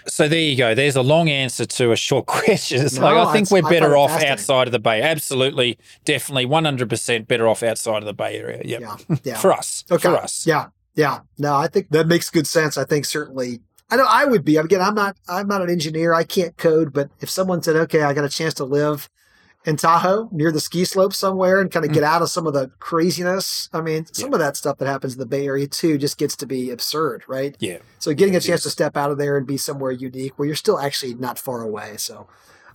so 0.07 0.29
there 0.29 0.39
you 0.41 0.57
go. 0.57 0.75
There's 0.75 0.97
a 0.97 1.03
long 1.03 1.29
answer 1.29 1.65
to 1.65 1.93
a 1.93 1.97
short 1.97 2.27
question. 2.27 2.85
It's 2.85 2.97
no, 2.97 3.03
like 3.03 3.17
I 3.17 3.33
think 3.33 3.51
we're 3.51 3.63
better 3.63 3.97
off 3.97 4.23
outside 4.23 4.69
of 4.69 4.73
the 4.73 4.79
Bay. 4.79 5.03
Absolutely, 5.03 5.79
definitely, 6.05 6.47
100% 6.47 7.27
better 7.27 7.49
off 7.49 7.63
outside 7.63 7.99
of 7.99 8.05
the 8.05 8.15
Bay 8.15 8.39
Area. 8.39 8.63
Yep. 8.65 8.81
Yeah, 8.81 8.97
yeah. 9.25 9.39
for 9.39 9.53
us. 9.53 9.85
Okay. 9.91 10.09
For 10.09 10.17
us. 10.17 10.47
Yeah, 10.47 10.69
yeah. 10.95 11.21
No, 11.39 11.55
I 11.57 11.69
think 11.69 11.91
that 11.91 12.07
makes 12.07 12.31
good 12.31 12.47
sense. 12.47 12.77
I 12.77 12.85
think 12.85 13.05
certainly. 13.05 13.61
I 13.91 13.97
know 13.97 14.07
I 14.09 14.25
would 14.25 14.45
be. 14.45 14.57
Again, 14.57 14.81
I'm 14.81 14.95
not. 14.95 15.17
I'm 15.29 15.49
not 15.49 15.61
an 15.61 15.69
engineer. 15.69 16.15
I 16.15 16.25
can't 16.25 16.57
code. 16.57 16.93
But 16.93 17.11
if 17.21 17.29
someone 17.29 17.63
said, 17.63 17.77
"Okay, 17.77 18.03
I 18.03 18.15
got 18.15 18.25
a 18.25 18.29
chance 18.31 18.55
to 18.55 18.65
live 18.65 19.11
in 19.65 19.77
Tahoe 19.77 20.29
near 20.33 20.51
the 20.51 20.61
ski 20.61 20.85
slope 20.85 21.13
somewhere 21.13 21.61
and 21.61 21.71
kind 21.71 21.85
of 21.85 21.93
get 21.93 22.03
mm. 22.03 22.07
out 22.07 22.23
of 22.23 22.29
some 22.29 22.47
of 22.47 22.53
the 22.53 22.69
craziness. 22.81 23.69
I 23.73 23.81
mean, 23.81 24.07
some 24.13 24.31
yeah. 24.31 24.35
of 24.35 24.41
that 24.41 24.57
stuff 24.57 24.79
that 24.79 24.87
happens 24.87 25.15
in 25.15 25.21
the 25.21 25.27
Bay 25.27 25.47
Area 25.47 25.67
too 25.67 25.99
just 25.99 26.19
gets 26.19 26.37
to 26.37 26.47
be 26.47 26.71
absurd, 26.71 27.23
right? 27.29 27.57
Yeah. 27.61 27.79
So 27.99 28.13
getting 28.15 28.35
a 28.35 28.41
chance 28.41 28.63
to 28.65 28.71
step 28.71 28.97
out 28.97 29.11
of 29.11 29.19
there 29.19 29.37
and 29.37 29.47
be 29.47 29.57
somewhere 29.57 29.93
unique 29.93 30.39
where 30.39 30.47
you're 30.47 30.57
still 30.57 30.79
actually 30.79 31.15
not 31.15 31.39
far 31.39 31.63
away. 31.63 31.97
So 31.97 32.27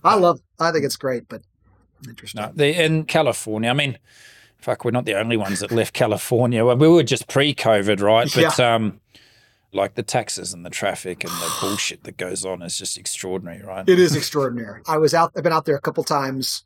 I 0.02 0.16
love, 0.16 0.40
I 0.58 0.72
think 0.72 0.84
it's 0.84 0.96
great, 0.96 1.28
but 1.28 1.42
interesting. 2.06 2.40
No, 2.40 2.64
in 2.64 3.04
California, 3.04 3.68
I 3.68 3.74
mean, 3.74 3.98
fuck, 4.58 4.84
we're 4.84 4.90
not 4.90 5.04
the 5.04 5.18
only 5.18 5.36
ones 5.36 5.60
that 5.60 5.70
left 5.70 5.92
California. 5.92 6.64
We 6.64 6.88
were 6.88 7.02
just 7.02 7.28
pre-COVID, 7.28 8.00
right? 8.00 8.30
But 8.34 8.58
yeah. 8.58 8.74
um, 8.74 9.00
like 9.72 9.94
the 9.94 10.02
taxes 10.02 10.54
and 10.54 10.64
the 10.64 10.70
traffic 10.70 11.22
and 11.22 11.32
the 11.32 11.54
bullshit 11.60 12.04
that 12.04 12.16
goes 12.16 12.46
on 12.46 12.62
is 12.62 12.78
just 12.78 12.96
extraordinary, 12.96 13.62
right? 13.62 13.86
It 13.86 13.98
is 13.98 14.16
extraordinary. 14.16 14.80
I 14.86 14.96
was 14.96 15.12
out. 15.12 15.32
I've 15.36 15.42
been 15.42 15.52
out 15.52 15.66
there 15.66 15.76
a 15.76 15.80
couple 15.80 16.02
times 16.04 16.64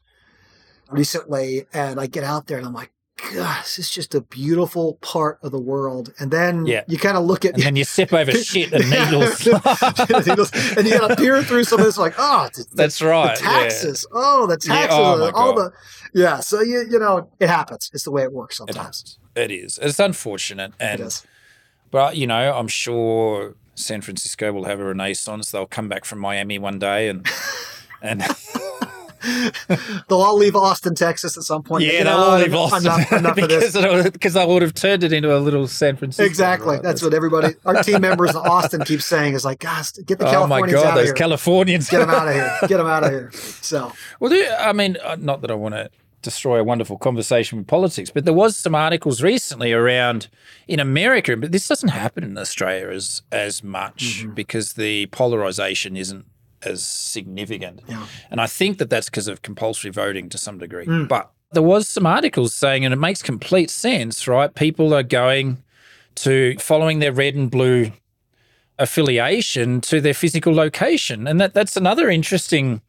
recently, 0.92 1.66
and 1.72 2.00
I 2.00 2.07
get 2.07 2.24
out 2.24 2.46
there 2.46 2.59
and 2.59 2.66
I'm 2.66 2.74
like, 2.74 2.92
gosh, 3.35 3.78
it's 3.78 3.90
just 3.90 4.14
a 4.14 4.20
beautiful 4.20 4.94
part 4.94 5.38
of 5.42 5.52
the 5.52 5.61
world. 5.61 6.12
And 6.18 6.31
then 6.31 6.66
yeah. 6.66 6.85
you 6.88 6.98
kind 6.98 7.16
of 7.16 7.24
look 7.24 7.44
at 7.44 7.55
and 7.55 7.62
then 7.62 7.76
you 7.76 7.85
sip 7.85 8.12
over 8.12 8.33
shit 8.33 8.72
and 8.72 8.88
needles. 8.90 9.46
and 10.76 10.87
you 10.87 10.98
got 10.98 11.09
to 11.09 11.16
peer 11.16 11.42
through 11.42 11.64
some 11.64 11.81
of 11.81 11.87
this, 11.87 11.98
like, 11.98 12.14
oh, 12.18 12.48
the, 12.55 12.66
that's 12.74 13.00
right. 13.00 13.37
The 13.37 13.44
taxes. 13.44 14.07
Yeah. 14.11 14.20
Oh, 14.22 14.46
the 14.46 14.57
taxes. 14.57 14.98
Yeah. 14.98 15.00
Oh, 15.00 15.31
all 15.35 15.55
the 15.55 15.72
yeah. 16.14 16.40
So 16.40 16.61
you 16.61 16.87
you 16.90 16.98
know 16.98 17.31
it 17.40 17.48
happens. 17.48 17.90
It's 17.92 18.05
the 18.05 18.11
way 18.11 18.22
it 18.22 18.33
works 18.33 18.57
sometimes. 18.59 19.18
It 19.35 19.50
is. 19.50 19.62
It 19.62 19.64
is. 19.64 19.78
It's 19.78 20.00
unfortunate, 20.00 20.72
and 20.78 21.00
it 21.00 21.07
is. 21.07 21.26
but 21.90 22.16
you 22.16 22.26
know, 22.26 22.52
I'm 22.55 22.68
sure 22.68 23.55
San 23.74 24.02
Francisco 24.02 24.52
will 24.52 24.64
have 24.64 24.81
a 24.81 24.85
renaissance. 24.85 25.50
They'll 25.50 25.66
come 25.66 25.88
back 25.88 26.05
from 26.05 26.18
Miami 26.18 26.59
one 26.59 26.78
day 26.78 27.09
and 27.09 27.26
and. 28.02 28.22
They'll 30.08 30.20
all 30.20 30.37
leave 30.37 30.56
Austin, 30.56 30.94
Texas 30.94 31.37
at 31.37 31.44
some 31.44 31.62
point. 31.62 31.85
Yeah, 31.85 32.04
they'll 32.04 32.14
all 32.14 32.38
leave 32.38 32.54
Austin 32.54 32.82
enough, 32.82 33.12
enough 33.12 33.37
because, 33.37 34.11
because 34.11 34.37
I 34.37 34.44
would 34.44 34.62
have 34.62 34.74
turned 34.74 35.04
it 35.04 35.12
into 35.12 35.37
a 35.37 35.38
little 35.38 35.66
San 35.68 35.96
Francisco. 35.96 36.24
Exactly. 36.24 36.74
Right? 36.74 36.82
That's 36.82 37.02
what 37.02 37.14
everybody, 37.14 37.54
our 37.64 37.82
team 37.82 38.00
members 38.00 38.30
in 38.30 38.37
Austin 38.37 38.82
keep 38.85 39.02
saying 39.02 39.35
is 39.35 39.44
like, 39.44 39.61
guys, 39.61 39.92
get 39.92 40.18
the 40.18 40.24
Californians 40.24 40.74
Oh 40.74 40.76
my 40.76 40.90
God, 40.90 40.96
those 40.96 41.06
here. 41.06 41.14
Californians. 41.14 41.88
Get 41.88 42.00
them 42.00 42.11
out 42.11 42.28
of 42.28 42.35
here. 42.35 42.58
Get 42.66 42.76
them 42.78 42.87
out 42.87 43.04
of 43.04 43.11
here. 43.11 43.30
So. 43.32 43.92
Well, 44.20 44.32
I 44.58 44.72
mean, 44.72 44.96
uh, 45.02 45.16
not 45.18 45.40
that 45.42 45.50
I 45.50 45.54
want 45.54 45.74
to 45.74 45.90
destroy 46.22 46.61
a 46.61 46.64
wonderful 46.64 46.96
conversation 46.96 47.58
with 47.58 47.66
politics. 47.66 48.11
But 48.11 48.24
there 48.24 48.35
was 48.35 48.56
some 48.56 48.74
articles 48.74 49.22
recently 49.22 49.72
around 49.72 50.28
in 50.66 50.80
America, 50.80 51.37
but 51.37 51.52
this 51.52 51.68
doesn't 51.68 51.90
happen 51.90 52.24
in 52.24 52.38
Australia 52.38 52.88
as 52.88 53.22
as 53.30 53.62
much 53.62 54.20
mm-hmm. 54.22 54.35
because 54.35 54.74
the 54.74 55.06
polarization 55.06 55.96
isn't 55.96 56.24
as 56.64 56.85
significant. 56.85 57.81
Yeah. 57.88 58.07
And 58.31 58.40
I 58.40 58.46
think 58.46 58.79
that 58.79 58.90
that's 58.90 59.09
because 59.09 59.29
of 59.29 59.42
compulsory 59.42 59.90
voting 59.90 60.29
to 60.31 60.38
some 60.38 60.59
degree. 60.59 60.87
Mm. 60.87 61.09
But 61.09 61.31
there 61.53 61.62
was 61.62 61.87
some 61.88 62.07
articles 62.07 62.55
saying, 62.55 62.85
and 62.85 62.92
it 62.94 62.98
makes 62.98 63.22
complete 63.22 63.70
sense, 63.70 64.27
right? 64.27 64.55
People 64.55 64.94
are 64.94 65.03
going 65.03 65.62
to 66.16 66.57
following 66.59 66.98
their 66.98 67.12
red 67.12 67.35
and 67.35 67.51
blue 67.51 67.92
affiliation 68.79 69.81
to 69.83 70.01
their 70.01 70.14
physical 70.14 70.55
location. 70.55 71.27
And 71.27 71.40
that 71.40 71.55
that's 71.55 71.77
another 71.77 72.09
interesting 72.09 72.81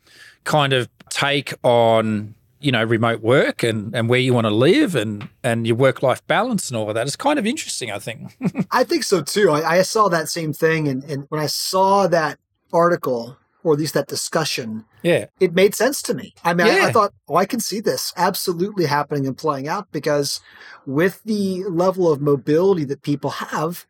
kind 0.43 0.73
of 0.73 0.89
take 1.09 1.53
on 1.63 2.35
you 2.59 2.71
know 2.71 2.83
remote 2.83 3.21
work 3.21 3.61
and 3.61 3.93
and 3.93 4.09
where 4.09 4.19
you 4.19 4.33
want 4.33 4.45
to 4.45 4.51
live 4.51 4.95
and 4.95 5.27
and 5.43 5.67
your 5.67 5.75
work 5.75 6.01
life 6.01 6.25
balance 6.27 6.69
and 6.69 6.77
all 6.77 6.87
of 6.89 6.95
that 6.95 7.05
it's 7.05 7.15
kind 7.15 7.37
of 7.37 7.45
interesting 7.45 7.91
i 7.91 7.99
think 7.99 8.37
i 8.71 8.83
think 8.83 9.03
so 9.03 9.21
too 9.21 9.51
I, 9.51 9.79
I, 9.79 9.81
saw 9.81 10.07
that 10.07 10.29
same 10.29 10.53
thing 10.53 10.87
and, 10.87 11.03
and 11.03 11.25
when 11.27 11.41
i 11.41 11.45
saw 11.45 12.07
that 12.07 12.39
article 12.71 13.37
or 13.63 13.73
at 13.73 13.79
least 13.79 13.93
that 13.93 14.07
discussion, 14.07 14.85
yeah, 15.01 15.25
it 15.39 15.53
made 15.53 15.75
sense 15.75 16.01
to 16.03 16.13
me. 16.13 16.33
I 16.43 16.53
mean, 16.53 16.67
yeah. 16.67 16.73
I, 16.73 16.87
I, 16.87 16.91
thought, 16.91 17.13
oh, 17.27 17.35
I 17.35 17.45
can 17.45 17.59
see 17.59 17.79
this 17.79 18.13
absolutely 18.17 18.85
happening 18.85 19.25
and 19.25 19.37
playing 19.37 19.67
out 19.67 19.91
because 19.91 20.41
with 20.85 21.21
the 21.23 21.63
level 21.65 22.11
of 22.11 22.21
mobility 22.21 22.83
that 22.85 23.01
people 23.01 23.29
have, 23.29 23.85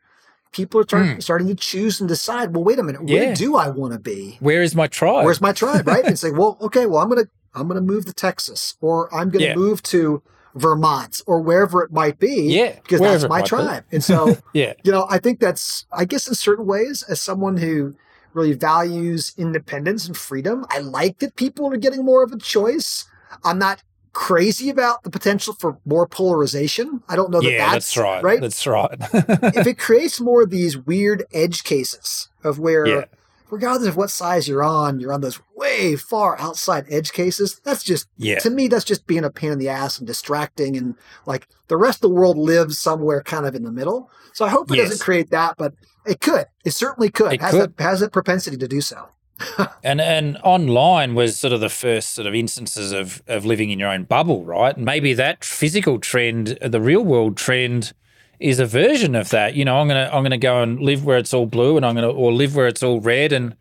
people 0.51 0.81
are 0.81 0.85
mm. 0.85 1.21
starting 1.21 1.47
to 1.47 1.55
choose 1.55 1.99
and 1.99 2.07
decide. 2.07 2.55
Well, 2.55 2.63
wait 2.63 2.79
a 2.79 2.83
minute, 2.83 3.03
where 3.03 3.29
yeah. 3.29 3.33
do 3.33 3.55
I 3.55 3.69
want 3.69 3.93
to 3.93 3.99
be? 3.99 4.37
Where 4.39 4.61
is 4.61 4.75
my 4.75 4.87
tribe? 4.87 5.25
Where's 5.25 5.41
my 5.41 5.53
tribe? 5.53 5.87
Right? 5.87 6.05
and 6.05 6.17
say, 6.25 6.31
well, 6.31 6.57
okay, 6.61 6.85
well, 6.85 6.99
I'm 6.99 7.09
gonna 7.09 7.25
I'm 7.53 7.67
gonna 7.67 7.81
move 7.81 8.05
to 8.05 8.13
Texas, 8.13 8.77
or 8.81 9.13
I'm 9.13 9.29
gonna 9.29 9.45
yeah. 9.45 9.55
move 9.55 9.83
to 9.83 10.21
Vermont 10.55 11.21
or 11.25 11.41
wherever 11.41 11.83
it 11.83 11.91
might 11.91 12.19
be. 12.19 12.53
Yeah. 12.53 12.79
Because 12.81 13.01
that's 13.01 13.27
my 13.27 13.41
tribe. 13.41 13.85
Be. 13.89 13.97
And 13.97 14.03
so, 14.03 14.37
yeah, 14.53 14.73
you 14.83 14.91
know, 14.91 15.07
I 15.09 15.19
think 15.19 15.39
that's, 15.39 15.85
I 15.91 16.05
guess 16.05 16.27
in 16.27 16.35
certain 16.35 16.65
ways, 16.65 17.03
as 17.03 17.21
someone 17.21 17.57
who 17.57 17.95
really 18.33 18.53
values 18.53 19.33
independence 19.37 20.07
and 20.07 20.17
freedom. 20.17 20.65
I 20.69 20.79
like 20.79 21.19
that 21.19 21.35
people 21.35 21.71
are 21.71 21.77
getting 21.77 22.03
more 22.05 22.23
of 22.23 22.31
a 22.31 22.37
choice. 22.37 23.05
I'm 23.43 23.59
not 23.59 23.83
crazy 24.13 24.69
about 24.69 25.03
the 25.03 25.09
potential 25.09 25.53
for 25.53 25.77
more 25.85 26.07
polarization. 26.07 27.03
I 27.09 27.15
don't 27.15 27.31
know 27.31 27.41
that 27.41 27.51
yeah, 27.51 27.71
that's, 27.71 27.93
that's 27.93 27.97
right. 27.97 28.23
right. 28.23 28.41
That's 28.41 28.65
right. 28.67 28.97
if 29.55 29.67
it 29.67 29.77
creates 29.77 30.21
more 30.21 30.43
of 30.43 30.51
these 30.51 30.77
weird 30.77 31.25
edge 31.33 31.63
cases 31.63 32.29
of 32.43 32.59
where, 32.59 32.85
yeah. 32.85 33.05
regardless 33.49 33.89
of 33.89 33.97
what 33.97 34.11
size 34.11 34.47
you're 34.47 34.63
on, 34.63 34.99
you're 34.99 35.11
on 35.11 35.21
those 35.21 35.39
way 35.55 35.95
far 35.95 36.39
outside 36.39 36.85
edge 36.89 37.11
cases. 37.11 37.59
That's 37.63 37.83
just, 37.83 38.07
yeah. 38.17 38.39
to 38.39 38.51
me, 38.51 38.67
that's 38.67 38.85
just 38.85 39.07
being 39.07 39.23
a 39.23 39.31
pain 39.31 39.51
in 39.51 39.59
the 39.59 39.69
ass 39.69 39.97
and 39.97 40.07
distracting. 40.07 40.77
And 40.77 40.95
like 41.25 41.47
the 41.67 41.77
rest 41.77 41.97
of 41.97 42.09
the 42.09 42.15
world 42.15 42.37
lives 42.37 42.77
somewhere 42.77 43.23
kind 43.23 43.47
of 43.47 43.55
in 43.55 43.63
the 43.63 43.71
middle. 43.71 44.11
So 44.33 44.45
I 44.45 44.49
hope 44.49 44.71
it 44.71 44.77
yes. 44.77 44.89
doesn't 44.89 45.03
create 45.03 45.31
that, 45.31 45.55
but 45.57 45.73
it 46.05 46.21
could. 46.21 46.45
It 46.65 46.71
certainly 46.71 47.09
could. 47.09 47.33
It 47.33 47.41
has 47.41 47.51
could. 47.51 47.73
has 47.79 48.01
a 48.01 48.09
propensity 48.09 48.57
to 48.57 48.67
do 48.67 48.81
so. 48.81 49.09
and 49.83 49.99
and 49.99 50.37
online 50.43 51.15
was 51.15 51.39
sort 51.39 51.53
of 51.53 51.59
the 51.59 51.69
first 51.69 52.11
sort 52.11 52.27
of 52.27 52.35
instances 52.35 52.91
of 52.91 53.21
of 53.27 53.45
living 53.45 53.71
in 53.71 53.79
your 53.79 53.89
own 53.89 54.03
bubble, 54.03 54.45
right? 54.45 54.75
And 54.75 54.85
maybe 54.85 55.13
that 55.13 55.43
physical 55.43 55.99
trend, 55.99 56.57
the 56.61 56.81
real 56.81 57.03
world 57.03 57.37
trend, 57.37 57.93
is 58.39 58.59
a 58.59 58.65
version 58.65 59.15
of 59.15 59.29
that. 59.29 59.55
You 59.55 59.65
know, 59.65 59.77
I'm 59.77 59.87
gonna 59.87 60.09
I'm 60.11 60.23
gonna 60.23 60.37
go 60.37 60.61
and 60.61 60.79
live 60.79 61.03
where 61.03 61.17
it's 61.17 61.33
all 61.33 61.45
blue, 61.45 61.77
and 61.77 61.85
I'm 61.85 61.95
gonna 61.95 62.11
or 62.11 62.31
live 62.31 62.55
where 62.55 62.67
it's 62.67 62.83
all 62.83 63.01
red, 63.01 63.33
and 63.33 63.55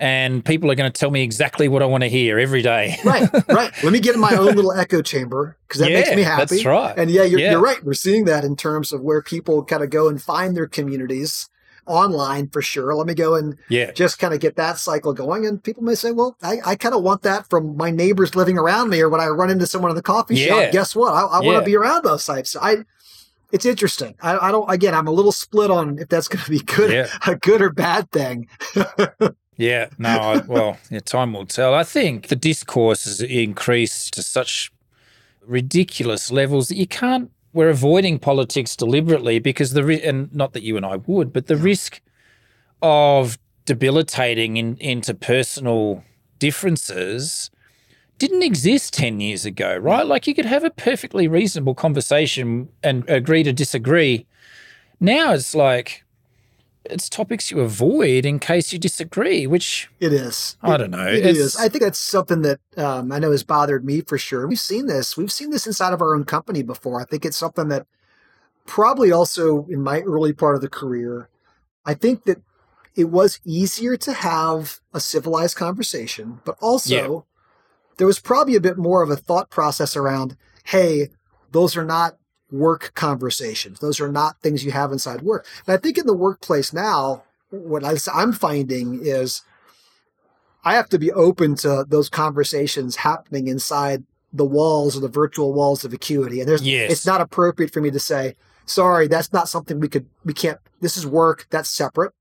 and 0.00 0.44
people 0.44 0.70
are 0.70 0.74
going 0.74 0.90
to 0.90 0.98
tell 0.98 1.10
me 1.10 1.22
exactly 1.22 1.68
what 1.68 1.82
I 1.82 1.86
want 1.86 2.02
to 2.02 2.08
hear 2.08 2.38
every 2.38 2.62
day. 2.62 2.96
right, 3.04 3.28
right. 3.48 3.72
Let 3.82 3.92
me 3.92 4.00
get 4.00 4.14
in 4.14 4.20
my 4.20 4.34
own 4.34 4.46
little 4.56 4.72
echo 4.72 5.02
chamber 5.02 5.56
because 5.68 5.80
that 5.80 5.90
yeah, 5.90 6.00
makes 6.00 6.16
me 6.16 6.22
happy. 6.22 6.40
That's 6.40 6.64
right. 6.64 6.94
And 6.98 7.10
yeah 7.10 7.22
you're, 7.22 7.38
yeah, 7.38 7.52
you're 7.52 7.62
right. 7.62 7.82
We're 7.84 7.94
seeing 7.94 8.24
that 8.24 8.44
in 8.44 8.56
terms 8.56 8.92
of 8.92 9.02
where 9.02 9.22
people 9.22 9.64
kind 9.64 9.84
of 9.84 9.90
go 9.90 10.08
and 10.08 10.20
find 10.20 10.56
their 10.56 10.66
communities 10.66 11.48
online 11.86 12.48
for 12.48 12.62
sure. 12.62 12.94
Let 12.94 13.06
me 13.06 13.14
go 13.14 13.34
and 13.34 13.56
yeah. 13.68 13.92
just 13.92 14.18
kind 14.18 14.34
of 14.34 14.40
get 14.40 14.56
that 14.56 14.78
cycle 14.78 15.12
going. 15.12 15.46
And 15.46 15.62
people 15.62 15.82
may 15.82 15.94
say, 15.94 16.12
well, 16.12 16.36
I, 16.42 16.58
I 16.64 16.76
kind 16.76 16.94
of 16.94 17.02
want 17.02 17.22
that 17.22 17.48
from 17.48 17.76
my 17.76 17.90
neighbors 17.90 18.34
living 18.34 18.58
around 18.58 18.90
me 18.90 19.00
or 19.00 19.08
when 19.08 19.20
I 19.20 19.28
run 19.28 19.50
into 19.50 19.66
someone 19.66 19.90
in 19.90 19.96
the 19.96 20.02
coffee 20.02 20.36
yeah. 20.36 20.46
shop. 20.46 20.72
Guess 20.72 20.96
what? 20.96 21.12
I, 21.12 21.38
I 21.38 21.40
want 21.40 21.58
to 21.58 21.64
be 21.64 21.76
around 21.76 22.04
those 22.04 22.24
types. 22.24 22.56
I, 22.60 22.78
it's 23.52 23.66
interesting. 23.66 24.14
I, 24.20 24.48
I, 24.48 24.50
don't, 24.50 24.68
again, 24.70 24.94
I'm 24.94 25.06
a 25.06 25.12
little 25.12 25.32
split 25.32 25.70
on 25.70 25.98
if 25.98 26.08
that's 26.08 26.28
going 26.28 26.44
to 26.44 26.50
be 26.50 26.60
good, 26.60 27.08
a 27.26 27.36
good 27.36 27.62
or 27.62 27.70
bad 27.70 28.10
thing. 28.10 28.48
yeah, 29.56 29.88
no, 29.98 30.08
I, 30.08 30.38
well, 30.38 30.78
yeah, 30.90 31.00
time 31.00 31.32
will 31.32 31.46
tell. 31.46 31.74
I 31.74 31.84
think 31.84 32.28
the 32.28 32.36
discourse 32.36 33.04
has 33.04 33.20
increased 33.20 34.14
to 34.14 34.22
such 34.22 34.72
ridiculous 35.46 36.30
levels 36.30 36.68
that 36.68 36.76
you 36.76 36.86
can't 36.86 37.30
we're 37.54 37.70
avoiding 37.70 38.18
politics 38.18 38.76
deliberately 38.76 39.38
because 39.38 39.72
the 39.72 40.06
and 40.06 40.34
not 40.34 40.52
that 40.52 40.62
you 40.62 40.76
and 40.76 40.84
I 40.84 40.96
would, 40.96 41.32
but 41.32 41.46
the 41.46 41.56
risk 41.56 42.02
of 42.82 43.38
debilitating 43.64 44.58
in, 44.58 44.76
interpersonal 44.76 46.02
differences 46.38 47.50
didn't 48.18 48.42
exist 48.42 48.92
10 48.94 49.20
years 49.20 49.46
ago, 49.46 49.76
right? 49.76 50.06
Like 50.06 50.26
you 50.26 50.34
could 50.34 50.44
have 50.44 50.64
a 50.64 50.70
perfectly 50.70 51.26
reasonable 51.26 51.74
conversation 51.74 52.68
and 52.82 53.08
agree 53.08 53.42
to 53.44 53.52
disagree. 53.52 54.26
Now 55.00 55.32
it's 55.32 55.54
like 55.54 56.03
it's 56.84 57.08
topics 57.08 57.50
you 57.50 57.60
avoid 57.60 58.26
in 58.26 58.38
case 58.38 58.72
you 58.72 58.78
disagree, 58.78 59.46
which 59.46 59.88
it 60.00 60.12
is. 60.12 60.56
I 60.62 60.76
don't 60.76 60.90
know. 60.90 61.06
It 61.06 61.24
is. 61.24 61.56
I 61.56 61.68
think 61.68 61.82
that's 61.82 61.98
something 61.98 62.42
that 62.42 62.60
um, 62.76 63.10
I 63.10 63.18
know 63.18 63.30
has 63.30 63.42
bothered 63.42 63.84
me 63.84 64.02
for 64.02 64.18
sure. 64.18 64.46
We've 64.46 64.58
seen 64.60 64.86
this. 64.86 65.16
We've 65.16 65.32
seen 65.32 65.50
this 65.50 65.66
inside 65.66 65.92
of 65.92 66.02
our 66.02 66.14
own 66.14 66.24
company 66.24 66.62
before. 66.62 67.00
I 67.00 67.04
think 67.04 67.24
it's 67.24 67.36
something 67.36 67.68
that 67.68 67.86
probably 68.66 69.12
also 69.12 69.66
in 69.66 69.82
my 69.82 70.00
early 70.00 70.32
part 70.32 70.56
of 70.56 70.60
the 70.60 70.68
career, 70.68 71.28
I 71.84 71.94
think 71.94 72.24
that 72.24 72.42
it 72.96 73.10
was 73.10 73.40
easier 73.44 73.96
to 73.96 74.12
have 74.12 74.80
a 74.92 75.00
civilized 75.00 75.56
conversation, 75.56 76.40
but 76.44 76.56
also 76.60 76.94
yeah. 76.94 77.20
there 77.96 78.06
was 78.06 78.20
probably 78.20 78.54
a 78.54 78.60
bit 78.60 78.78
more 78.78 79.02
of 79.02 79.10
a 79.10 79.16
thought 79.16 79.50
process 79.50 79.96
around, 79.96 80.36
hey, 80.64 81.08
those 81.50 81.76
are 81.76 81.84
not 81.84 82.16
work 82.50 82.92
conversations. 82.94 83.80
Those 83.80 84.00
are 84.00 84.10
not 84.10 84.40
things 84.40 84.64
you 84.64 84.72
have 84.72 84.92
inside 84.92 85.22
work. 85.22 85.46
And 85.66 85.74
I 85.74 85.76
think 85.76 85.98
in 85.98 86.06
the 86.06 86.16
workplace 86.16 86.72
now, 86.72 87.24
what 87.50 87.84
I'm 88.12 88.32
finding 88.32 89.00
is 89.02 89.42
I 90.64 90.74
have 90.74 90.88
to 90.90 90.98
be 90.98 91.12
open 91.12 91.54
to 91.56 91.84
those 91.88 92.08
conversations 92.08 92.96
happening 92.96 93.48
inside 93.48 94.04
the 94.32 94.44
walls 94.44 94.96
or 94.96 95.00
the 95.00 95.08
virtual 95.08 95.52
walls 95.52 95.84
of 95.84 95.92
Acuity. 95.92 96.40
And 96.40 96.48
there's, 96.48 96.62
yes. 96.62 96.90
it's 96.90 97.06
not 97.06 97.20
appropriate 97.20 97.72
for 97.72 97.80
me 97.80 97.90
to 97.90 98.00
say, 98.00 98.34
sorry, 98.66 99.06
that's 99.06 99.32
not 99.32 99.48
something 99.48 99.78
we 99.78 99.88
could, 99.88 100.06
we 100.24 100.32
can't, 100.32 100.58
this 100.80 100.96
is 100.96 101.06
work, 101.06 101.46
that's 101.50 101.68
separate. 101.68 102.12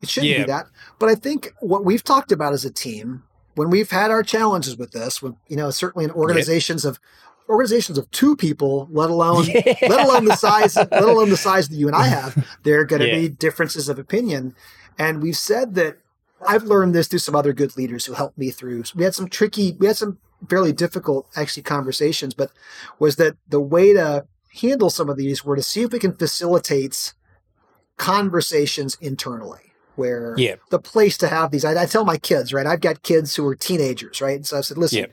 It 0.00 0.08
shouldn't 0.08 0.32
yeah. 0.32 0.38
be 0.38 0.44
that. 0.44 0.66
But 0.98 1.08
I 1.08 1.14
think 1.14 1.52
what 1.60 1.84
we've 1.84 2.04
talked 2.04 2.32
about 2.32 2.52
as 2.52 2.64
a 2.64 2.70
team 2.70 3.24
when 3.56 3.70
we've 3.70 3.90
had 3.90 4.12
our 4.12 4.22
challenges 4.22 4.78
with 4.78 4.92
this, 4.92 5.20
when, 5.20 5.36
you 5.48 5.56
know, 5.56 5.70
certainly 5.70 6.04
in 6.04 6.12
organizations 6.12 6.84
yep. 6.84 6.92
of 6.92 7.00
organizations 7.48 7.98
of 7.98 8.10
two 8.10 8.36
people, 8.36 8.88
let 8.90 9.10
alone 9.10 9.44
yeah. 9.46 9.74
let 9.82 10.06
alone 10.06 10.24
the 10.24 10.36
size 10.36 10.76
let 10.76 10.92
alone 10.92 11.30
the 11.30 11.36
size 11.36 11.68
that 11.68 11.76
you 11.76 11.86
and 11.86 11.96
I 11.96 12.06
have, 12.18 12.46
there 12.62 12.80
are 12.80 12.84
going 12.84 13.02
to 13.02 13.08
yeah. 13.08 13.20
be 13.20 13.28
differences 13.28 13.88
of 13.88 13.98
opinion. 13.98 14.54
And 14.98 15.22
we've 15.22 15.36
said 15.36 15.74
that 15.74 15.98
I've 16.46 16.64
learned 16.64 16.94
this 16.94 17.08
through 17.08 17.20
some 17.20 17.34
other 17.34 17.52
good 17.52 17.76
leaders 17.76 18.06
who 18.06 18.14
helped 18.14 18.38
me 18.38 18.50
through. 18.50 18.84
So 18.84 18.94
we 18.96 19.04
had 19.04 19.14
some 19.14 19.28
tricky, 19.28 19.76
we 19.78 19.86
had 19.86 19.96
some 19.96 20.18
fairly 20.48 20.72
difficult 20.72 21.26
actually 21.36 21.64
conversations, 21.64 22.34
but 22.34 22.50
was 22.98 23.16
that 23.16 23.36
the 23.48 23.60
way 23.60 23.92
to 23.92 24.26
handle 24.60 24.90
some 24.90 25.08
of 25.08 25.16
these 25.16 25.44
were 25.44 25.56
to 25.56 25.62
see 25.62 25.82
if 25.82 25.92
we 25.92 25.98
can 25.98 26.14
facilitate 26.14 27.14
conversations 27.96 28.96
internally 29.00 29.72
where 29.96 30.34
yeah. 30.38 30.54
the 30.70 30.78
place 30.78 31.18
to 31.18 31.28
have 31.28 31.50
these 31.50 31.64
I, 31.64 31.82
I, 31.82 31.86
tell 31.86 32.04
my 32.04 32.16
kids 32.16 32.52
right 32.52 32.66
i've 32.66 32.80
got 32.80 33.02
kids 33.02 33.34
who 33.34 33.46
are 33.46 33.56
teenagers 33.56 34.20
right 34.20 34.36
And 34.36 34.46
so 34.46 34.58
i 34.58 34.60
said 34.60 34.78
listen 34.78 35.06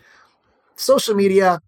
social 0.75 1.15
media 1.15 1.59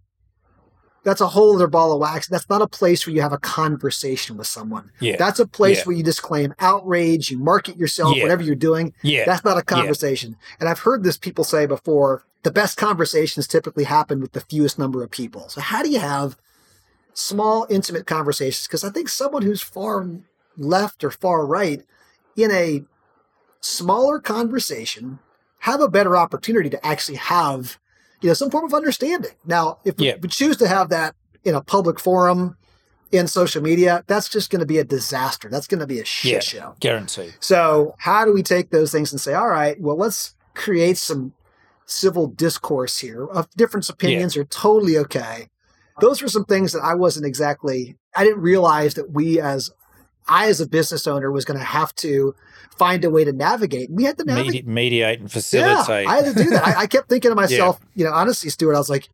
that's 1.08 1.22
a 1.22 1.28
whole 1.28 1.55
other 1.55 1.68
ball 1.68 1.93
of 1.93 2.01
wax. 2.01 2.28
That's 2.28 2.49
not 2.49 2.62
a 2.62 2.68
place 2.68 3.08
where 3.08 3.16
you 3.16 3.22
have 3.22 3.32
a 3.32 3.38
conversation 3.38 4.36
with 4.36 4.45
someone. 4.45 4.91
Yeah. 4.99 5.16
That's 5.16 5.39
a 5.39 5.47
place 5.47 5.78
yeah. 5.78 5.84
where 5.86 5.95
you 5.95 6.03
disclaim 6.03 6.53
outrage, 6.60 7.32
you 7.32 7.39
market 7.39 7.78
yourself, 7.78 8.18
yeah. 8.18 8.24
whatever 8.24 8.43
you're 8.43 8.55
doing. 8.55 8.93
Yeah. 9.03 9.24
That's 9.26 9.45
not 9.45 9.58
a 9.58 9.62
conversation. 9.62 10.32
Yeah. 10.32 10.55
And 10.60 10.70
I've 10.70 10.80
heard 10.80 11.05
this 11.05 11.18
people 11.18 11.45
say 11.45 11.66
before, 11.66 12.26
the 12.43 12.51
best 12.51 12.76
conversations 12.76 13.47
typically 13.47 13.86
happen 13.86 14.20
with 14.20 14.34
the 14.34 14.41
fewest 14.41 14.78
number 14.78 15.01
of 15.01 15.10
people. 15.10 15.47
So 15.47 15.62
how 15.62 15.82
do 15.82 15.89
you 15.89 15.99
have 15.99 16.36
small, 17.14 17.66
intimate 17.70 18.05
conversations? 18.05 18.68
Because 18.68 18.84
I 18.84 18.89
think 18.89 19.08
someone 19.08 19.43
who's 19.43 19.62
far 19.62 20.05
left 20.58 21.05
or 21.05 21.12
far 21.12 21.45
right 21.45 21.84
in 22.36 22.51
a 22.51 22.84
smaller 23.62 24.20
conversation 24.20 25.20
have 25.60 25.80
a 25.80 25.88
better 25.88 26.18
opportunity 26.18 26.70
to 26.70 26.86
actually 26.86 27.18
have 27.18 27.80
you 28.22 28.28
know, 28.30 28.34
some 28.34 28.49
form 28.49 28.65
of 28.65 28.74
understanding. 28.74 29.32
Now, 29.45 29.80
if 29.86 29.99
yeah. 29.99 30.15
we 30.22 30.30
choose 30.30 30.57
to 30.57 30.68
have 30.68 30.89
that 30.89 31.15
in 31.43 31.55
a 31.55 31.61
public 31.61 31.99
forum 31.99 32.57
in 33.11 33.28
social 33.28 33.61
media, 33.61 34.03
that's 34.07 34.28
just 34.30 34.49
going 34.49 34.59
to 34.59 34.65
be 34.65 34.80
a 34.80 34.84
disaster. 34.84 35.49
That's 35.49 35.68
going 35.68 35.80
to 35.80 35.88
be 35.88 35.99
a 35.99 36.05
shit 36.05 36.32
yeah, 36.32 36.39
show. 36.39 36.76
Guaranteed. 36.80 37.36
So, 37.39 37.95
how 37.99 38.26
do 38.26 38.34
we 38.34 38.43
take 38.43 38.70
those 38.72 38.91
things 38.91 39.11
and 39.11 39.22
say, 39.22 39.34
all 39.34 39.47
right, 39.47 39.80
well, 39.80 39.95
let's 39.95 40.36
create 40.53 40.97
some 40.97 41.34
civil 41.86 42.28
discourse 42.28 42.99
here 42.99 43.26
of 43.26 43.49
different 43.51 43.89
opinions 43.89 44.36
yeah. 44.36 44.41
are 44.41 44.45
totally 44.45 44.97
okay. 44.97 45.47
Those 46.01 46.22
were 46.22 46.28
some 46.28 46.45
things 46.45 46.74
that 46.74 46.84
I 46.84 46.95
wasn't 46.95 47.26
exactly, 47.26 47.97
I 48.15 48.24
didn't 48.24 48.41
realize 48.41 48.95
that 48.95 49.11
we 49.11 49.39
as, 49.39 49.72
I 50.28 50.47
as 50.47 50.59
a 50.59 50.68
business 50.68 51.07
owner 51.07 51.32
was 51.32 51.45
going 51.45 51.57
to 51.57 51.65
have 51.65 51.95
to 51.95 52.36
find 52.78 53.03
a 53.03 53.09
way 53.09 53.23
to 53.23 53.32
navigate. 53.32 53.89
We 53.89 54.03
had 54.03 54.17
to 54.17 54.25
navigate. 54.25 54.65
Medi- 54.65 54.89
mediate 54.89 55.19
and 55.19 55.32
facilitate. 55.32 56.05
Yeah, 56.05 56.11
I 56.11 56.15
had 56.21 56.36
to 56.36 56.43
do 56.43 56.49
that. 56.51 56.67
I, 56.67 56.82
I 56.82 56.88
kept 56.88 57.09
thinking 57.09 57.32
to 57.32 57.36
myself, 57.36 57.80
yeah. 57.82 57.88
you 57.95 58.05
know, 58.05 58.15
honestly, 58.15 58.49
Stuart, 58.49 58.75
I 58.75 58.78
was 58.78 58.89
like, 58.89 59.09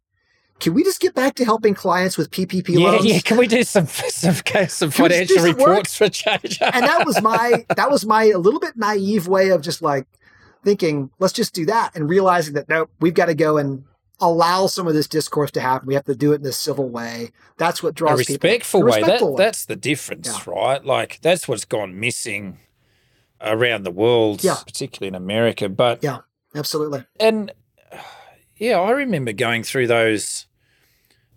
can 0.60 0.74
we 0.74 0.84
just 0.84 1.00
get 1.00 1.14
back 1.14 1.36
to 1.36 1.46
helping 1.46 1.74
clients 1.74 2.18
with 2.18 2.32
PPP 2.32 2.70
yeah, 2.70 2.80
loans? 2.80 3.06
Yeah, 3.06 3.20
can 3.20 3.38
we 3.38 3.48
do 3.48 3.64
some 3.64 3.88
some, 3.88 4.36
some 4.36 4.92
financial 4.92 5.38
some 5.38 5.46
reports 5.46 6.00
work? 6.00 6.10
for 6.10 6.14
change? 6.14 6.60
and 6.62 6.86
that 6.86 7.06
was 7.06 7.22
my 7.22 7.66
that 7.76 7.92
was 7.92 8.06
my 8.06 8.26
a 8.26 8.38
little 8.38 8.60
bit 8.60 8.78
naive 8.78 9.28
way 9.28 9.50
of 9.50 9.62
just 9.62 9.82
like 9.82 10.08
thinking, 10.64 11.10
let's 11.20 11.34
just 11.34 11.54
do 11.54 11.66
that, 11.66 11.92
and 11.96 12.10
realizing 12.10 12.54
that 12.54 12.70
no, 12.70 12.88
we've 13.02 13.14
got 13.14 13.26
to 13.26 13.36
go 13.36 13.58
and 13.58 13.84
allow 14.22 14.68
some 14.68 14.88
of 14.88 14.94
this 14.94 15.08
discourse 15.08 15.52
to 15.52 15.60
happen. 15.60 15.88
We 15.88 15.96
have 15.96 16.06
to 16.06 16.16
do 16.16 16.32
it 16.32 16.40
in 16.40 16.48
a 16.48 16.54
civil 16.54 16.88
way. 16.88 17.32
That's 17.58 17.84
what 17.84 17.96
draws 17.96 18.14
a 18.14 18.16
respectful 18.18 18.82
people. 18.82 18.94
A 18.94 18.98
respectful 18.98 19.28
that, 19.30 19.34
way. 19.34 19.46
That's 19.46 19.66
the 19.66 19.76
difference, 19.76 20.28
yeah. 20.28 20.54
right? 20.54 20.86
Like 20.86 21.20
that's 21.22 21.48
what's 21.48 21.66
gone 21.66 22.00
missing 22.00 22.60
around 23.44 23.84
the 23.84 23.92
world, 23.92 24.44
yeah. 24.44 24.58
particularly 24.66 25.10
in 25.10 25.16
America. 25.16 25.70
But 25.70 26.04
yeah, 26.04 26.20
absolutely. 26.56 27.06
And 27.20 27.52
yeah, 28.58 28.80
I 28.80 28.92
remember 28.92 29.34
going 29.34 29.64
through 29.64 29.88
those 29.88 30.48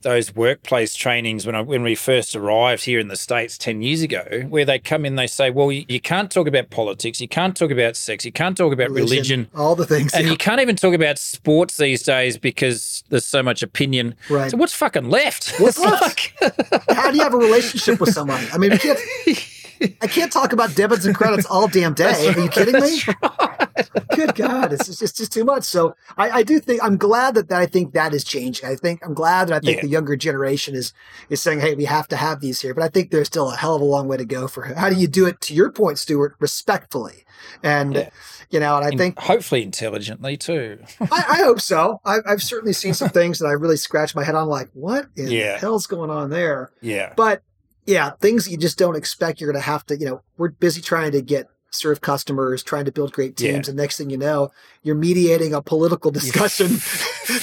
those 0.03 0.35
workplace 0.37 0.95
trainings 0.95 1.47
when 1.47 1.57
I, 1.57 1.63
when 1.63 1.83
we 1.83 1.97
first 1.97 2.37
arrived 2.37 2.85
here 2.85 3.01
in 3.01 3.09
the 3.09 3.17
states 3.17 3.59
10 3.59 3.83
years 3.83 4.03
ago 4.03 4.45
where 4.49 4.65
they 4.65 4.79
come 4.79 5.05
in 5.05 5.17
they 5.17 5.27
say 5.27 5.51
well 5.51 5.73
you, 5.73 5.85
you 5.89 6.01
can't 6.01 6.31
talk 6.31 6.47
about 6.47 6.71
politics 6.71 7.21
you 7.21 7.27
can't 7.27 7.57
talk 7.57 7.73
about 7.73 7.97
sex 7.97 8.25
you 8.25 8.31
can't 8.31 8.57
talk 8.57 8.73
about 8.73 8.91
religion, 8.91 9.41
religion 9.41 9.49
all 9.57 9.75
the 9.75 9.85
things 9.85 10.15
and 10.15 10.27
yeah. 10.27 10.31
you 10.31 10.37
can't 10.37 10.61
even 10.61 10.77
talk 10.77 10.95
about 10.95 11.19
sports 11.19 11.77
these 11.79 12.05
days 12.05 12.39
because 12.39 13.03
there's 13.09 13.27
so 13.27 13.43
much 13.43 13.65
opinion 13.65 14.15
right 14.31 14.53
so 14.53 14.57
what's 14.57 14.75
fucking 14.75 15.11
left 15.11 15.59
what's 15.59 15.79
left 15.81 16.33
how 16.91 17.11
do 17.11 17.17
you 17.17 17.23
have 17.23 17.35
a 17.35 17.39
relationship 17.39 17.99
with 17.99 18.13
somebody 18.13 18.47
i 18.53 18.59
mean 18.59 18.71
we 18.71 18.79
can't 18.79 19.01
I 20.01 20.07
can't 20.07 20.33
talk 20.33 20.53
about 20.53 20.75
debits 20.75 21.05
and 21.05 21.15
credits 21.15 21.47
all 21.47 21.69
damn 21.69 21.95
day. 21.95 22.29
Are 22.29 22.41
you 22.41 22.49
kidding 22.49 22.81
me? 22.81 23.01
Right. 23.23 23.67
Good 24.15 24.35
God, 24.35 24.73
it's 24.73 24.87
just, 24.87 25.03
it's 25.03 25.13
just 25.13 25.33
too 25.33 25.45
much. 25.45 25.65
So 25.65 25.95
I, 26.17 26.31
I, 26.31 26.43
do 26.43 26.59
think 26.61 26.83
I'm 26.83 26.97
glad 26.97 27.35
that, 27.35 27.49
that 27.49 27.61
I 27.61 27.67
think 27.67 27.93
that 27.93 28.15
is 28.15 28.25
changing. 28.25 28.67
I 28.67 28.75
think 28.75 29.05
I'm 29.05 29.13
glad 29.13 29.49
that 29.49 29.55
I 29.55 29.61
think 29.61 29.77
yeah. 29.77 29.83
the 29.83 29.89
younger 29.89 30.17
generation 30.17 30.75
is 30.75 30.95
is 31.29 31.43
saying, 31.43 31.61
"Hey, 31.61 31.75
we 31.75 31.85
have 31.85 32.09
to 32.09 32.17
have 32.17 32.41
these 32.41 32.61
here." 32.61 32.73
But 32.73 32.85
I 32.85 32.89
think 32.89 33.11
there's 33.11 33.27
still 33.27 33.51
a 33.51 33.57
hell 33.57 33.75
of 33.75 33.83
a 33.83 33.85
long 33.85 34.09
way 34.09 34.17
to 34.17 34.25
go 34.25 34.49
for 34.49 34.63
how 34.63 34.89
do 34.89 34.97
you 34.97 35.07
do 35.07 35.27
it. 35.27 35.41
To 35.43 35.55
your 35.55 35.71
point, 35.71 35.99
Stuart, 35.99 36.37
respectfully, 36.39 37.25
and 37.63 37.95
yeah. 37.95 38.11
you 38.51 38.61
know, 38.61 38.77
and 38.77 38.87
I 38.87 38.97
think 38.97 39.19
hopefully 39.19 39.63
intelligently 39.63 40.37
too. 40.37 40.79
I, 41.01 41.25
I, 41.29 41.37
hope 41.43 41.61
so. 41.61 42.01
I, 42.05 42.19
have 42.27 42.43
certainly 42.43 42.73
seen 42.73 42.95
some 42.95 43.11
things 43.11 43.39
that 43.41 43.47
I 43.47 43.53
really 43.53 43.77
scratch 43.77 44.15
my 44.15 44.25
head 44.25 44.35
on, 44.35 44.49
like, 44.49 44.71
what 44.73 45.07
in 45.17 45.31
yeah. 45.31 45.55
the 45.55 45.59
hell's 45.59 45.87
going 45.87 46.11
on 46.11 46.31
there? 46.31 46.73
Yeah, 46.81 47.13
but 47.17 47.43
yeah, 47.87 48.11
things 48.21 48.49
you 48.49 48.57
just 48.57 48.79
don't 48.79 48.97
expect 48.97 49.41
you're 49.41 49.51
going 49.51 49.63
to 49.63 49.67
have 49.67 49.87
to, 49.87 49.97
you 49.97 50.07
know, 50.07 50.23
we're 50.37 50.51
busy 50.51 50.81
trying 50.81 51.13
to 51.13 51.23
get 51.23 51.49
serve 51.71 52.01
customers, 52.01 52.63
trying 52.63 52.85
to 52.85 52.93
build 52.93 53.13
great 53.13 53.37
teams, 53.37 53.67
yeah. 53.67 53.71
and 53.71 53.77
next 53.77 53.99
thing 53.99 54.11
you 54.11 54.17
know, 54.17 54.51
you're 54.83 54.97
mediating 54.97 55.55
a 55.55 55.63
political 55.63 56.11
discussion. 56.13 56.69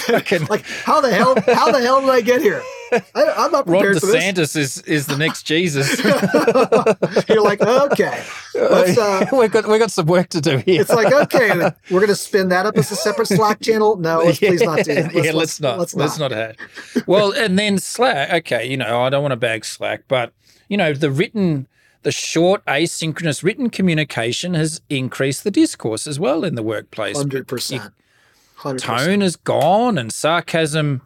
like 0.49 0.65
how 0.65 1.01
the 1.01 1.11
hell 1.13 1.35
how 1.53 1.71
the 1.71 1.81
hell 1.81 2.01
did 2.01 2.09
I 2.09 2.21
get 2.21 2.41
here? 2.41 2.61
I, 2.91 3.45
am 3.45 3.51
not 3.51 3.65
prepared 3.65 4.01
Ron 4.01 4.13
DeSantis 4.13 4.33
for 4.53 4.59
this. 4.59 4.77
is 4.77 4.81
is 4.83 5.05
the 5.07 5.17
next 5.17 5.43
Jesus. 5.43 5.97
you're 7.27 7.41
like 7.41 7.61
okay, 7.61 8.23
uh, 8.56 9.26
we 9.34 9.47
got 9.47 9.68
we 9.68 9.80
got 9.80 9.91
some 9.91 10.06
work 10.06 10.30
to 10.30 10.41
do 10.41 10.58
here. 10.58 10.82
It's 10.82 10.89
like 10.89 11.14
okay, 11.14 11.49
we're 11.91 11.99
going 11.99 12.08
to 12.08 12.16
spin 12.16 12.49
that 12.49 12.66
up 12.66 12.78
as 12.78 12.91
a 12.91 12.95
separate 12.95 13.28
Slack 13.28 13.62
channel. 13.62 13.97
No, 13.97 14.20
let's 14.26 14.41
yeah, 14.41 14.49
please 14.49 14.62
not 14.62 14.84
do 14.84 14.95
that. 14.95 15.14
Let's, 15.14 15.16
yeah, 15.16 15.22
let's, 15.22 15.36
let's 15.36 15.62
not. 15.62 15.80
Let's, 15.80 15.95
let's 15.95 16.20
not. 16.20 16.32
not 16.32 16.38
have. 16.38 17.08
Well, 17.08 17.32
and 17.32 17.58
then 17.58 17.78
Slack. 17.78 18.32
Okay, 18.32 18.66
you 18.66 18.78
know 18.78 19.01
I 19.01 19.10
don't 19.10 19.22
want 19.22 19.32
to 19.32 19.38
bag 19.38 19.66
Slack, 19.66 20.04
but 20.08 20.34
you 20.68 20.78
know 20.78 20.93
the 20.93 21.12
written 21.12 21.68
the 22.04 22.12
short 22.12 22.64
asynchronous 22.66 23.43
written 23.43 23.70
communication 23.70 24.54
has 24.54 24.82
increased 24.89 25.43
the 25.43 25.51
discourse 25.51 26.06
as 26.06 26.20
well 26.20 26.43
in 26.43 26.56
the 26.56 26.64
workplace. 26.64 27.18
100%. 27.18 27.91
100%. 28.58 28.78
Tone 28.78 29.22
is 29.22 29.36
gone 29.38 29.97
and 29.97 30.12
sarcasm 30.12 31.01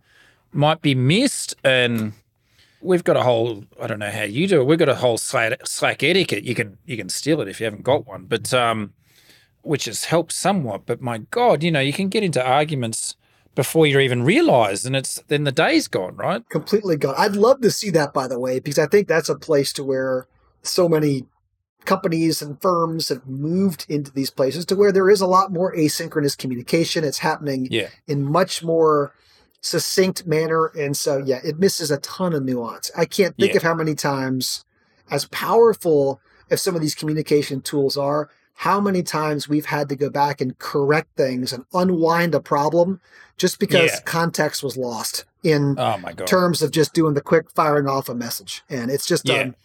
might 0.51 0.81
be 0.81 0.95
missed. 0.95 1.55
And 1.63 2.13
we've 2.81 3.03
got 3.03 3.17
a 3.17 3.23
whole, 3.23 3.63
I 3.81 3.87
don't 3.87 3.99
know 3.99 4.11
how 4.11 4.23
you 4.23 4.47
do 4.47 4.61
it, 4.61 4.65
we've 4.65 4.79
got 4.79 4.89
a 4.89 4.95
whole 4.95 5.17
Slack, 5.17 6.03
etiquette. 6.03 6.43
You 6.43 6.55
can, 6.55 6.77
you 6.85 6.97
can 6.97 7.09
steal 7.09 7.41
it 7.41 7.47
if 7.47 7.59
you 7.59 7.65
haven't 7.65 7.83
got 7.83 8.07
one, 8.07 8.25
but 8.25 8.53
um, 8.53 8.93
which 9.61 9.85
has 9.85 10.05
helped 10.05 10.31
somewhat. 10.31 10.85
But 10.85 11.01
my 11.01 11.19
God, 11.19 11.63
you 11.63 11.71
know, 11.71 11.79
you 11.79 11.93
can 11.93 12.09
get 12.09 12.23
into 12.23 12.45
arguments 12.45 13.15
before 13.55 13.87
you 13.87 13.99
even 13.99 14.21
realize 14.21 14.85
and 14.85 14.95
it's 14.95 15.19
then 15.29 15.43
the 15.43 15.51
day's 15.51 15.87
gone 15.87 16.15
right 16.15 16.47
completely 16.47 16.95
gone 16.95 17.15
i'd 17.17 17.35
love 17.35 17.59
to 17.59 17.71
see 17.71 17.89
that 17.89 18.13
by 18.13 18.27
the 18.27 18.39
way 18.39 18.59
because 18.59 18.77
i 18.77 18.85
think 18.85 19.07
that's 19.07 19.29
a 19.29 19.35
place 19.35 19.73
to 19.73 19.83
where 19.83 20.27
so 20.61 20.87
many 20.87 21.25
companies 21.87 22.41
and 22.41 22.61
firms 22.61 23.09
have 23.09 23.25
moved 23.25 23.87
into 23.89 24.11
these 24.11 24.29
places 24.29 24.65
to 24.65 24.75
where 24.75 24.91
there 24.91 25.09
is 25.09 25.21
a 25.21 25.25
lot 25.25 25.51
more 25.51 25.73
asynchronous 25.75 26.37
communication. 26.37 27.03
It's 27.03 27.19
happening 27.19 27.67
yeah. 27.71 27.87
in 28.05 28.23
much 28.23 28.63
more 28.63 29.13
succinct 29.61 30.25
manner. 30.25 30.67
And 30.67 30.95
so, 30.95 31.17
yeah, 31.17 31.39
it 31.43 31.59
misses 31.59 31.91
a 31.91 31.97
ton 31.97 32.33
of 32.33 32.43
nuance. 32.43 32.91
I 32.95 33.05
can't 33.05 33.35
think 33.37 33.51
yeah. 33.51 33.57
of 33.57 33.63
how 33.63 33.73
many 33.73 33.95
times, 33.95 34.65
as 35.09 35.25
powerful 35.25 36.21
as 36.49 36.61
some 36.61 36.75
of 36.75 36.81
these 36.81 36.95
communication 36.95 37.61
tools 37.61 37.97
are, 37.97 38.29
how 38.53 38.79
many 38.79 39.03
times 39.03 39.47
we've 39.47 39.67
had 39.67 39.87
to 39.89 39.95
go 39.95 40.09
back 40.09 40.41
and 40.41 40.57
correct 40.57 41.15
things 41.15 41.53
and 41.53 41.65
unwind 41.73 42.33
a 42.33 42.39
problem 42.39 42.99
just 43.37 43.59
because 43.59 43.91
yeah. 43.91 43.99
context 44.05 44.63
was 44.63 44.75
lost 44.75 45.25
in 45.43 45.75
oh 45.77 45.97
terms 46.25 46.61
of 46.61 46.71
just 46.71 46.93
doing 46.93 47.13
the 47.13 47.21
quick 47.21 47.51
firing 47.51 47.87
off 47.87 48.09
a 48.09 48.15
message. 48.15 48.63
And 48.69 48.89
it's 48.89 49.05
just, 49.05 49.27
yeah. 49.27 49.41
Um, 49.41 49.55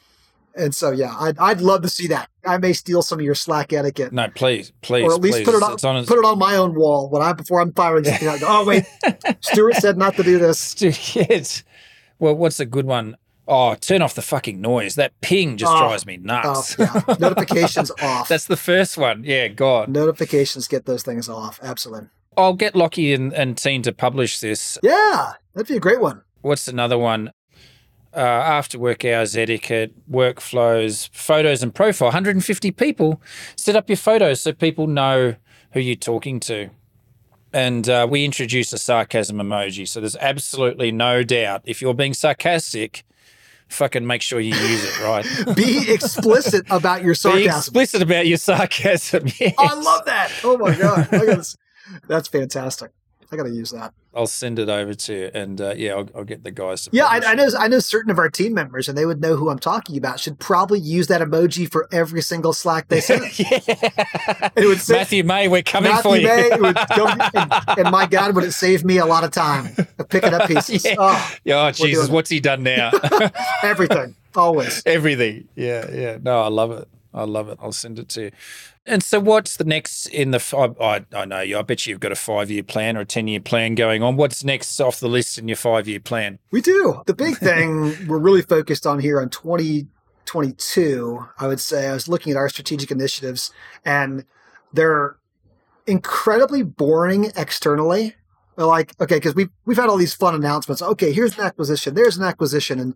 and 0.54 0.74
so, 0.74 0.90
yeah, 0.90 1.14
I'd, 1.18 1.38
I'd 1.38 1.60
love 1.60 1.82
to 1.82 1.88
see 1.88 2.08
that. 2.08 2.28
I 2.44 2.58
may 2.58 2.72
steal 2.72 3.02
some 3.02 3.18
of 3.18 3.24
your 3.24 3.34
Slack 3.34 3.72
etiquette. 3.72 4.12
No, 4.12 4.28
please, 4.34 4.72
please, 4.82 5.04
or 5.04 5.14
at 5.14 5.20
least 5.20 5.38
please. 5.38 5.44
put 5.44 5.54
it 5.54 5.62
on, 5.62 5.96
on 5.96 6.04
put 6.06 6.18
it 6.18 6.24
on 6.24 6.38
my 6.38 6.56
own 6.56 6.74
wall 6.74 7.08
when 7.08 7.22
I 7.22 7.32
before 7.32 7.60
I'm 7.60 7.72
firing 7.72 8.04
something. 8.04 8.28
I 8.28 8.38
go, 8.38 8.46
oh 8.48 8.64
wait, 8.64 8.84
Stuart 9.40 9.76
said 9.76 9.96
not 9.96 10.16
to 10.16 10.22
do 10.22 10.38
this. 10.38 10.80
yes. 11.14 11.62
Well, 12.18 12.34
what's 12.34 12.60
a 12.60 12.66
good 12.66 12.86
one? 12.86 13.16
Oh, 13.48 13.74
turn 13.74 14.02
off 14.02 14.14
the 14.14 14.22
fucking 14.22 14.60
noise. 14.60 14.94
That 14.94 15.12
ping 15.20 15.56
just 15.56 15.72
oh, 15.72 15.78
drives 15.78 16.06
me 16.06 16.16
nuts. 16.16 16.76
Oh, 16.78 17.04
yeah. 17.08 17.14
Notifications 17.18 17.90
off. 18.02 18.28
That's 18.28 18.46
the 18.46 18.56
first 18.56 18.96
one. 18.96 19.24
Yeah, 19.24 19.48
God. 19.48 19.88
Notifications 19.88 20.68
get 20.68 20.86
those 20.86 21.02
things 21.02 21.28
off. 21.28 21.58
Absolutely. 21.62 22.08
I'll 22.36 22.54
get 22.54 22.76
Lockie 22.76 23.12
and, 23.12 23.32
and 23.32 23.58
team 23.58 23.82
to 23.82 23.92
publish 23.92 24.38
this. 24.38 24.78
Yeah, 24.82 25.32
that'd 25.54 25.68
be 25.68 25.76
a 25.76 25.80
great 25.80 26.00
one. 26.00 26.22
What's 26.40 26.68
another 26.68 26.96
one? 26.96 27.32
Uh, 28.14 28.18
after 28.20 28.78
work 28.78 29.04
hours 29.04 29.36
etiquette, 29.36 29.92
workflows, 30.10 31.08
photos, 31.12 31.62
and 31.62 31.74
profile. 31.74 32.08
150 32.08 32.70
people. 32.72 33.20
Set 33.56 33.76
up 33.76 33.88
your 33.88 33.96
photos 33.96 34.40
so 34.40 34.52
people 34.52 34.86
know 34.86 35.34
who 35.72 35.80
you're 35.80 35.94
talking 35.96 36.38
to. 36.40 36.70
and 37.54 37.88
uh, 37.88 38.06
we 38.10 38.24
introduced 38.24 38.72
a 38.72 38.78
sarcasm 38.78 39.36
emoji. 39.38 39.86
So 39.88 40.00
there's 40.00 40.16
absolutely 40.16 40.90
no 40.92 41.22
doubt 41.22 41.62
if 41.64 41.80
you're 41.82 41.94
being 41.94 42.14
sarcastic, 42.14 43.04
fucking 43.68 44.06
make 44.06 44.20
sure 44.22 44.40
you 44.40 44.54
use 44.54 44.84
it 44.84 45.00
right. 45.02 45.26
Be 45.56 45.90
explicit 45.92 46.66
about 46.70 47.02
your 47.02 47.14
sarcasm. 47.14 47.42
Be 47.52 47.56
explicit 47.56 48.02
about 48.02 48.26
your 48.26 48.38
sarcasm. 48.38 49.24
Yes. 49.40 49.54
I 49.58 49.74
love 49.74 50.04
that. 50.06 50.30
Oh 50.44 50.56
my 50.58 50.74
god, 50.74 51.08
that's 52.08 52.28
fantastic. 52.28 52.90
I 53.32 53.36
got 53.36 53.44
to 53.44 53.50
use 53.50 53.70
that. 53.70 53.94
I'll 54.14 54.26
send 54.26 54.58
it 54.58 54.68
over 54.68 54.92
to 54.92 55.14
you, 55.14 55.30
and 55.32 55.58
uh, 55.58 55.72
yeah, 55.74 55.94
I'll, 55.94 56.08
I'll, 56.14 56.24
get 56.24 56.44
the 56.44 56.50
guys. 56.50 56.86
yeah, 56.92 57.06
I, 57.06 57.20
I, 57.24 57.34
know. 57.34 57.48
I 57.58 57.66
know 57.66 57.78
certain 57.78 58.10
of 58.10 58.18
our 58.18 58.28
team 58.28 58.52
members, 58.52 58.86
and 58.86 58.98
they 58.98 59.06
would 59.06 59.22
know 59.22 59.36
who 59.36 59.48
I'm 59.48 59.58
talking 59.58 59.96
about. 59.96 60.20
Should 60.20 60.38
probably 60.38 60.80
use 60.80 61.06
that 61.06 61.22
emoji 61.22 61.70
for 61.70 61.88
every 61.90 62.20
single 62.20 62.52
Slack 62.52 62.88
they 62.88 63.00
send. 63.00 63.22
yeah. 63.38 63.48
it 64.54 64.66
would 64.66 64.80
say, 64.80 64.96
Matthew 64.96 65.24
May, 65.24 65.48
we're 65.48 65.62
coming 65.62 65.92
Matthew 65.92 66.10
for 66.10 66.16
you. 66.18 66.26
May, 66.26 66.72
go, 66.96 67.06
and, 67.06 67.78
and, 67.78 67.90
my 67.90 68.06
God, 68.06 68.34
would 68.34 68.44
it 68.44 68.52
save 68.52 68.84
me 68.84 68.98
a 68.98 69.06
lot 69.06 69.24
of 69.24 69.30
time 69.30 69.74
of 69.98 70.08
picking 70.10 70.34
up 70.34 70.46
pieces? 70.48 70.84
yeah. 70.84 70.96
Oh, 70.98 71.32
oh 71.46 71.70
Jesus, 71.70 72.10
what's 72.10 72.28
he 72.28 72.38
done 72.38 72.62
now? 72.62 72.90
Everything, 73.62 74.14
always. 74.36 74.82
Everything. 74.84 75.48
Yeah, 75.56 75.90
yeah. 75.90 76.18
No, 76.20 76.42
I 76.42 76.48
love 76.48 76.70
it. 76.72 76.86
I 77.14 77.24
love 77.24 77.48
it. 77.48 77.58
I'll 77.62 77.72
send 77.72 77.98
it 77.98 78.08
to 78.10 78.24
you. 78.24 78.30
And 78.84 79.02
so, 79.02 79.20
what's 79.20 79.56
the 79.56 79.64
next 79.64 80.06
in 80.08 80.32
the? 80.32 80.74
I, 80.80 81.04
I 81.16 81.24
know 81.24 81.40
you. 81.40 81.56
I 81.58 81.62
bet 81.62 81.86
you've 81.86 82.00
got 82.00 82.10
a 82.10 82.16
five-year 82.16 82.64
plan 82.64 82.96
or 82.96 83.00
a 83.00 83.04
ten-year 83.04 83.40
plan 83.40 83.76
going 83.76 84.02
on. 84.02 84.16
What's 84.16 84.42
next 84.42 84.80
off 84.80 84.98
the 84.98 85.08
list 85.08 85.38
in 85.38 85.46
your 85.46 85.56
five-year 85.56 86.00
plan? 86.00 86.40
We 86.50 86.60
do. 86.60 87.00
The 87.06 87.14
big 87.14 87.36
thing 87.38 88.08
we're 88.08 88.18
really 88.18 88.42
focused 88.42 88.86
on 88.86 88.98
here 88.98 89.20
on 89.20 89.28
2022. 89.30 91.26
I 91.38 91.46
would 91.46 91.60
say 91.60 91.88
I 91.88 91.92
was 91.92 92.08
looking 92.08 92.32
at 92.32 92.36
our 92.36 92.48
strategic 92.48 92.90
initiatives, 92.90 93.52
and 93.84 94.24
they're 94.72 95.16
incredibly 95.86 96.62
boring 96.62 97.30
externally 97.36 98.16
like 98.56 98.92
okay 99.00 99.16
because 99.16 99.34
we've 99.34 99.50
we've 99.64 99.76
had 99.76 99.88
all 99.88 99.96
these 99.96 100.14
fun 100.14 100.34
announcements. 100.34 100.82
Okay 100.82 101.12
here's 101.12 101.38
an 101.38 101.44
acquisition 101.44 101.94
there's 101.94 102.16
an 102.16 102.24
acquisition 102.24 102.78
and 102.78 102.94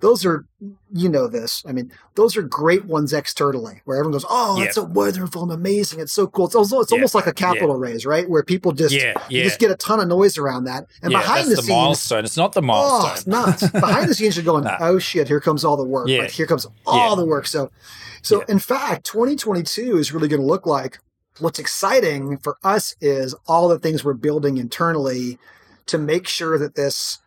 those 0.00 0.26
are 0.26 0.44
you 0.92 1.08
know 1.08 1.26
this 1.26 1.62
i 1.66 1.72
mean 1.72 1.90
those 2.14 2.36
are 2.36 2.42
great 2.42 2.84
ones 2.84 3.12
externally 3.12 3.80
where 3.84 3.96
everyone 3.98 4.12
goes 4.12 4.26
oh 4.28 4.60
it's 4.60 4.74
so 4.74 4.84
wonderful 4.84 5.42
and 5.42 5.52
amazing 5.52 6.00
it's 6.00 6.12
so 6.12 6.26
cool. 6.26 6.46
It's 6.46 6.54
also 6.54 6.80
it's 6.80 6.92
almost 6.92 7.14
like 7.14 7.26
a 7.26 7.32
capital 7.32 7.76
raise 7.76 8.06
right? 8.06 8.28
Where 8.28 8.42
people 8.42 8.72
just 8.72 8.94
yeah, 8.94 9.14
yeah. 9.28 9.42
just 9.42 9.58
get 9.58 9.70
a 9.70 9.76
ton 9.76 10.00
of 10.00 10.08
noise 10.08 10.38
around 10.38 10.64
that 10.64 10.86
and 11.02 11.12
behind 11.12 11.46
the, 11.46 11.56
the, 11.56 11.62
scenes 11.62 11.68
milestone 11.68 12.24
it's 12.24 12.36
not 12.36 12.52
the 12.52 12.62
milestone 12.62 13.10
oh, 13.10 13.12
it's 13.12 13.26
not. 13.26 13.72
Behind 13.86 14.08
the 14.08 14.14
scenes 14.14 14.36
you're 14.36 14.44
going 14.44 14.64
nah. 14.64 14.76
oh 14.80 14.98
shit 14.98 15.28
here 15.28 15.40
comes 15.40 15.64
all 15.64 15.76
the 15.76 15.84
work 15.84 16.08
yeah. 16.08 16.20
like 16.20 16.30
here 16.30 16.46
comes 16.46 16.66
all 16.86 17.16
the 17.16 17.26
work. 17.26 17.46
So 17.46 17.70
so 18.22 18.40
in 18.42 18.58
fact 18.58 19.06
2022 19.06 19.96
is 19.98 20.12
really 20.12 20.28
going 20.28 20.40
to 20.40 20.46
look 20.46 20.66
like 20.66 20.98
what's 21.38 21.58
exciting 21.58 22.38
for 22.38 22.56
us 22.62 22.94
is 23.00 23.34
all 23.46 23.68
the 23.68 23.78
things 23.78 24.04
we're 24.04 24.14
building 24.14 24.56
internally 24.56 25.38
to 25.86 25.98
make 25.98 26.26
sure 26.26 26.58
that 26.58 26.74
this 26.74 27.20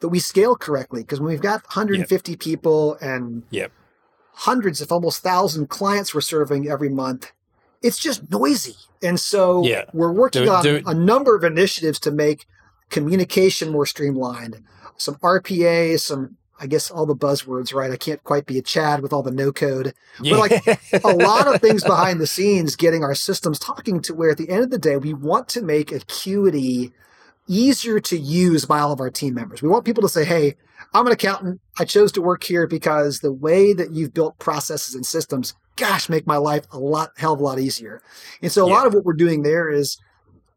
that 0.00 0.08
we 0.08 0.18
scale 0.18 0.56
correctly 0.56 1.02
because 1.02 1.20
when 1.20 1.30
we've 1.30 1.40
got 1.40 1.62
150 1.62 2.32
yep. 2.32 2.40
people 2.40 2.96
and 3.00 3.44
yep. 3.50 3.72
hundreds 4.32 4.80
if 4.80 4.90
almost 4.90 5.22
thousand 5.22 5.68
clients 5.68 6.14
we're 6.14 6.20
serving 6.20 6.68
every 6.68 6.88
month 6.88 7.32
it's 7.82 7.98
just 7.98 8.30
noisy 8.30 8.76
and 9.02 9.18
so 9.18 9.64
yeah. 9.64 9.84
we're 9.92 10.12
working 10.12 10.48
on 10.48 10.66
a 10.86 10.94
number 10.94 11.36
of 11.36 11.44
initiatives 11.44 11.98
to 12.00 12.10
make 12.10 12.46
communication 12.90 13.70
more 13.70 13.86
streamlined 13.86 14.62
some 14.96 15.14
rpa 15.16 15.98
some 15.98 16.36
I 16.62 16.66
guess 16.68 16.92
all 16.92 17.06
the 17.06 17.16
buzzwords, 17.16 17.74
right? 17.74 17.90
I 17.90 17.96
can't 17.96 18.22
quite 18.22 18.46
be 18.46 18.56
a 18.56 18.62
Chad 18.62 19.02
with 19.02 19.12
all 19.12 19.24
the 19.24 19.32
no 19.32 19.50
code, 19.52 19.94
yeah. 20.22 20.36
but 20.36 20.38
like 20.38 21.04
a 21.04 21.08
lot 21.08 21.52
of 21.52 21.60
things 21.60 21.82
behind 21.86 22.20
the 22.20 22.26
scenes, 22.26 22.76
getting 22.76 23.02
our 23.02 23.16
systems 23.16 23.58
talking 23.58 24.00
to 24.02 24.14
where 24.14 24.30
at 24.30 24.38
the 24.38 24.48
end 24.48 24.62
of 24.62 24.70
the 24.70 24.78
day, 24.78 24.96
we 24.96 25.12
want 25.12 25.48
to 25.48 25.60
make 25.60 25.90
Acuity 25.90 26.92
easier 27.48 27.98
to 27.98 28.16
use 28.16 28.64
by 28.64 28.78
all 28.78 28.92
of 28.92 29.00
our 29.00 29.10
team 29.10 29.34
members. 29.34 29.60
We 29.60 29.68
want 29.68 29.84
people 29.84 30.02
to 30.02 30.08
say, 30.08 30.24
Hey, 30.24 30.54
I'm 30.94 31.04
an 31.04 31.12
accountant. 31.12 31.60
I 31.80 31.84
chose 31.84 32.12
to 32.12 32.22
work 32.22 32.44
here 32.44 32.68
because 32.68 33.18
the 33.18 33.32
way 33.32 33.72
that 33.72 33.90
you've 33.90 34.14
built 34.14 34.38
processes 34.38 34.94
and 34.94 35.04
systems, 35.04 35.54
gosh, 35.74 36.08
make 36.08 36.28
my 36.28 36.36
life 36.36 36.64
a 36.70 36.78
lot, 36.78 37.10
hell 37.16 37.32
of 37.32 37.40
a 37.40 37.42
lot 37.42 37.58
easier. 37.58 38.02
And 38.40 38.52
so 38.52 38.66
a 38.66 38.68
yeah. 38.68 38.74
lot 38.76 38.86
of 38.86 38.94
what 38.94 39.04
we're 39.04 39.14
doing 39.14 39.42
there 39.42 39.68
is 39.68 39.98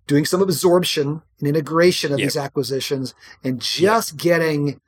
doing 0.06 0.26
some 0.26 0.43
absorption 0.43 1.24
and 1.39 1.47
integration 1.47 2.14
of 2.14 2.20
yep. 2.20 2.28
these 2.28 2.38
acquisitions 2.38 3.16
and 3.43 3.60
just 3.60 4.14
yep. 4.14 4.22
getting 4.22 4.80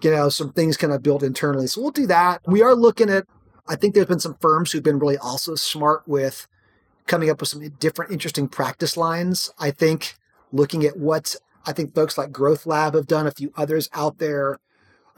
you 0.00 0.10
know, 0.10 0.28
some 0.28 0.52
things 0.52 0.76
kind 0.76 0.92
of 0.92 1.02
built 1.02 1.22
internally. 1.22 1.66
So 1.66 1.80
we'll 1.80 1.90
do 1.90 2.06
that. 2.06 2.40
We 2.46 2.62
are 2.62 2.74
looking 2.74 3.10
at, 3.10 3.26
I 3.66 3.76
think 3.76 3.94
there's 3.94 4.06
been 4.06 4.20
some 4.20 4.36
firms 4.40 4.72
who've 4.72 4.82
been 4.82 4.98
really 4.98 5.18
also 5.18 5.54
smart 5.54 6.06
with 6.06 6.46
coming 7.06 7.30
up 7.30 7.40
with 7.40 7.48
some 7.48 7.66
different 7.80 8.12
interesting 8.12 8.48
practice 8.48 8.96
lines. 8.96 9.52
I 9.58 9.70
think 9.70 10.14
looking 10.52 10.84
at 10.84 10.96
what 10.96 11.34
I 11.66 11.72
think 11.72 11.94
folks 11.94 12.16
like 12.16 12.32
Growth 12.32 12.66
Lab 12.66 12.94
have 12.94 13.06
done, 13.06 13.26
a 13.26 13.30
few 13.30 13.52
others 13.56 13.90
out 13.92 14.18
there 14.18 14.58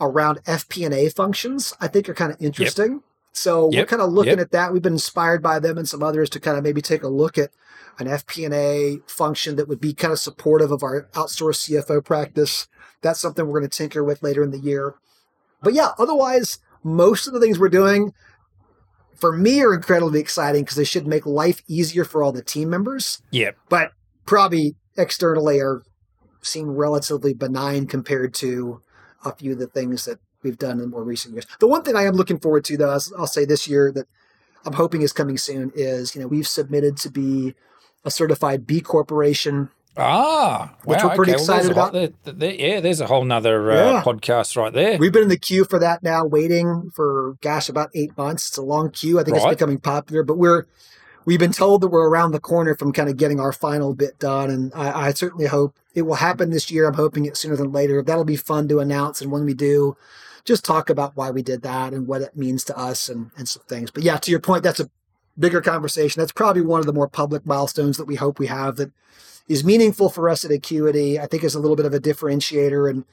around 0.01 0.43
FP&A 0.45 1.11
functions, 1.11 1.75
I 1.81 1.89
think 1.89 2.09
are 2.09 2.15
kind 2.15 2.33
of 2.33 2.41
interesting. 2.41 2.93
Yep. 2.93 3.01
So 3.33 3.71
yep. 3.71 3.83
we're 3.83 3.87
kind 3.87 4.03
of 4.03 4.11
looking 4.11 4.39
yep. 4.39 4.41
at 4.41 4.51
that. 4.53 4.73
We've 4.73 4.83
been 4.83 4.95
inspired 4.95 5.43
by 5.43 5.59
them 5.59 5.79
and 5.79 5.89
some 5.89 6.03
others 6.03 6.31
to 6.31 6.41
kind 6.41 6.57
of 6.57 6.65
maybe 6.65 6.81
take 6.81 7.03
a 7.03 7.09
look 7.09 7.39
at 7.39 7.51
an 7.99 8.07
FP&A 8.07 9.01
function 9.07 9.57
that 9.57 9.69
would 9.69 9.81
be 9.81 9.93
kind 9.93 10.13
of 10.13 10.19
supportive 10.19 10.71
of 10.71 10.83
our 10.83 11.09
outsourced 11.13 11.69
CFO 11.69 12.05
practice 12.05 12.69
that's 13.03 13.21
something 13.21 13.47
we're 13.47 13.61
going 13.61 13.71
to 13.71 13.77
tinker 13.77 14.05
with 14.05 14.23
later 14.23 14.43
in 14.43 14.51
the 14.51 14.59
year. 14.59 14.95
But 15.63 15.75
yeah, 15.75 15.91
otherwise, 15.99 16.59
most 16.83 17.27
of 17.27 17.33
the 17.33 17.41
things 17.41 17.59
we're 17.59 17.69
doing 17.69 18.13
for 19.17 19.37
me 19.37 19.63
are 19.63 19.75
incredibly 19.75 20.21
exciting 20.21 20.63
because 20.63 20.77
they 20.77 20.85
should 20.85 21.07
make 21.07 21.27
life 21.27 21.63
easier 21.67 22.05
for 22.05 22.23
all 22.23 22.33
the 22.33 22.43
team 22.43 22.71
members. 22.71 23.23
Yeah. 23.31 23.51
But 23.69 23.93
probably 24.27 24.77
externally 24.97 25.61
are 25.61 25.83
seem 26.43 26.71
relatively 26.71 27.35
benign 27.35 27.87
compared 27.87 28.33
to 28.33 28.81
a 29.25 29.35
few 29.35 29.53
of 29.53 29.59
the 29.59 29.67
things 29.67 30.07
that 30.07 30.19
we've 30.43 30.57
done 30.57 30.81
in 30.81 30.89
more 30.89 31.05
recent 31.05 31.35
years. 31.35 31.47
The 31.59 31.67
one 31.67 31.83
thing 31.83 31.97
I 31.97 32.05
am 32.05 32.15
looking 32.15 32.39
forward 32.39 32.65
to, 32.65 32.77
though, 32.79 32.99
I'll 33.19 33.27
say 33.27 33.45
this 33.45 33.69
year 33.69 33.93
that 33.93 34.07
I'm 34.65 34.73
hoping 34.73 35.03
is 35.03 35.13
coming 35.13 35.37
soon 35.37 35.71
is, 35.75 36.15
you 36.15 36.23
know, 36.23 36.27
we've 36.27 36.49
submitted 36.49 36.97
to 36.99 37.11
be 37.11 37.55
a 38.05 38.11
certified 38.11 38.67
B 38.67 38.81
Corporation 38.81 39.71
Ah, 39.97 40.75
which 40.85 41.03
we're 41.03 41.15
pretty 41.15 41.33
okay. 41.33 41.41
excited 41.41 41.75
well, 41.75 41.89
about. 41.89 41.95
Whole, 41.95 42.35
there, 42.35 42.55
yeah, 42.55 42.81
there's 42.81 43.01
a 43.01 43.07
whole 43.07 43.25
nother 43.25 43.73
uh, 43.73 43.93
yeah. 43.93 44.03
podcast 44.03 44.57
right 44.57 44.73
there. 44.73 44.99
We've 44.99 45.13
been 45.13 45.25
in 45.25 45.29
the 45.29 45.39
queue 45.39 45.65
for 45.65 45.79
that 45.79 46.03
now, 46.03 46.25
waiting 46.25 46.91
for 46.95 47.37
gosh 47.41 47.69
about 47.69 47.91
eight 47.95 48.17
months. 48.17 48.49
It's 48.49 48.57
a 48.57 48.63
long 48.63 48.91
queue. 48.91 49.19
I 49.19 49.25
think 49.25 49.37
right. 49.37 49.47
it's 49.47 49.57
becoming 49.57 49.79
popular, 49.79 50.23
but 50.23 50.39
we're 50.39 50.67
we've 51.25 51.41
been 51.41 51.53
told 51.53 51.81
that 51.83 51.89
we're 51.89 52.09
around 52.09 52.33
the 52.33 52.41
corner 52.41 52.77
from 52.77 52.93
kind 52.93 53.09
of 53.09 53.17
getting 53.17 53.41
our 53.41 53.53
final 53.53 53.95
bit 53.95 54.19
done, 54.19 54.49
and 54.49 54.73
I, 54.75 55.09
I 55.09 55.13
certainly 55.13 55.47
hope 55.47 55.77
it 55.95 56.03
will 56.03 56.15
happen 56.15 56.51
this 56.51 56.71
year. 56.71 56.87
I'm 56.87 56.95
hoping 56.95 57.27
it 57.27 57.37
sooner 57.37 57.57
than 57.57 57.73
later. 57.73 58.01
That'll 58.01 58.25
be 58.25 58.37
fun 58.37 58.69
to 58.69 58.79
announce, 58.79 59.21
and 59.21 59.33
when 59.33 59.45
we 59.45 59.55
do, 59.55 59.97
just 60.45 60.65
talk 60.65 60.89
about 60.89 61.17
why 61.17 61.31
we 61.31 61.43
did 61.43 61.63
that 61.63 61.93
and 61.93 62.07
what 62.07 62.23
it 62.23 62.37
means 62.37 62.63
to 62.65 62.79
us 62.79 63.09
and 63.09 63.33
and 63.37 63.49
some 63.49 63.65
things. 63.69 63.91
But 63.91 64.05
yeah, 64.05 64.19
to 64.19 64.31
your 64.31 64.41
point, 64.41 64.63
that's 64.63 64.81
a 64.81 64.89
bigger 65.41 65.61
conversation. 65.61 66.21
That's 66.21 66.33
probably 66.33 66.63
one 66.63 66.81
of 66.81 66.87
the 66.87 66.93
more 66.93 67.09
public 67.09 67.47
milestones 67.47 67.97
that 67.97 68.05
we 68.05 68.17
hope 68.17 68.39
we 68.39 68.47
have 68.47 68.77
that 68.77 68.93
is 69.49 69.65
meaningful 69.65 70.11
for 70.11 70.29
us 70.29 70.45
at 70.45 70.51
Acuity. 70.51 71.19
I 71.19 71.27
think 71.27 71.43
is 71.43 71.55
a 71.55 71.61
little 71.61 71.77
bit 71.77 71.87
of 71.87 71.95
a 71.95 72.01
differentiator, 72.01 72.89
and 72.89 73.05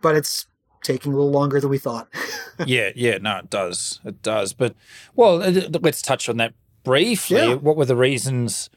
but 0.00 0.16
it's 0.16 0.46
taking 0.82 1.12
a 1.12 1.16
little 1.16 1.30
longer 1.30 1.60
than 1.60 1.70
we 1.70 1.78
thought. 1.78 2.08
yeah, 2.66 2.90
yeah, 2.94 3.18
no, 3.18 3.38
it 3.38 3.50
does, 3.50 4.00
it 4.04 4.22
does. 4.22 4.52
But 4.52 4.74
well, 5.14 5.42
uh, 5.42 5.68
let's 5.80 6.02
touch 6.02 6.28
on 6.28 6.36
that 6.38 6.54
briefly. 6.82 7.36
Yeah. 7.36 7.54
What 7.54 7.76
were 7.76 7.84
the 7.84 7.96
reasons 7.96 8.70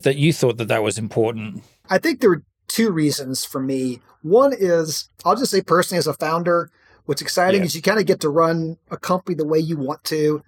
that 0.00 0.16
you 0.16 0.32
thought 0.32 0.58
that 0.58 0.68
that 0.68 0.82
was 0.82 0.98
important? 0.98 1.64
I 1.88 1.98
think 1.98 2.20
there 2.20 2.30
were 2.30 2.42
two 2.68 2.90
reasons 2.90 3.44
for 3.44 3.60
me. 3.60 4.00
One 4.22 4.52
is 4.52 5.08
I'll 5.24 5.36
just 5.36 5.50
say 5.50 5.62
personally 5.62 5.98
as 5.98 6.06
a 6.06 6.14
founder, 6.14 6.70
what's 7.06 7.22
exciting 7.22 7.60
yeah. 7.60 7.66
is 7.66 7.76
you 7.76 7.82
kind 7.82 8.00
of 8.00 8.06
get 8.06 8.20
to 8.20 8.28
run 8.28 8.78
a 8.90 8.96
company 8.96 9.34
the 9.34 9.46
way 9.46 9.58
you 9.58 9.76
want 9.76 10.02
to. 10.04 10.42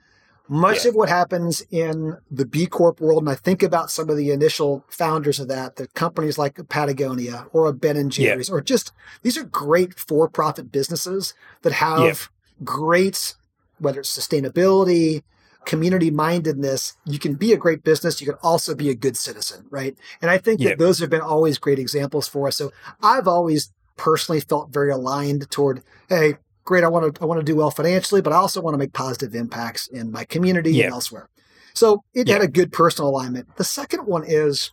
Much 0.49 0.85
yeah. 0.85 0.91
of 0.91 0.95
what 0.95 1.09
happens 1.09 1.63
in 1.71 2.17
the 2.31 2.47
B 2.47 2.67
Corp 2.67 3.01
world, 3.01 3.23
and 3.23 3.31
I 3.31 3.35
think 3.35 3.63
about 3.63 3.91
some 3.91 4.09
of 4.09 4.17
the 4.17 4.31
initial 4.31 4.85
founders 4.89 5.41
of 5.41 5.49
that, 5.49 5.77
the 5.77 5.89
companies 5.89 6.39
like 6.39 6.69
Patagonia 6.69 7.47
or 7.53 7.67
a 7.67 7.73
Ben 7.73 7.97
and 7.97 8.13
Jerry's, 8.13 8.49
yeah. 8.49 8.55
or 8.55 8.61
just 8.61 8.93
these 9.23 9.37
are 9.37 9.45
great 9.45 9.99
for-profit 9.99 10.71
businesses 10.71 11.35
that 11.63 11.73
have 11.73 12.01
yeah. 12.01 12.65
great, 12.65 13.35
whether 13.79 14.01
it's 14.01 14.17
sustainability, 14.17 15.23
community 15.65 16.13
mindedness. 16.13 16.97
You 17.05 17.19
can 17.19 17.35
be 17.35 17.53
a 17.53 17.57
great 17.57 17.83
business. 17.83 18.21
You 18.21 18.29
can 18.29 18.39
also 18.41 18.75
be 18.75 18.89
a 18.89 18.95
good 18.95 19.17
citizen, 19.17 19.67
right? 19.69 19.99
And 20.23 20.31
I 20.31 20.39
think 20.39 20.61
that 20.61 20.79
those 20.79 21.01
have 21.01 21.11
been 21.11 21.21
always 21.21 21.59
great 21.59 21.81
examples 21.81 22.29
for 22.29 22.47
us. 22.47 22.57
So 22.57 22.73
I've 23.03 23.27
always 23.27 23.73
personally 23.97 24.41
felt 24.41 24.71
very 24.71 24.93
aligned 24.93 25.51
toward, 25.51 25.83
hey, 26.09 26.37
great. 26.67 26.85
I 26.85 26.89
want 26.89 27.15
to 27.15 27.23
I 27.23 27.25
want 27.25 27.41
to 27.41 27.45
do 27.45 27.57
well 27.57 27.71
financially, 27.71 28.21
but 28.21 28.33
I 28.33 28.37
also 28.37 28.61
want 28.61 28.75
to 28.75 28.79
make 28.79 28.93
positive 28.93 29.35
impacts 29.35 29.87
in 29.87 30.11
my 30.11 30.25
community 30.25 30.73
yeah. 30.73 30.85
and 30.85 30.93
elsewhere. 30.93 31.31
So 31.73 32.05
it 32.13 32.29
yeah. 32.29 32.35
had 32.35 32.43
a 32.43 32.49
good 32.49 32.73
personal 32.73 33.11
alignment. 33.11 33.57
The 33.57 33.65
second 33.65 34.07
one 34.07 34.25
is, 34.27 34.73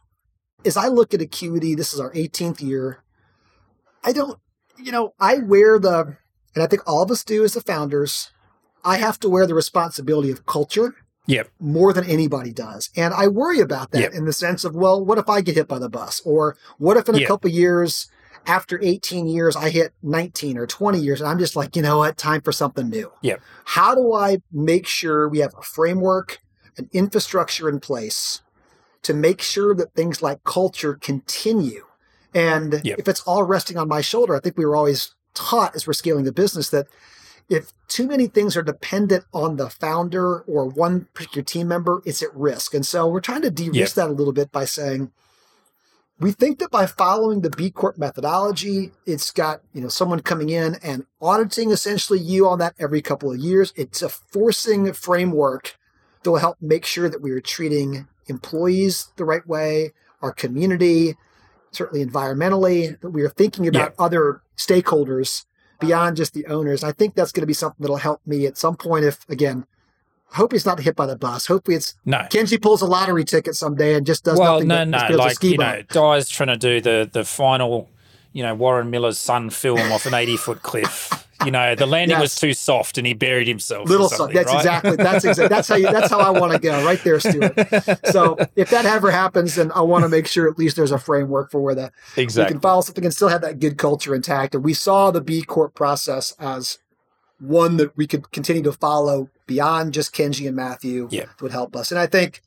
as 0.66 0.78
I 0.78 0.88
look 0.88 1.14
at 1.14 1.22
Acuity, 1.22 1.76
this 1.76 1.94
is 1.94 2.00
our 2.00 2.12
18th 2.14 2.62
year. 2.62 3.04
I 4.04 4.12
don't, 4.14 4.40
you 4.78 4.92
know, 4.92 5.14
I 5.20 5.38
wear 5.40 5.80
the, 5.80 6.18
and 6.56 6.64
I 6.64 6.68
think 6.68 6.82
all 6.88 7.04
of 7.04 7.12
us 7.12 7.24
do 7.24 7.44
as 7.44 7.54
the 7.54 7.62
founders. 7.62 8.32
I 8.86 8.98
have 8.98 9.20
to 9.22 9.30
wear 9.30 9.48
the 9.48 9.54
responsibility 9.54 10.32
of 10.32 10.46
culture 10.46 10.96
Yep. 11.26 11.50
More 11.60 11.94
than 11.94 12.06
anybody 12.06 12.52
does. 12.52 12.90
And 12.98 13.14
I 13.14 13.28
worry 13.28 13.60
about 13.60 13.92
that 13.92 14.02
yep. 14.02 14.14
in 14.14 14.26
the 14.26 14.34
sense 14.34 14.66
of, 14.66 14.76
well, 14.76 15.04
what 15.04 15.18
if 15.18 15.30
I 15.30 15.42
get 15.42 15.56
hit 15.56 15.68
by 15.68 15.80
the 15.80 15.90
bus? 15.90 16.22
Or 16.26 16.58
what 16.78 16.98
if 16.98 17.08
in 17.08 17.16
a 17.16 17.20
yep. 17.20 17.28
couple 17.28 17.50
years, 17.50 18.10
after 18.46 18.80
18 18.82 19.28
years, 19.28 19.56
I 19.56 19.70
hit 19.70 19.94
19 20.04 20.58
or 20.58 20.68
20 20.68 21.00
years 21.00 21.22
and 21.22 21.30
I'm 21.30 21.40
just 21.40 21.56
like, 21.56 21.76
you 21.76 21.82
know 21.82 22.00
what, 22.00 22.18
time 22.18 22.42
for 22.42 22.52
something 22.52 22.90
new. 22.90 23.12
Yeah. 23.22 23.38
How 23.66 23.96
do 23.96 24.14
I 24.14 24.42
make 24.52 24.88
sure 24.88 25.30
we 25.30 25.40
have 25.40 25.54
a 25.58 25.62
framework, 25.62 26.40
an 26.78 26.90
infrastructure 26.92 27.70
in 27.70 27.80
place 27.80 28.42
to 29.04 29.14
make 29.14 29.42
sure 29.42 29.76
that 29.76 29.94
things 29.94 30.22
like 30.22 30.44
culture 30.44 30.96
continue? 30.96 31.86
And 32.34 32.82
yep. 32.84 33.00
if 33.00 33.08
it's 33.08 33.22
all 33.22 33.44
resting 33.44 33.78
on 33.78 33.88
my 33.88 34.02
shoulder, 34.02 34.36
I 34.36 34.40
think 34.40 34.58
we 34.58 34.66
were 34.66 34.76
always 34.76 35.14
taught 35.34 35.76
as 35.76 35.88
we're 35.88 35.94
scaling 35.94 36.26
the 36.26 36.32
business 36.32 36.70
that 36.70 36.88
if 37.50 37.74
too 37.88 38.08
many 38.08 38.28
things 38.28 38.56
are 38.56 38.64
dependent 38.64 39.26
on 39.34 39.58
the 39.58 39.70
founder 39.70 40.40
or 40.42 40.66
one 40.66 41.08
particular 41.14 41.44
team 41.44 41.68
member, 41.68 42.02
it's 42.06 42.24
at 42.24 42.34
risk. 42.36 42.74
And 42.74 42.86
so 42.86 43.08
we're 43.08 43.20
trying 43.20 43.42
to 43.42 43.52
de 43.52 43.70
risk 43.70 43.96
yep. 43.98 44.08
that 44.08 44.10
a 44.10 44.14
little 44.14 44.34
bit 44.34 44.52
by 44.52 44.66
saying, 44.66 45.12
we 46.20 46.32
think 46.32 46.60
that 46.60 46.72
by 46.72 46.86
following 46.86 47.42
the 47.42 47.50
B 47.50 47.70
Corp 47.72 47.98
methodology, 47.98 48.92
it's 49.06 49.32
got, 49.32 49.62
you 49.74 49.82
know, 49.82 49.88
someone 49.88 50.22
coming 50.22 50.50
in 50.50 50.76
and 50.84 51.06
auditing 51.22 51.72
essentially 51.72 52.20
you 52.20 52.48
on 52.48 52.60
that 52.60 52.76
every 52.80 53.02
couple 53.02 53.32
of 53.32 53.40
years. 53.40 53.74
It's 53.76 54.02
a 54.02 54.10
forcing 54.10 54.94
framework 54.94 55.78
that 56.22 56.32
will 56.32 56.38
help 56.38 56.58
make 56.62 56.86
sure 56.86 57.10
that 57.10 57.22
we 57.22 57.32
are 57.32 57.42
treating 57.42 58.08
employees 58.28 59.12
the 59.18 59.26
right 59.26 59.46
way, 59.48 59.92
our 60.22 60.32
community, 60.32 61.16
certainly 61.72 62.06
environmentally, 62.06 63.00
that 63.02 63.10
we 63.10 63.24
are 63.24 63.30
thinking 63.30 63.68
about 63.68 63.94
yeah. 63.98 64.06
other 64.06 64.42
stakeholders 64.56 65.46
beyond 65.80 66.16
just 66.16 66.34
the 66.34 66.46
owners. 66.46 66.84
I 66.84 66.94
think 66.94 67.16
that's 67.16 67.32
going 67.32 67.42
to 67.42 67.48
be 67.48 67.54
something 67.54 67.82
that'll 67.82 67.98
help 67.98 68.22
me 68.26 68.46
at 68.46 68.58
some 68.58 68.78
point 68.78 69.04
if, 69.04 69.28
again, 69.30 69.66
hope 70.34 70.52
he's 70.52 70.66
not 70.66 70.80
hit 70.80 70.96
by 70.96 71.06
the 71.06 71.16
bus. 71.16 71.46
Hopefully 71.48 71.78
it's 71.78 71.96
no. 72.06 72.20
Kenji 72.30 72.62
pulls 72.62 72.82
a 72.82 72.86
lottery 72.86 73.24
ticket 73.24 73.56
someday 73.56 73.96
and 73.96 74.06
just 74.06 74.24
does 74.24 74.40
well, 74.40 74.56
nothing. 74.56 74.70
Well, 74.70 74.86
no, 74.86 75.08
no, 75.08 75.16
like 75.16 75.42
you 75.44 75.58
know, 75.58 75.82
Di's 75.90 76.30
trying 76.30 76.50
to 76.50 76.58
do 76.58 76.82
the 76.82 77.10
the 77.12 77.24
final, 77.24 77.90
you 78.34 78.44
know, 78.44 78.56
Warren 78.56 78.90
Miller's 78.90 79.20
son 79.20 79.50
film 79.50 79.92
off 79.92 80.06
an 80.06 80.14
eighty 80.14 80.38
foot 80.38 80.64
cliff. 80.64 81.28
You 81.46 81.52
know, 81.52 81.76
the 81.76 81.86
landing 81.86 82.16
yes. 82.16 82.22
was 82.22 82.36
too 82.36 82.54
soft 82.54 82.98
and 82.98 83.06
he 83.06 83.14
buried 83.14 83.50
himself. 83.50 83.90
Little 83.90 84.08
soft. 84.08 84.34
That's 84.34 84.48
right? 84.48 84.58
exactly. 84.58 84.96
That's 84.96 85.26
exactly. 85.26 85.48
That's 85.50 85.68
how 85.68 85.76
you. 85.76 85.92
That's 85.92 86.10
how 86.10 86.20
I 86.20 86.30
want 86.30 86.54
to 86.54 86.60
go. 86.60 86.86
Right 86.86 87.04
there, 87.04 87.20
Stuart. 87.20 87.54
So 88.06 88.38
if 88.56 88.70
that 88.70 88.86
ever 88.86 89.12
happens, 89.12 89.56
then 89.56 89.70
I 89.74 89.82
want 89.82 90.04
to 90.04 90.10
make 90.10 90.26
sure 90.26 90.50
at 90.50 90.58
least 90.58 90.78
there's 90.78 90.94
a 90.94 90.98
framework 91.00 91.52
for 91.52 91.60
where 91.60 91.76
that 91.76 91.92
exactly 92.16 92.54
we 92.54 92.54
can 92.54 92.62
follow 92.62 92.82
something 92.82 93.04
and 93.04 93.14
still 93.14 93.28
have 93.28 93.42
that 93.42 93.60
good 93.60 93.78
culture 93.78 94.16
intact. 94.16 94.56
And 94.56 94.64
we 94.64 94.74
saw 94.74 95.12
the 95.12 95.20
B 95.20 95.42
Corp 95.42 95.74
process 95.74 96.34
as 96.40 96.80
one 97.40 97.78
that 97.78 97.96
we 97.98 98.08
could 98.08 98.32
continue 98.32 98.64
to 98.64 98.72
follow 98.72 99.30
beyond 99.48 99.94
just 99.94 100.16
Kenji 100.16 100.48
and 100.48 100.56
Matthew 100.56 101.08
yeah. 101.12 101.26
would 101.42 101.52
help 101.52 101.76
us. 101.76 101.92
And 101.92 102.00
I 102.00 102.06
think 102.06 102.42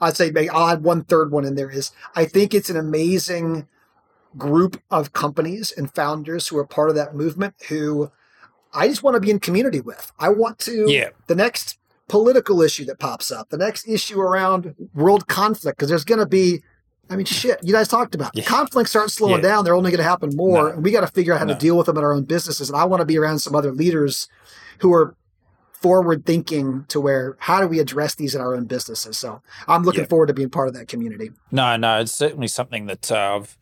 I'd 0.00 0.16
say 0.16 0.30
maybe 0.30 0.50
I'll 0.50 0.68
add 0.68 0.82
one 0.82 1.04
third 1.04 1.30
one 1.30 1.44
in 1.44 1.54
there 1.54 1.70
is 1.70 1.90
I 2.14 2.24
think 2.24 2.54
it's 2.54 2.70
an 2.70 2.76
amazing 2.76 3.66
group 4.36 4.82
of 4.90 5.12
companies 5.12 5.72
and 5.72 5.92
founders 5.94 6.48
who 6.48 6.58
are 6.58 6.66
part 6.66 6.90
of 6.90 6.94
that 6.96 7.14
movement 7.14 7.54
who 7.68 8.10
I 8.72 8.88
just 8.88 9.02
want 9.02 9.14
to 9.14 9.20
be 9.20 9.30
in 9.30 9.40
community 9.40 9.80
with. 9.80 10.12
I 10.18 10.28
want 10.28 10.58
to 10.60 10.90
yeah. 10.90 11.10
the 11.26 11.34
next 11.34 11.78
political 12.08 12.62
issue 12.62 12.84
that 12.84 12.98
pops 12.98 13.32
up, 13.32 13.48
the 13.48 13.58
next 13.58 13.88
issue 13.88 14.20
around 14.20 14.74
world 14.94 15.26
conflict, 15.26 15.78
because 15.78 15.88
there's 15.88 16.04
going 16.04 16.20
to 16.20 16.26
be 16.26 16.62
I 17.08 17.16
mean, 17.16 17.26
shit, 17.26 17.58
you 17.62 17.72
guys 17.72 17.88
talked 17.88 18.14
about 18.14 18.32
yeah. 18.34 18.44
conflicts 18.44 18.90
start 18.90 19.10
slowing 19.10 19.42
yeah. 19.42 19.50
down. 19.50 19.64
They're 19.64 19.76
only 19.76 19.90
going 19.90 20.02
to 20.02 20.08
happen 20.08 20.34
more. 20.34 20.64
No. 20.64 20.74
And 20.74 20.84
we 20.84 20.90
got 20.90 21.02
to 21.02 21.06
figure 21.06 21.32
out 21.32 21.38
how 21.38 21.44
no. 21.44 21.54
to 21.54 21.58
deal 21.58 21.76
with 21.76 21.86
them 21.86 21.96
in 21.96 22.04
our 22.04 22.12
own 22.12 22.24
businesses. 22.24 22.68
And 22.68 22.76
I 22.76 22.84
want 22.84 23.00
to 23.00 23.04
be 23.04 23.16
around 23.18 23.38
some 23.38 23.54
other 23.54 23.72
leaders 23.72 24.28
who 24.80 24.92
are 24.92 25.14
forward 25.72 26.26
thinking 26.26 26.84
to 26.88 27.00
where 27.00 27.36
how 27.38 27.60
do 27.60 27.68
we 27.68 27.78
address 27.78 28.14
these 28.16 28.34
in 28.34 28.40
our 28.40 28.54
own 28.54 28.64
businesses? 28.64 29.16
So 29.18 29.40
I'm 29.68 29.84
looking 29.84 30.02
yeah. 30.02 30.08
forward 30.08 30.26
to 30.26 30.34
being 30.34 30.50
part 30.50 30.68
of 30.68 30.74
that 30.74 30.88
community. 30.88 31.30
No, 31.52 31.76
no, 31.76 32.00
it's 32.00 32.12
certainly 32.12 32.48
something 32.48 32.86
that 32.86 33.12
uh, 33.12 33.36
I've 33.36 33.56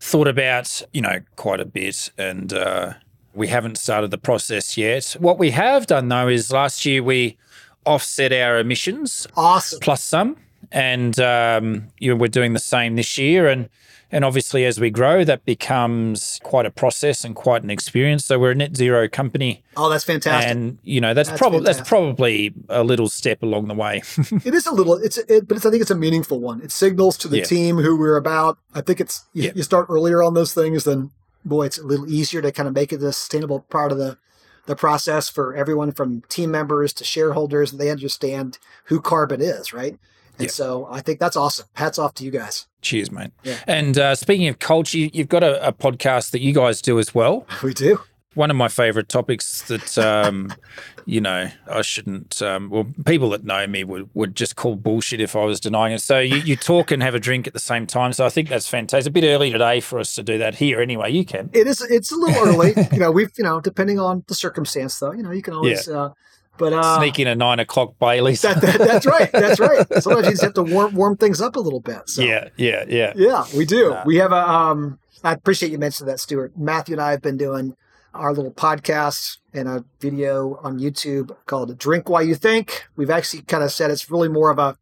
thought 0.00 0.28
about, 0.28 0.82
you 0.92 1.02
know, 1.02 1.20
quite 1.36 1.60
a 1.60 1.64
bit. 1.64 2.10
And 2.18 2.52
uh, 2.52 2.94
we 3.32 3.48
haven't 3.48 3.78
started 3.78 4.10
the 4.10 4.18
process 4.18 4.76
yet. 4.76 5.16
What 5.20 5.38
we 5.38 5.50
have 5.52 5.86
done, 5.86 6.08
though, 6.08 6.28
is 6.28 6.50
last 6.50 6.84
year 6.84 7.02
we 7.02 7.36
offset 7.84 8.32
our 8.32 8.58
emissions. 8.58 9.28
Awesome. 9.36 9.78
Plus 9.80 10.02
some 10.02 10.36
and 10.72 11.18
um, 11.20 11.88
you 11.98 12.10
know, 12.10 12.16
we're 12.16 12.28
doing 12.28 12.52
the 12.52 12.58
same 12.58 12.96
this 12.96 13.18
year. 13.18 13.48
And 13.48 13.68
and 14.12 14.24
obviously, 14.24 14.64
as 14.64 14.78
we 14.78 14.90
grow, 14.90 15.24
that 15.24 15.44
becomes 15.44 16.40
quite 16.44 16.64
a 16.64 16.70
process 16.70 17.24
and 17.24 17.34
quite 17.34 17.64
an 17.64 17.70
experience. 17.70 18.24
So 18.24 18.38
we're 18.38 18.52
a 18.52 18.54
net 18.54 18.76
zero 18.76 19.08
company. 19.08 19.64
Oh, 19.76 19.88
that's 19.88 20.04
fantastic! 20.04 20.50
And 20.50 20.78
you 20.82 21.00
know, 21.00 21.12
that's, 21.12 21.28
that's 21.28 21.38
probably 21.38 21.60
that's 21.60 21.86
probably 21.86 22.54
a 22.68 22.84
little 22.84 23.08
step 23.08 23.42
along 23.42 23.66
the 23.66 23.74
way. 23.74 24.02
it 24.44 24.54
is 24.54 24.66
a 24.66 24.72
little. 24.72 24.94
It's 24.94 25.18
it, 25.18 25.48
but 25.48 25.56
it's, 25.56 25.66
I 25.66 25.70
think 25.70 25.82
it's 25.82 25.90
a 25.90 25.96
meaningful 25.96 26.40
one. 26.40 26.60
It 26.60 26.70
signals 26.70 27.16
to 27.18 27.28
the 27.28 27.38
yeah. 27.38 27.44
team 27.44 27.78
who 27.78 27.96
we're 27.96 28.16
about. 28.16 28.58
I 28.74 28.80
think 28.80 29.00
it's 29.00 29.24
you, 29.32 29.44
yeah. 29.44 29.52
you 29.56 29.62
start 29.62 29.86
earlier 29.90 30.22
on 30.22 30.34
those 30.34 30.54
things, 30.54 30.84
then 30.84 31.10
boy, 31.44 31.66
it's 31.66 31.78
a 31.78 31.84
little 31.84 32.10
easier 32.10 32.42
to 32.42 32.52
kind 32.52 32.68
of 32.68 32.74
make 32.74 32.92
it 32.92 33.02
a 33.02 33.12
sustainable 33.12 33.60
part 33.60 33.92
of 33.92 33.98
the 33.98 34.18
the 34.66 34.76
process 34.76 35.28
for 35.28 35.54
everyone 35.54 35.92
from 35.92 36.22
team 36.22 36.50
members 36.50 36.92
to 36.92 37.04
shareholders. 37.04 37.72
They 37.72 37.90
understand 37.90 38.58
who 38.84 39.00
Karbon 39.00 39.40
is, 39.40 39.72
right? 39.72 39.98
And 40.38 40.46
yeah. 40.46 40.52
so 40.52 40.86
I 40.90 41.00
think 41.00 41.18
that's 41.18 41.36
awesome. 41.36 41.66
Hats 41.74 41.98
off 41.98 42.14
to 42.14 42.24
you 42.24 42.30
guys. 42.30 42.66
Cheers, 42.82 43.10
mate. 43.10 43.30
Yeah. 43.42 43.58
And 43.66 43.98
uh, 43.98 44.14
speaking 44.14 44.48
of 44.48 44.58
culture, 44.58 44.98
you've 44.98 45.28
got 45.28 45.42
a, 45.42 45.66
a, 45.66 45.72
podcast 45.72 46.30
that 46.32 46.40
you 46.40 46.52
guys 46.52 46.82
do 46.82 46.98
as 46.98 47.14
well. 47.14 47.46
We 47.62 47.74
do. 47.74 48.00
One 48.34 48.50
of 48.50 48.56
my 48.56 48.68
favorite 48.68 49.08
topics 49.08 49.62
that, 49.62 49.96
um, 49.96 50.52
you 51.06 51.22
know, 51.22 51.48
I 51.70 51.80
shouldn't, 51.80 52.42
um, 52.42 52.68
well, 52.68 52.86
people 53.06 53.30
that 53.30 53.44
know 53.44 53.66
me 53.66 53.82
would, 53.82 54.10
would 54.12 54.36
just 54.36 54.56
call 54.56 54.76
bullshit 54.76 55.22
if 55.22 55.34
I 55.34 55.44
was 55.44 55.58
denying 55.58 55.94
it. 55.94 56.02
So 56.02 56.18
you, 56.18 56.36
you 56.36 56.54
talk 56.54 56.90
and 56.90 57.02
have 57.02 57.14
a 57.14 57.18
drink 57.18 57.46
at 57.46 57.54
the 57.54 57.58
same 57.58 57.86
time. 57.86 58.12
So 58.12 58.26
I 58.26 58.28
think 58.28 58.50
that's 58.50 58.68
fantastic. 58.68 58.98
It's 58.98 59.06
a 59.06 59.10
bit 59.10 59.24
early 59.24 59.50
today 59.50 59.80
for 59.80 59.98
us 59.98 60.14
to 60.16 60.22
do 60.22 60.36
that 60.36 60.56
here 60.56 60.82
anyway. 60.82 61.12
You 61.12 61.24
can. 61.24 61.48
It 61.54 61.66
is, 61.66 61.80
it's 61.80 62.12
a 62.12 62.16
little 62.16 62.42
early. 62.46 62.74
you 62.92 62.98
know, 62.98 63.10
we've, 63.10 63.30
you 63.38 63.44
know, 63.44 63.58
depending 63.58 63.98
on 63.98 64.22
the 64.28 64.34
circumstance 64.34 64.98
though, 64.98 65.12
you 65.12 65.22
know, 65.22 65.30
you 65.30 65.42
can 65.42 65.54
always, 65.54 65.88
yeah. 65.88 65.94
uh, 65.94 66.10
but 66.58 66.72
uh, 66.72 66.98
sneak 66.98 67.18
in 67.18 67.26
a 67.26 67.34
nine 67.34 67.58
o'clock 67.58 67.98
Bailey's. 67.98 68.42
That, 68.42 68.60
that, 68.60 68.78
that's 68.78 69.06
right. 69.16 69.30
That's 69.32 69.60
right. 69.60 69.86
Sometimes 70.02 70.26
you 70.26 70.32
just 70.32 70.42
have 70.42 70.54
to 70.54 70.62
warm 70.62 70.94
warm 70.94 71.16
things 71.16 71.40
up 71.40 71.56
a 71.56 71.60
little 71.60 71.80
bit. 71.80 72.08
So. 72.08 72.22
Yeah, 72.22 72.48
yeah, 72.56 72.84
yeah. 72.88 73.12
Yeah, 73.16 73.44
we 73.56 73.64
do. 73.64 73.96
We 74.04 74.16
have 74.16 74.32
a. 74.32 74.48
Um, 74.48 74.98
I 75.24 75.32
appreciate 75.32 75.72
you 75.72 75.78
mentioning 75.78 76.10
that, 76.10 76.20
Stuart. 76.20 76.56
Matthew 76.56 76.94
and 76.94 77.02
I 77.02 77.10
have 77.10 77.22
been 77.22 77.36
doing 77.36 77.76
our 78.14 78.32
little 78.32 78.52
podcast 78.52 79.38
and 79.52 79.68
a 79.68 79.84
video 80.00 80.58
on 80.62 80.78
YouTube 80.78 81.36
called 81.46 81.76
"Drink 81.78 82.08
While 82.08 82.22
You 82.22 82.34
Think." 82.34 82.86
We've 82.96 83.10
actually 83.10 83.42
kind 83.42 83.64
of 83.64 83.72
said 83.72 83.90
it's 83.90 84.10
really 84.10 84.28
more 84.28 84.50
of 84.50 84.58
a 84.58 84.76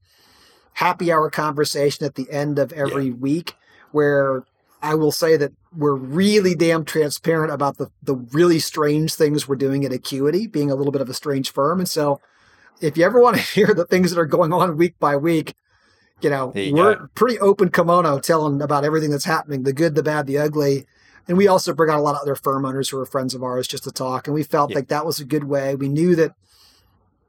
happy 0.75 1.13
hour 1.13 1.31
conversation 1.31 2.05
at 2.05 2.15
the 2.15 2.31
end 2.31 2.59
of 2.59 2.73
every 2.73 3.07
yeah. 3.07 3.15
week, 3.15 3.55
where 3.93 4.45
I 4.85 4.95
will 4.95 5.13
say 5.13 5.39
that 5.39 5.53
we're 5.75 5.95
really 5.95 6.55
damn 6.55 6.85
transparent 6.85 7.51
about 7.51 7.79
the, 7.79 7.89
the 8.03 8.15
really 8.15 8.59
strange 8.59 9.15
things 9.15 9.49
we're 9.49 9.57
doing 9.57 9.83
at 9.87 9.93
Acuity, 9.93 10.47
being 10.47 10.71
a 10.71 10.75
little 10.75 10.93
bit 10.93 11.01
of 11.01 11.09
a 11.09 11.15
strange 11.15 11.51
firm. 11.51 11.79
And 11.79 11.89
so 11.89 12.21
if 12.83 12.99
you 12.99 13.05
ever 13.05 13.19
want 13.19 13.37
to 13.37 13.43
hear 13.55 13.73
the 13.73 13.87
things 13.87 14.11
that 14.11 14.21
are 14.21 14.27
going 14.27 14.53
on 14.53 14.77
week 14.77 14.99
by 15.01 15.17
week, 15.17 15.55
you 16.21 16.29
know, 16.29 16.53
you 16.55 16.75
we're 16.75 16.97
go. 16.97 17.09
pretty 17.15 17.39
open 17.41 17.71
kimono 17.71 18.19
telling 18.19 18.61
about 18.61 18.85
everything 18.85 19.11
that's 19.11 19.25
happening, 19.25 19.63
the 19.63 19.73
good, 19.73 19.95
the 19.95 20.03
bad, 20.03 20.27
the 20.27 20.37
ugly. 20.37 20.87
And 21.27 21.39
we 21.39 21.49
also 21.49 21.73
bring 21.73 21.91
out 21.91 21.99
a 21.99 22.03
lot 22.03 22.15
of 22.15 22.21
other 22.21 22.35
firm 22.35 22.67
owners 22.67 22.91
who 22.91 22.99
are 22.99 23.07
friends 23.07 23.35
of 23.35 23.43
ours 23.43 23.67
just 23.67 23.85
to 23.85 23.91
talk. 23.91 24.27
And 24.29 24.35
we 24.35 24.43
felt 24.43 24.71
yeah. 24.71 24.77
like 24.77 24.89
that 24.89 25.07
was 25.07 25.19
a 25.19 25.25
good 25.25 25.45
way. 25.45 25.75
We 25.75 25.89
knew 25.89 26.15
that 26.17 26.33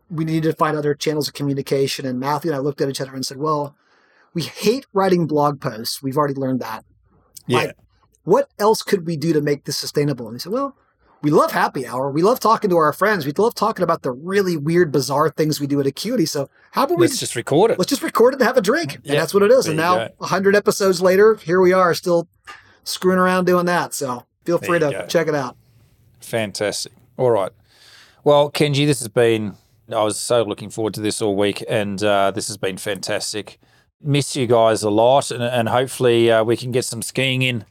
we 0.09 0.25
needed 0.25 0.49
to 0.49 0.57
find 0.57 0.77
other 0.77 0.93
channels 0.93 1.29
of 1.29 1.33
communication. 1.33 2.05
And 2.05 2.19
Matthew 2.19 2.51
and 2.51 2.57
I 2.57 2.59
looked 2.59 2.81
at 2.81 2.89
each 2.89 2.99
other 2.99 3.15
and 3.15 3.25
said, 3.25 3.37
well, 3.37 3.75
we 4.33 4.43
hate 4.43 4.85
writing 4.91 5.25
blog 5.25 5.61
posts. 5.61 6.03
We've 6.03 6.17
already 6.17 6.33
learned 6.33 6.59
that. 6.59 6.83
Yeah. 7.47 7.57
Like, 7.57 7.77
what 8.23 8.49
else 8.59 8.81
could 8.81 9.05
we 9.05 9.17
do 9.17 9.33
to 9.33 9.41
make 9.41 9.65
this 9.65 9.77
sustainable? 9.77 10.27
And 10.27 10.35
he 10.35 10.39
said, 10.39 10.51
well, 10.51 10.75
we 11.21 11.31
love 11.31 11.51
happy 11.51 11.87
hour. 11.87 12.11
We 12.11 12.21
love 12.21 12.39
talking 12.39 12.69
to 12.69 12.77
our 12.77 12.93
friends. 12.93 13.25
We 13.25 13.31
love 13.31 13.55
talking 13.55 13.83
about 13.83 14.03
the 14.03 14.11
really 14.11 14.57
weird, 14.57 14.91
bizarre 14.91 15.29
things 15.29 15.59
we 15.59 15.67
do 15.67 15.79
at 15.79 15.87
Acuity. 15.87 16.25
So 16.25 16.49
how 16.71 16.83
about 16.83 16.99
we 16.99 17.07
let's 17.07 17.19
just 17.19 17.35
record 17.35 17.71
it? 17.71 17.79
Let's 17.79 17.89
just 17.89 18.03
record 18.03 18.33
it 18.33 18.39
and 18.39 18.47
have 18.47 18.57
a 18.57 18.61
drink. 18.61 18.99
Yeah. 19.03 19.13
And 19.13 19.21
that's 19.21 19.33
what 19.33 19.41
it 19.41 19.51
is. 19.51 19.67
And 19.67 19.77
now, 19.77 20.09
hundred 20.21 20.55
episodes 20.55 21.01
later, 21.01 21.35
here 21.35 21.61
we 21.61 21.73
are, 21.73 21.93
still 21.93 22.27
screwing 22.83 23.17
around 23.17 23.45
doing 23.45 23.65
that. 23.65 23.93
So 23.93 24.25
feel 24.43 24.57
free 24.57 24.79
to 24.79 24.91
go. 24.91 25.05
check 25.07 25.27
it 25.27 25.35
out. 25.35 25.55
Fantastic. 26.19 26.93
All 27.17 27.31
right. 27.31 27.51
Well, 28.23 28.51
Kenji, 28.51 28.85
this 28.85 28.99
has 28.99 29.07
been. 29.07 29.55
I 29.91 30.03
was 30.03 30.17
so 30.17 30.43
looking 30.43 30.71
forward 30.71 30.95
to 30.95 31.01
this 31.01 31.21
all 31.21 31.35
week, 31.35 31.63
and 31.69 32.03
uh, 32.03 32.31
this 32.31 32.47
has 32.47 32.57
been 32.57 32.77
fantastic 32.77 33.59
miss 34.05 34.35
you 34.35 34.47
guys 34.47 34.83
a 34.83 34.89
lot, 34.89 35.31
and, 35.31 35.43
and 35.43 35.69
hopefully 35.69 36.31
uh, 36.31 36.43
we 36.43 36.55
can 36.55 36.71
get 36.71 36.85
some 36.85 37.01
skiing 37.01 37.41
in 37.41 37.65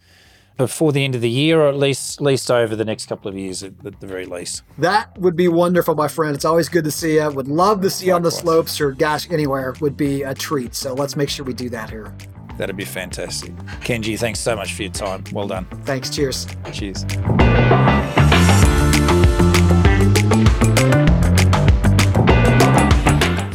before 0.57 0.93
the 0.93 1.05
end 1.05 1.14
of 1.14 1.20
the 1.20 1.30
year, 1.30 1.61
or 1.61 1.68
at 1.68 1.76
least 1.76 2.20
at 2.20 2.24
least 2.24 2.51
over 2.51 2.76
the 2.76 2.85
next 2.85 3.07
couple 3.07 3.28
of 3.28 3.37
years, 3.37 3.62
at, 3.62 3.72
at 3.85 4.01
the 4.01 4.07
very 4.07 4.26
least. 4.26 4.62
That 4.78 5.16
would 5.18 5.37
be 5.37 5.49
wonderful, 5.49 5.95
my 5.95 6.09
friend. 6.09 6.35
It's 6.35 6.45
always 6.45 6.68
good 6.68 6.85
to 6.85 6.91
see 6.91 7.14
you. 7.16 7.30
Would 7.30 7.49
love 7.49 7.80
to 7.82 7.91
see 7.91 8.07
you 8.07 8.14
on 8.14 8.22
the 8.22 8.30
slopes, 8.30 8.80
or 8.80 8.93
gosh, 8.93 9.30
anywhere 9.30 9.74
would 9.80 9.97
be 9.97 10.22
a 10.22 10.35
treat. 10.35 10.74
So 10.74 10.95
let's 10.95 11.16
make 11.16 11.28
sure 11.28 11.45
we 11.45 11.55
do 11.55 11.68
that 11.70 11.91
here. 11.91 12.14
That'd 12.57 12.76
be 12.76 12.85
fantastic. 12.85 13.55
Kenji, 13.80 14.16
thanks 14.18 14.39
so 14.39 14.55
much 14.55 14.74
for 14.74 14.82
your 14.82 14.93
time. 14.93 15.24
Well 15.32 15.49
done. 15.49 15.66
Thanks. 15.85 16.09
Cheers. 16.11 16.47
Cheers. 16.72 17.05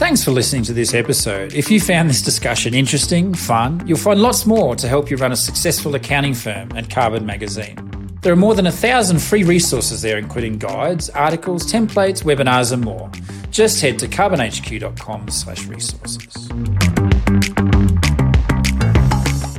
Thanks 0.10 0.24
for 0.24 0.32
listening 0.32 0.64
to 0.64 0.74
this 0.74 0.96
episode. 0.96 1.54
If 1.54 1.70
you 1.70 1.80
found 1.80 2.10
this 2.10 2.24
discussion 2.24 2.74
interesting, 2.74 3.32
fun, 3.32 3.86
you'll 3.86 4.00
find 4.00 4.20
lots 4.20 4.48
more 4.48 4.76
to 4.76 4.88
help 4.88 5.12
you 5.12 5.18
run 5.18 5.32
a 5.32 5.36
successful 5.36 5.94
accounting 5.94 6.34
firm 6.34 6.76
at 6.76 6.86
Karbon 6.86 7.26
Magazine. 7.26 7.78
There 8.24 8.34
are 8.34 8.36
more 8.36 8.56
than 8.56 8.66
a 8.66 8.72
thousand 8.72 9.20
free 9.20 9.44
resources 9.44 10.02
there, 10.02 10.18
including 10.18 10.58
guides, 10.58 11.12
articles, 11.12 11.72
templates, 11.72 12.24
webinars, 12.24 12.74
and 12.74 12.84
more. 12.84 13.12
Just 13.52 13.82
head 13.82 14.00
to 14.00 14.08
karbonhq.com 14.08 15.30
slash 15.30 15.68
resources. 15.68 16.50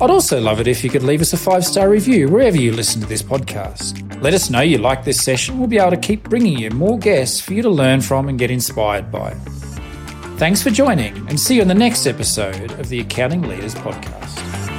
I'd 0.03 0.11
also 0.11 0.41
love 0.41 0.59
it 0.59 0.67
if 0.67 0.83
you 0.83 0.91
could 0.91 1.05
leave 1.05 1.21
us 1.21 1.33
a 1.33 1.37
five 1.37 1.65
star 1.65 1.89
review 1.89 2.29
wherever 2.29 2.57
you 2.57 2.73
listen 2.73 3.01
to 3.03 3.07
this 3.07 3.23
podcast. 3.23 4.21
Let 4.21 4.35
us 4.35 4.51
know 4.51 4.63
you 4.63 4.79
like 4.79 5.05
this 5.05 5.23
session. 5.23 5.61
We'll 5.61 5.69
be 5.69 5.79
able 5.79 5.93
to 5.93 5.97
keep 5.97 6.25
bringing 6.25 6.59
you 6.59 6.71
more 6.71 6.99
guests 6.99 7.41
for 7.41 7.55
you 7.55 7.63
to 7.63 7.71
learn 7.71 8.01
from 8.01 8.29
and 8.29 8.37
get 8.37 8.51
inspired 8.51 9.13
by. 9.13 9.37
Thanks 10.41 10.63
for 10.63 10.71
joining, 10.71 11.15
and 11.29 11.39
see 11.39 11.57
you 11.57 11.61
on 11.61 11.69
the 11.69 11.75
next 11.75 12.07
episode 12.07 12.73
of 12.81 12.89
the 12.89 13.01
Accounting 13.01 13.43
Leaders 13.43 13.75
Podcast. 13.75 14.70